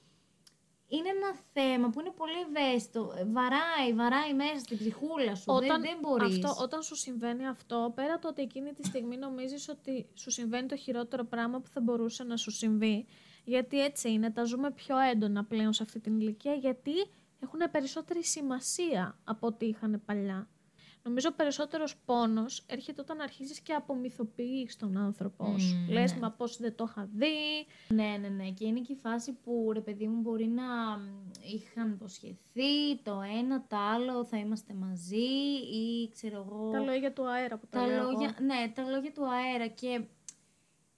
είναι 0.95 1.09
ένα 1.09 1.31
θέμα 1.53 1.89
που 1.89 1.99
είναι 1.99 2.13
πολύ 2.15 2.39
ευαίσθητο. 2.47 3.13
Βαράει, 3.31 3.93
βαράει 3.93 4.33
μέσα 4.33 4.59
στην 4.59 4.77
ψυχούλα 4.77 5.35
σου. 5.35 5.51
δεν, 5.59 5.81
δεν 5.81 5.97
μπορείς. 6.01 6.45
Αυτό, 6.45 6.63
όταν 6.63 6.81
σου 6.81 6.95
συμβαίνει 6.95 7.47
αυτό, 7.47 7.91
πέρα 7.95 8.19
το 8.19 8.27
ότι 8.27 8.41
εκείνη 8.41 8.73
τη 8.73 8.85
στιγμή 8.85 9.17
νομίζεις 9.17 9.69
ότι 9.69 10.07
σου 10.13 10.31
συμβαίνει 10.31 10.67
το 10.67 10.75
χειρότερο 10.75 11.23
πράγμα 11.23 11.59
που 11.59 11.67
θα 11.67 11.81
μπορούσε 11.81 12.23
να 12.23 12.37
σου 12.37 12.51
συμβεί, 12.51 13.05
γιατί 13.43 13.83
έτσι 13.83 14.11
είναι, 14.11 14.31
τα 14.31 14.43
ζούμε 14.43 14.71
πιο 14.71 14.97
έντονα 14.99 15.43
πλέον 15.43 15.73
σε 15.73 15.83
αυτή 15.83 15.99
την 15.99 16.19
ηλικία, 16.19 16.53
γιατί 16.53 16.91
έχουν 17.39 17.59
περισσότερη 17.71 18.23
σημασία 18.23 19.19
από 19.23 19.47
ό,τι 19.47 19.65
είχαν 19.65 20.01
παλιά. 20.05 20.47
Νομίζω 21.05 21.29
ο 21.31 21.35
περισσότερος 21.35 21.95
πόνος 22.05 22.63
έρχεται 22.67 23.01
όταν 23.01 23.21
αρχίζεις 23.21 23.59
και 23.59 23.73
απομυθοποιείς 23.73 24.75
τον 24.75 24.97
άνθρωπό 24.97 25.57
σου. 25.57 25.75
Μμμ, 25.75 25.89
Λες, 25.93 26.13
ναι. 26.13 26.19
μα 26.19 26.31
πώς 26.31 26.57
δεν 26.57 26.75
το 26.75 26.85
είχα 26.89 27.09
δει, 27.13 27.27
Ναι, 27.87 28.17
ναι, 28.21 28.27
ναι. 28.27 28.49
Και 28.49 28.65
είναι 28.65 28.79
και 28.79 28.93
η 28.93 28.95
φάση 28.95 29.31
που 29.43 29.69
ρε 29.73 29.79
παιδί 29.81 30.07
μου 30.07 30.21
μπορεί 30.21 30.47
να 30.47 30.97
μ, 30.97 31.31
είχαν 31.53 31.91
υποσχεθεί 31.91 32.97
το 33.03 33.21
ένα, 33.39 33.65
το 33.67 33.75
άλλο, 33.77 34.23
θα 34.25 34.37
είμαστε 34.37 34.73
μαζί 34.73 35.25
ή 35.73 36.09
ξέρω 36.11 36.45
εγώ. 36.49 36.69
τα 36.71 36.79
λόγια 36.79 37.13
του 37.13 37.29
αέρα 37.29 37.57
που 37.57 37.67
τα, 37.69 37.79
τα 37.79 37.85
λέω 37.87 37.97
εγώ. 37.97 38.11
λόγια, 38.11 38.35
ναι, 38.41 38.71
τα 38.75 38.83
λόγια 38.89 39.11
του 39.11 39.23
αέρα 39.31 39.67
και 39.67 40.01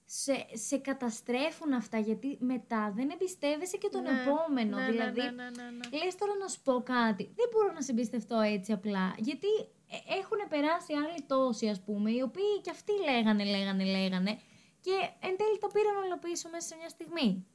σε, 0.04 0.46
σε 0.52 0.76
καταστρέφουν 0.78 1.72
αυτά 1.72 1.98
γιατί 1.98 2.36
μετά 2.40 2.92
δεν 2.96 3.10
εμπιστεύεσαι 3.10 3.76
και 3.76 3.88
τον 3.88 4.02
Ναι, 4.02 4.08
επόμενο. 4.10 4.76
ναι, 4.76 4.82
ναι, 4.84 4.90
δηλαδή, 4.90 5.20
ναι, 5.20 5.30
ναι, 5.30 5.50
ναι, 5.50 5.62
ναι. 5.90 6.04
λες 6.04 6.14
τώρα 6.14 6.32
να 6.40 6.48
σου 6.48 6.60
πω 6.62 6.82
κάτι, 6.84 7.24
δεν 7.24 7.48
μπορώ 7.52 7.72
να 7.72 7.80
σε 7.80 7.90
εμπιστευτώ 7.92 8.40
έτσι 8.40 8.72
απλά, 8.72 9.14
γιατί 9.18 9.46
έχουν 9.90 10.48
περάσει 10.48 10.92
άλλοι 10.92 11.22
τόσοι 11.26 11.68
ας 11.68 11.80
πούμε, 11.80 12.10
οι 12.10 12.20
οποίοι 12.20 12.60
και 12.62 12.70
αυτοί 12.70 12.92
λέγανε, 13.04 13.44
λέγανε, 13.44 13.84
λέγανε 13.84 14.38
και 14.80 14.92
εν 15.20 15.36
τέλει 15.36 15.58
τα 15.60 15.68
πήραν 15.72 15.96
όλα 15.96 16.18
πίσω 16.18 16.48
μέσα 16.48 16.66
σε 16.66 16.76
μια 16.76 16.88
στιγμή. 16.88 17.46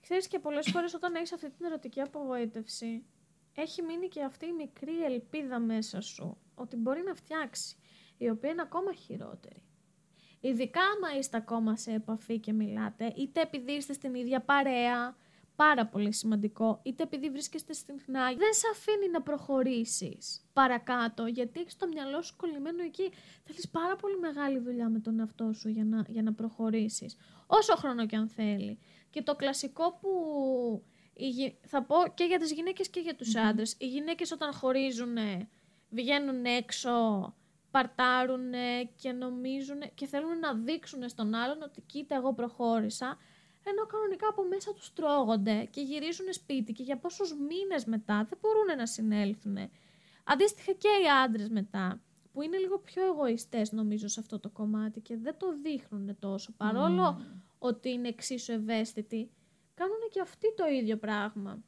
Ξέρεις 0.00 0.28
και 0.28 0.38
πολλές 0.38 0.68
φορές 0.72 0.94
όταν 0.94 1.14
έχεις 1.14 1.32
αυτή 1.32 1.50
την 1.50 1.66
ερωτική 1.66 2.00
απογοήτευση, 2.00 3.04
έχει 3.54 3.82
μείνει 3.82 4.08
και 4.08 4.22
αυτή 4.22 4.46
η 4.46 4.52
μικρή 4.52 5.04
ελπίδα 5.04 5.58
μέσα 5.58 6.00
σου 6.00 6.38
ότι 6.54 6.76
μπορεί 6.76 7.02
να 7.02 7.14
φτιάξει, 7.14 7.76
η 8.16 8.28
οποία 8.28 8.50
είναι 8.50 8.62
ακόμα 8.62 8.92
χειρότερη. 8.92 9.62
Ειδικά 10.40 10.80
άμα 10.80 11.18
είστε 11.18 11.36
ακόμα 11.36 11.76
σε 11.76 11.92
επαφή 11.92 12.38
και 12.38 12.52
μιλάτε, 12.52 13.12
είτε 13.16 13.40
επειδή 13.40 13.72
είστε 13.72 13.92
στην 13.92 14.14
ίδια 14.14 14.40
παρέα, 14.40 15.16
πάρα 15.64 15.86
πολύ 15.86 16.12
σημαντικό, 16.12 16.80
είτε 16.82 17.02
επειδή 17.02 17.30
βρίσκεστε 17.30 17.72
συχνά, 17.72 18.24
δεν 18.26 18.52
σε 18.52 18.66
αφήνει 18.72 19.08
να 19.10 19.22
προχωρήσεις 19.22 20.48
παρακάτω, 20.52 21.26
γιατί 21.26 21.60
έχεις 21.60 21.76
το 21.76 21.86
μυαλό 21.86 22.22
σου 22.22 22.36
κολλημένο 22.36 22.82
εκεί. 22.82 23.10
Θέλεις 23.44 23.68
πάρα 23.68 23.96
πολύ 23.96 24.18
μεγάλη 24.18 24.58
δουλειά 24.58 24.88
με 24.88 24.98
τον 25.00 25.18
εαυτό 25.20 25.52
σου 25.52 25.68
για 25.68 25.84
να, 25.84 26.04
για 26.08 26.22
να 26.22 26.32
προχωρήσεις, 26.32 27.16
όσο 27.46 27.76
χρόνο 27.76 28.06
και 28.06 28.16
αν 28.16 28.28
θέλει. 28.28 28.78
Και 29.10 29.22
το 29.22 29.34
κλασικό 29.34 29.98
που 30.00 30.08
οι 31.14 31.28
γυ- 31.28 31.56
θα 31.66 31.82
πω 31.82 31.96
και 32.14 32.24
για 32.24 32.38
τις 32.38 32.52
γυναίκες 32.52 32.88
και 32.88 33.00
για 33.00 33.16
τους 33.16 33.36
άντρες. 33.36 33.76
Οι 33.78 33.86
γυναίκες 33.86 34.32
όταν 34.32 34.52
χωρίζουν, 34.52 35.16
βγαίνουν 35.88 36.44
έξω, 36.44 36.90
παρτάρουν 37.70 38.52
και 38.96 39.12
νομίζουν 39.12 39.80
και 39.94 40.06
θέλουν 40.06 40.38
να 40.38 40.54
δείξουν 40.54 41.08
στον 41.08 41.34
άλλον 41.34 41.62
ότι 41.62 41.80
κοίτα 41.80 42.14
εγώ 42.14 42.34
προχώρησα, 42.34 43.18
ενώ 43.68 43.86
κανονικά 43.86 44.28
από 44.28 44.44
μέσα 44.44 44.72
τους 44.72 44.92
τρώγονται 44.92 45.68
και 45.70 45.80
γυρίζουν 45.80 46.32
σπίτι 46.32 46.72
και 46.72 46.82
για 46.82 46.98
πόσους 46.98 47.34
μήνες 47.34 47.84
μετά 47.84 48.26
δεν 48.28 48.38
μπορούν 48.40 48.76
να 48.76 48.86
συνέλθουν. 48.86 49.56
Αντίστοιχα 50.24 50.72
και 50.72 50.88
οι 50.88 51.08
άντρες 51.24 51.48
μετά, 51.48 52.02
που 52.32 52.42
είναι 52.42 52.56
λίγο 52.56 52.78
πιο 52.78 53.04
εγωιστές 53.04 53.72
νομίζω 53.72 54.08
σε 54.08 54.20
αυτό 54.20 54.40
το 54.40 54.48
κομμάτι 54.48 55.00
και 55.00 55.16
δεν 55.16 55.36
το 55.38 55.58
δείχνουν 55.62 56.18
τόσο, 56.18 56.52
παρόλο 56.52 57.20
ότι 57.58 57.90
είναι 57.90 58.08
εξίσου 58.08 58.52
ευαίσθητοι, 58.52 59.30
κάνουν 59.74 59.98
και 60.10 60.20
αυτοί 60.20 60.54
το 60.54 60.66
ίδιο 60.66 60.96
πράγμα. 60.96 61.62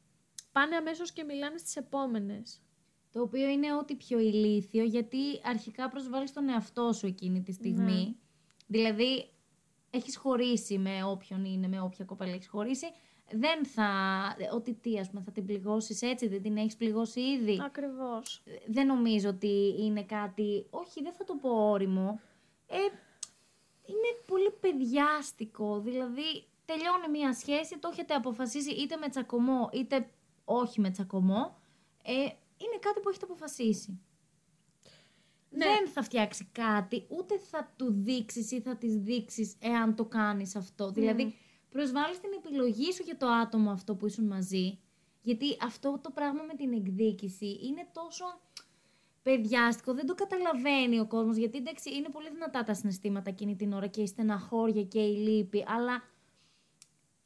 Πάνε 0.53 0.77
αμέσως 0.77 1.13
και 1.13 1.23
μιλάνε 1.23 1.59
στις 1.59 1.77
επόμενες. 1.77 2.61
Το 3.13 3.21
οποίο 3.21 3.49
είναι 3.49 3.75
ό,τι 3.75 3.95
πιο 3.95 4.19
ηλίθιο, 4.19 4.85
γιατί 4.85 5.19
αρχικά 5.45 5.89
προσβάλλεις 5.89 6.33
τον 6.33 6.49
εαυτό 6.49 6.93
σου 6.93 7.07
εκείνη 7.07 7.43
τη 7.43 7.53
στιγμή. 7.53 8.05
Ναι. 8.05 8.15
Δηλαδή, 8.67 9.31
έχεις 9.91 10.17
χωρίσει 10.17 10.79
με 10.79 11.05
όποιον 11.05 11.45
είναι, 11.45 11.69
με 11.69 11.81
όποια 11.81 12.05
κοπέλα 12.05 12.33
έχεις 12.33 12.49
χωρίσει. 12.49 12.87
Δεν 13.33 13.67
θα, 13.67 13.89
ότι 14.53 14.75
τι 14.75 14.99
ας 14.99 15.09
πούμε, 15.11 15.23
θα 15.23 15.31
την 15.31 15.47
πληγώσεις 15.47 16.03
έτσι, 16.03 16.29
δεν 16.29 16.43
την 16.43 16.57
έχεις 16.57 16.77
πληγώσει 16.77 17.21
ήδη. 17.21 17.61
Ακριβώς. 17.65 18.43
δεν 18.67 18.87
νομίζω 18.87 19.29
ότι 19.29 19.75
είναι 19.79 20.03
κάτι, 20.03 20.67
όχι 20.71 21.03
δεν 21.03 21.13
θα 21.13 21.25
το 21.25 21.35
πω 21.35 21.71
όριμο, 21.71 22.21
ε, 22.67 22.77
είναι 23.87 24.23
πολύ 24.27 24.51
παιδιάστικο, 24.61 25.81
δηλαδή 25.81 26.45
τελειώνει 26.65 27.09
μια 27.11 27.35
σχέση, 27.35 27.79
το 27.79 27.89
έχετε 27.93 28.15
αποφασίσει 28.15 28.71
είτε 28.71 28.97
με 28.97 29.09
τσακωμό 29.09 29.69
είτε 29.73 30.09
όχι 30.45 30.81
με 30.81 30.91
τσακωμό, 30.91 31.57
ε, 32.03 32.13
είναι 32.57 32.79
κάτι 32.81 33.01
που 33.01 33.09
έχετε 33.09 33.25
αποφασίσει. 33.25 34.01
Ναι. 35.51 35.65
Δεν 35.65 35.89
θα 35.89 36.03
φτιάξει 36.03 36.49
κάτι, 36.53 37.07
ούτε 37.09 37.39
θα 37.39 37.73
του 37.77 37.93
δείξεις 37.93 38.51
ή 38.51 38.61
θα 38.61 38.77
της 38.77 38.97
δείξεις 38.97 39.57
εάν 39.61 39.95
το 39.95 40.05
κάνεις 40.05 40.57
αυτό. 40.57 40.91
Δηλαδή, 40.91 41.35
προσβάλλεις 41.71 42.21
την 42.21 42.31
επιλογή 42.45 42.93
σου 42.93 43.03
για 43.03 43.17
το 43.17 43.27
άτομο 43.27 43.71
αυτό 43.71 43.95
που 43.95 44.07
ήσουν 44.07 44.27
μαζί. 44.27 44.79
Γιατί 45.23 45.57
αυτό 45.63 46.01
το 46.03 46.11
πράγμα 46.11 46.43
με 46.43 46.55
την 46.55 46.73
εκδίκηση 46.73 47.47
είναι 47.47 47.87
τόσο 47.93 48.25
παιδιάστικο, 49.23 49.95
δεν 49.95 50.07
το 50.07 50.15
καταλαβαίνει 50.15 51.01
ο 51.01 51.07
κόσμος. 51.07 51.37
Γιατί 51.37 51.59
εντάξει, 51.59 51.95
είναι 51.95 52.09
πολύ 52.09 52.31
δυνατά 52.31 52.63
τα 52.63 52.75
συναισθήματα 52.75 53.31
εκείνη 53.31 53.57
την 53.57 53.73
ώρα 53.73 53.87
και 53.87 54.03
η 54.03 54.07
στεναχώρια 54.07 54.85
και 54.85 55.01
η 55.01 55.17
λύπη, 55.17 55.65
αλλά 55.67 56.03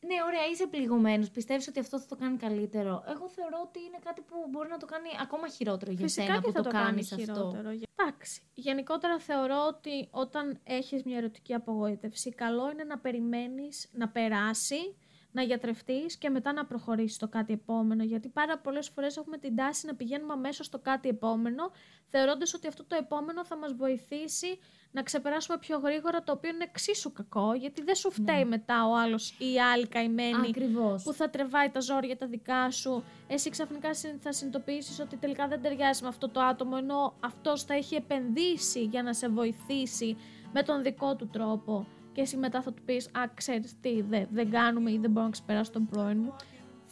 ναι, 0.08 0.16
ωραία, 0.26 0.44
είσαι 0.52 0.66
πληγωμένος. 0.66 1.30
Πιστεύεις 1.30 1.68
ότι 1.68 1.80
αυτό 1.80 1.98
θα 2.00 2.06
το 2.06 2.16
κάνει 2.16 2.36
καλύτερο; 2.36 3.04
Εγώ 3.08 3.28
θεωρώ 3.28 3.58
ότι 3.62 3.78
είναι 3.86 3.98
κάτι 4.04 4.20
που 4.20 4.36
μπορεί 4.50 4.68
να 4.68 4.76
το 4.76 4.86
κάνει 4.86 5.08
ακόμα 5.22 5.48
χειρότερο 5.48 5.90
για 5.92 6.00
Φυσικά 6.00 6.26
σένα 6.26 6.40
και 6.40 6.46
που 6.46 6.52
θα 6.52 6.62
το, 6.62 6.70
κάνει 6.70 6.84
κάνεις 6.84 7.12
αυτό. 7.12 7.24
χειρότερο. 7.24 7.70
Εντάξει. 7.96 8.42
Γενικότερα 8.54 9.18
θεωρώ 9.18 9.66
ότι 9.68 10.08
όταν 10.10 10.58
έχεις 10.64 11.02
μια 11.02 11.16
ερωτική 11.16 11.54
απογοήτευση, 11.54 12.30
καλό 12.34 12.70
είναι 12.70 12.84
να 12.84 12.98
περιμένεις 12.98 13.88
να 13.92 14.08
περάσει, 14.08 14.96
να 15.32 15.42
γιατρευτείς 15.42 16.16
και 16.16 16.30
μετά 16.30 16.52
να 16.52 16.66
προχωρήσεις 16.66 17.14
στο 17.16 17.28
κάτι 17.28 17.52
επόμενο. 17.52 18.04
Γιατί 18.04 18.28
πάρα 18.28 18.58
πολλές 18.58 18.88
φορές 18.88 19.16
έχουμε 19.16 19.38
την 19.38 19.56
τάση 19.56 19.86
να 19.86 19.94
πηγαίνουμε 19.94 20.32
αμέσως 20.32 20.66
στο 20.66 20.78
κάτι 20.78 21.08
επόμενο, 21.08 21.70
θεωρώντας 22.16 22.54
ότι 22.54 22.66
αυτό 22.66 22.84
το 22.84 22.96
επόμενο 22.96 23.44
θα 23.44 23.56
μας 23.56 23.72
βοηθήσει 23.72 24.58
να 24.90 25.02
ξεπεράσουμε 25.02 25.58
πιο 25.58 25.78
γρήγορα, 25.78 26.22
το 26.22 26.32
οποίο 26.32 26.50
είναι 26.50 26.64
εξίσου 26.64 27.12
κακό, 27.12 27.54
γιατί 27.54 27.82
δεν 27.82 27.94
σου 27.94 28.10
φταίει 28.10 28.44
μετά 28.44 28.86
ο 28.86 28.96
άλλος 28.96 29.30
ή 29.38 29.52
η 29.52 29.60
άλλη 29.60 29.88
καημένη 29.88 30.48
Ακριβώς. 30.48 31.02
που 31.02 31.12
θα 31.12 31.30
τρεβάει 31.30 31.68
τα 31.70 31.80
ζόρια 31.80 32.16
τα 32.16 32.26
δικά 32.26 32.70
σου. 32.70 33.04
Εσύ 33.26 33.50
ξαφνικά 33.50 33.94
συν- 33.94 34.22
θα 34.22 34.32
συνειδητοποιήσεις 34.32 35.00
ότι 35.00 35.16
τελικά 35.16 35.48
δεν 35.48 35.62
ταιριάζει 35.62 36.02
με 36.02 36.08
αυτό 36.08 36.28
το 36.28 36.40
άτομο, 36.40 36.76
ενώ 36.78 37.14
αυτός 37.20 37.62
θα 37.64 37.74
έχει 37.74 37.94
επενδύσει 37.94 38.82
για 38.84 39.02
να 39.02 39.12
σε 39.12 39.28
βοηθήσει 39.28 40.16
με 40.52 40.62
τον 40.62 40.82
δικό 40.82 41.16
του 41.16 41.28
τρόπο. 41.32 41.86
Και 42.12 42.20
εσύ 42.20 42.36
μετά 42.36 42.62
θα 42.62 42.72
του 42.72 42.82
πεις, 42.84 43.06
α, 43.06 43.28
ξέρεις 43.34 43.74
τι, 43.80 44.02
δεν, 44.02 44.28
δεν 44.30 44.50
κάνουμε 44.50 44.90
ή 44.92 44.98
δεν 44.98 45.10
μπορώ 45.10 45.24
να 45.26 45.32
ξεπεράσω 45.32 45.70
τον 45.70 45.86
πρώην 45.88 46.18
μου. 46.18 46.34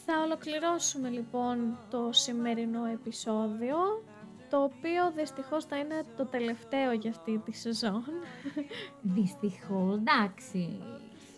Θα 0.05 0.13
ολοκληρώσουμε 0.25 1.09
λοιπόν 1.09 1.77
το 1.89 2.09
σημερινό 2.11 2.85
επεισόδιο, 2.85 3.75
το 4.53 4.63
οποίο 4.63 5.11
δυστυχώς 5.15 5.65
θα 5.65 5.77
είναι 5.77 6.03
το 6.17 6.25
τελευταίο 6.25 6.91
για 6.91 7.09
αυτή 7.09 7.41
τη 7.45 7.51
σεζόν. 7.51 8.03
Δυστυχώς, 9.01 9.97
εντάξει. 9.97 10.81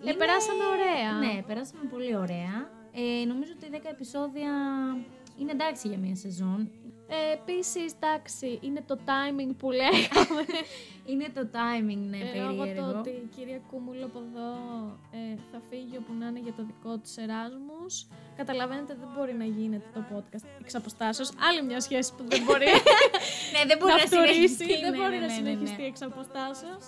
Ε, 0.05 0.13
περάσαμε 0.13 0.63
ωραία. 0.65 1.11
Ναι, 1.11 1.43
περάσαμε 1.47 1.83
πολύ 1.89 2.15
ωραία. 2.15 2.69
Ε, 2.91 3.25
νομίζω 3.25 3.51
ότι 3.55 3.69
10 3.71 3.89
επεισόδια 3.91 4.51
είναι 5.39 5.51
εντάξει 5.51 5.87
για 5.87 5.97
μία 5.97 6.15
σεζόν. 6.15 6.69
Ε, 7.07 7.33
Επίσης, 7.33 7.93
εντάξει, 7.93 8.59
είναι 8.61 8.81
το 8.87 8.97
timing 9.05 9.53
που 9.57 9.71
λέγαμε. 9.71 10.43
Είναι 11.11 11.29
το 11.33 11.47
timing, 11.57 12.01
ναι, 12.09 12.17
Ε, 12.17 12.41
λόγω 12.41 12.63
περίεργο. 12.63 12.91
του 12.91 12.97
ότι 12.99 13.09
η 13.09 13.29
κυρία 13.35 13.59
Κούμουλο 13.71 14.05
από 14.05 14.19
εδώ 14.27 14.49
ε, 15.11 15.35
θα 15.51 15.61
φύγει 15.69 15.97
όπου 15.97 16.13
να 16.19 16.25
είναι 16.27 16.39
για 16.39 16.53
το 16.53 16.63
δικό 16.63 16.97
της 16.97 17.17
Εράσμους. 17.17 18.07
Καταλαβαίνετε, 18.35 18.95
δεν 18.99 19.09
μπορεί 19.15 19.33
να 19.33 19.45
γίνεται 19.45 19.87
το 19.93 20.01
podcast 20.11 20.45
εξ 20.61 20.75
αποστάσεως. 20.75 21.31
Άλλη 21.49 21.63
μια 21.63 21.79
σχέση 21.79 22.13
που 22.15 22.23
δεν 22.27 22.41
μπορεί 22.43 22.65
ναι, 23.53 23.61
δεν 23.67 23.77
μπορεί 23.77 23.91
να 23.91 23.97
να, 23.97 24.05
φτωρήσει, 24.05 24.47
συνεχιστεί. 24.47 24.79
δεν 24.81 24.91
ναι, 24.91 24.97
μπορεί 24.97 25.17
ναι, 25.17 25.25
να 25.25 25.33
ναι, 25.33 25.33
ναι, 25.33 25.41
ναι. 25.41 25.49
συνεχιστεί 25.49 25.83
εξ 25.85 26.01
αποστάσεως. 26.01 26.85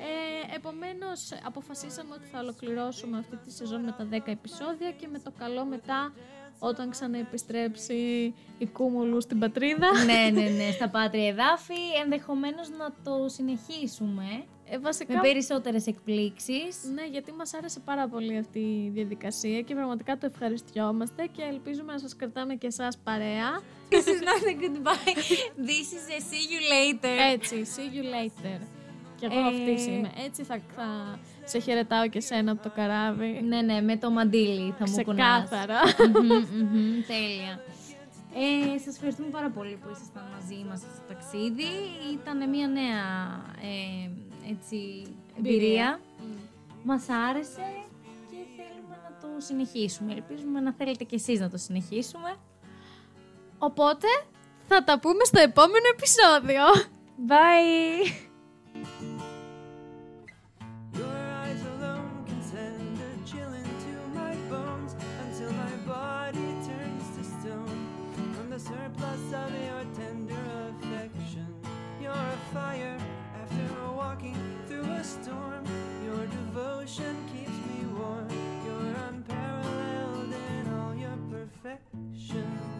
Ε, 0.00 0.54
επομένως, 0.56 1.20
αποφασίσαμε 1.44 2.14
ότι 2.14 2.26
θα 2.32 2.38
ολοκληρώσουμε 2.38 3.18
αυτή 3.18 3.36
τη 3.36 3.50
σεζόν 3.52 3.80
με 3.84 3.92
τα 3.98 4.08
10 4.12 4.20
επεισόδια 4.24 4.90
και 4.92 5.08
με 5.12 5.18
το 5.18 5.32
καλό 5.38 5.64
μετά 5.64 6.12
όταν 6.58 6.90
ξαναεπιστρέψει 6.90 8.34
η 8.58 8.66
Κούμουλου 8.66 9.20
στην 9.20 9.38
πατρίδα. 9.38 10.04
ναι, 10.04 10.40
ναι, 10.40 10.48
ναι, 10.48 10.70
στα 10.70 10.88
πάτρια 10.88 11.28
εδάφη, 11.28 11.80
ενδεχομένως 12.04 12.68
να 12.70 12.94
το 13.04 13.28
συνεχίσουμε 13.28 14.44
Ε, 14.70 14.78
βασικά, 14.78 15.14
με 15.14 15.20
περισσότερες 15.20 15.86
εκπλήξεις. 15.86 16.76
Ναι, 16.94 17.06
γιατί 17.06 17.32
μας 17.32 17.54
άρεσε 17.54 17.80
πάρα 17.80 18.08
πολύ 18.08 18.36
αυτή 18.36 18.58
η 18.58 18.90
διαδικασία 18.94 19.60
και 19.60 19.74
πραγματικά 19.74 20.18
το 20.18 20.26
ευχαριστιόμαστε 20.26 21.26
και 21.32 21.42
ελπίζουμε 21.42 21.92
να 21.92 21.98
σας 21.98 22.16
κρατάμε 22.16 22.54
και 22.54 22.66
εσάς 22.66 22.98
παρέα. 23.04 23.60
This 23.90 24.06
is 24.06 24.20
not 24.28 24.42
a 24.52 24.54
goodbye. 24.62 25.14
This 25.70 25.88
is 25.98 26.06
a 26.16 26.20
see 26.30 26.44
you 26.52 26.60
later. 26.74 27.16
Έτσι, 27.32 27.66
see 27.74 27.96
you 27.96 28.04
later. 28.16 28.77
Και 29.20 29.26
εγώ 29.30 29.38
Ε, 29.38 29.42
αυτή 29.42 29.90
είμαι. 29.90 30.10
Έτσι 30.26 30.42
θα, 30.42 30.58
θα 30.76 31.18
σε 31.44 31.58
χαιρετάω 31.58 32.08
και 32.08 32.20
σένα 32.20 32.52
από 32.52 32.62
το 32.62 32.70
καράβι. 32.74 33.40
ναι, 33.44 33.60
ναι, 33.62 33.80
με 33.80 33.96
το 33.96 34.10
μαντίλι 34.10 34.74
θα 34.78 34.84
μου 34.88 35.02
κουνάς. 35.02 35.44
Ξεκάθαρα. 35.44 35.80
Μμμ, 36.08 36.26
μμμ, 36.26 37.02
Τέλεια. 37.12 37.60
Ε, 38.34 38.78
σας 38.78 38.94
ευχαριστούμε 38.94 39.28
πάρα 39.28 39.50
πολύ 39.50 39.78
που 39.82 39.88
ήσασταν 39.92 40.22
μαζί 40.34 40.64
μας 40.68 40.78
στο 40.78 41.02
ταξίδι. 41.08 41.68
Ήταν 42.12 42.48
μια 42.48 42.68
νέα 42.68 43.02
ε, 43.62 44.10
έτσι, 44.52 45.06
εμπειρία. 45.38 46.00
Μας 46.82 47.08
άρεσε 47.08 47.66
και 48.30 48.36
θέλουμε 48.56 48.96
να 49.04 49.10
το 49.20 49.28
συνεχίσουμε. 49.38 50.12
Ελπίζουμε 50.12 50.60
να 50.60 50.72
θέλετε 50.72 51.04
κι 51.04 51.14
εσείς 51.14 51.40
να 51.40 51.50
το 51.50 51.56
συνεχίσουμε. 51.56 52.36
Οπότε 53.58 54.06
θα 54.68 54.84
τα 54.84 54.98
πούμε 54.98 55.24
στο 55.24 55.40
επόμενο 55.40 55.86
επεισόδιο. 55.96 56.62
Bye! 57.28 58.27
Surplus 68.68 69.32
of 69.32 69.52
your 69.64 69.84
tender 69.94 70.34
affection, 70.68 71.46
you're 72.02 72.10
a 72.10 72.38
fire 72.52 72.98
after 73.40 73.92
walking 73.92 74.36
through 74.66 74.84
a 74.84 75.04
storm. 75.04 75.64
Your 76.04 76.26
devotion 76.26 77.16
keeps 77.32 77.58
me 77.68 77.86
warm. 77.96 78.28
You're 78.66 78.94
unparalleled 79.08 80.32
in 80.32 80.74
all 80.74 80.94
your 80.94 81.18
perfection. 81.30 82.77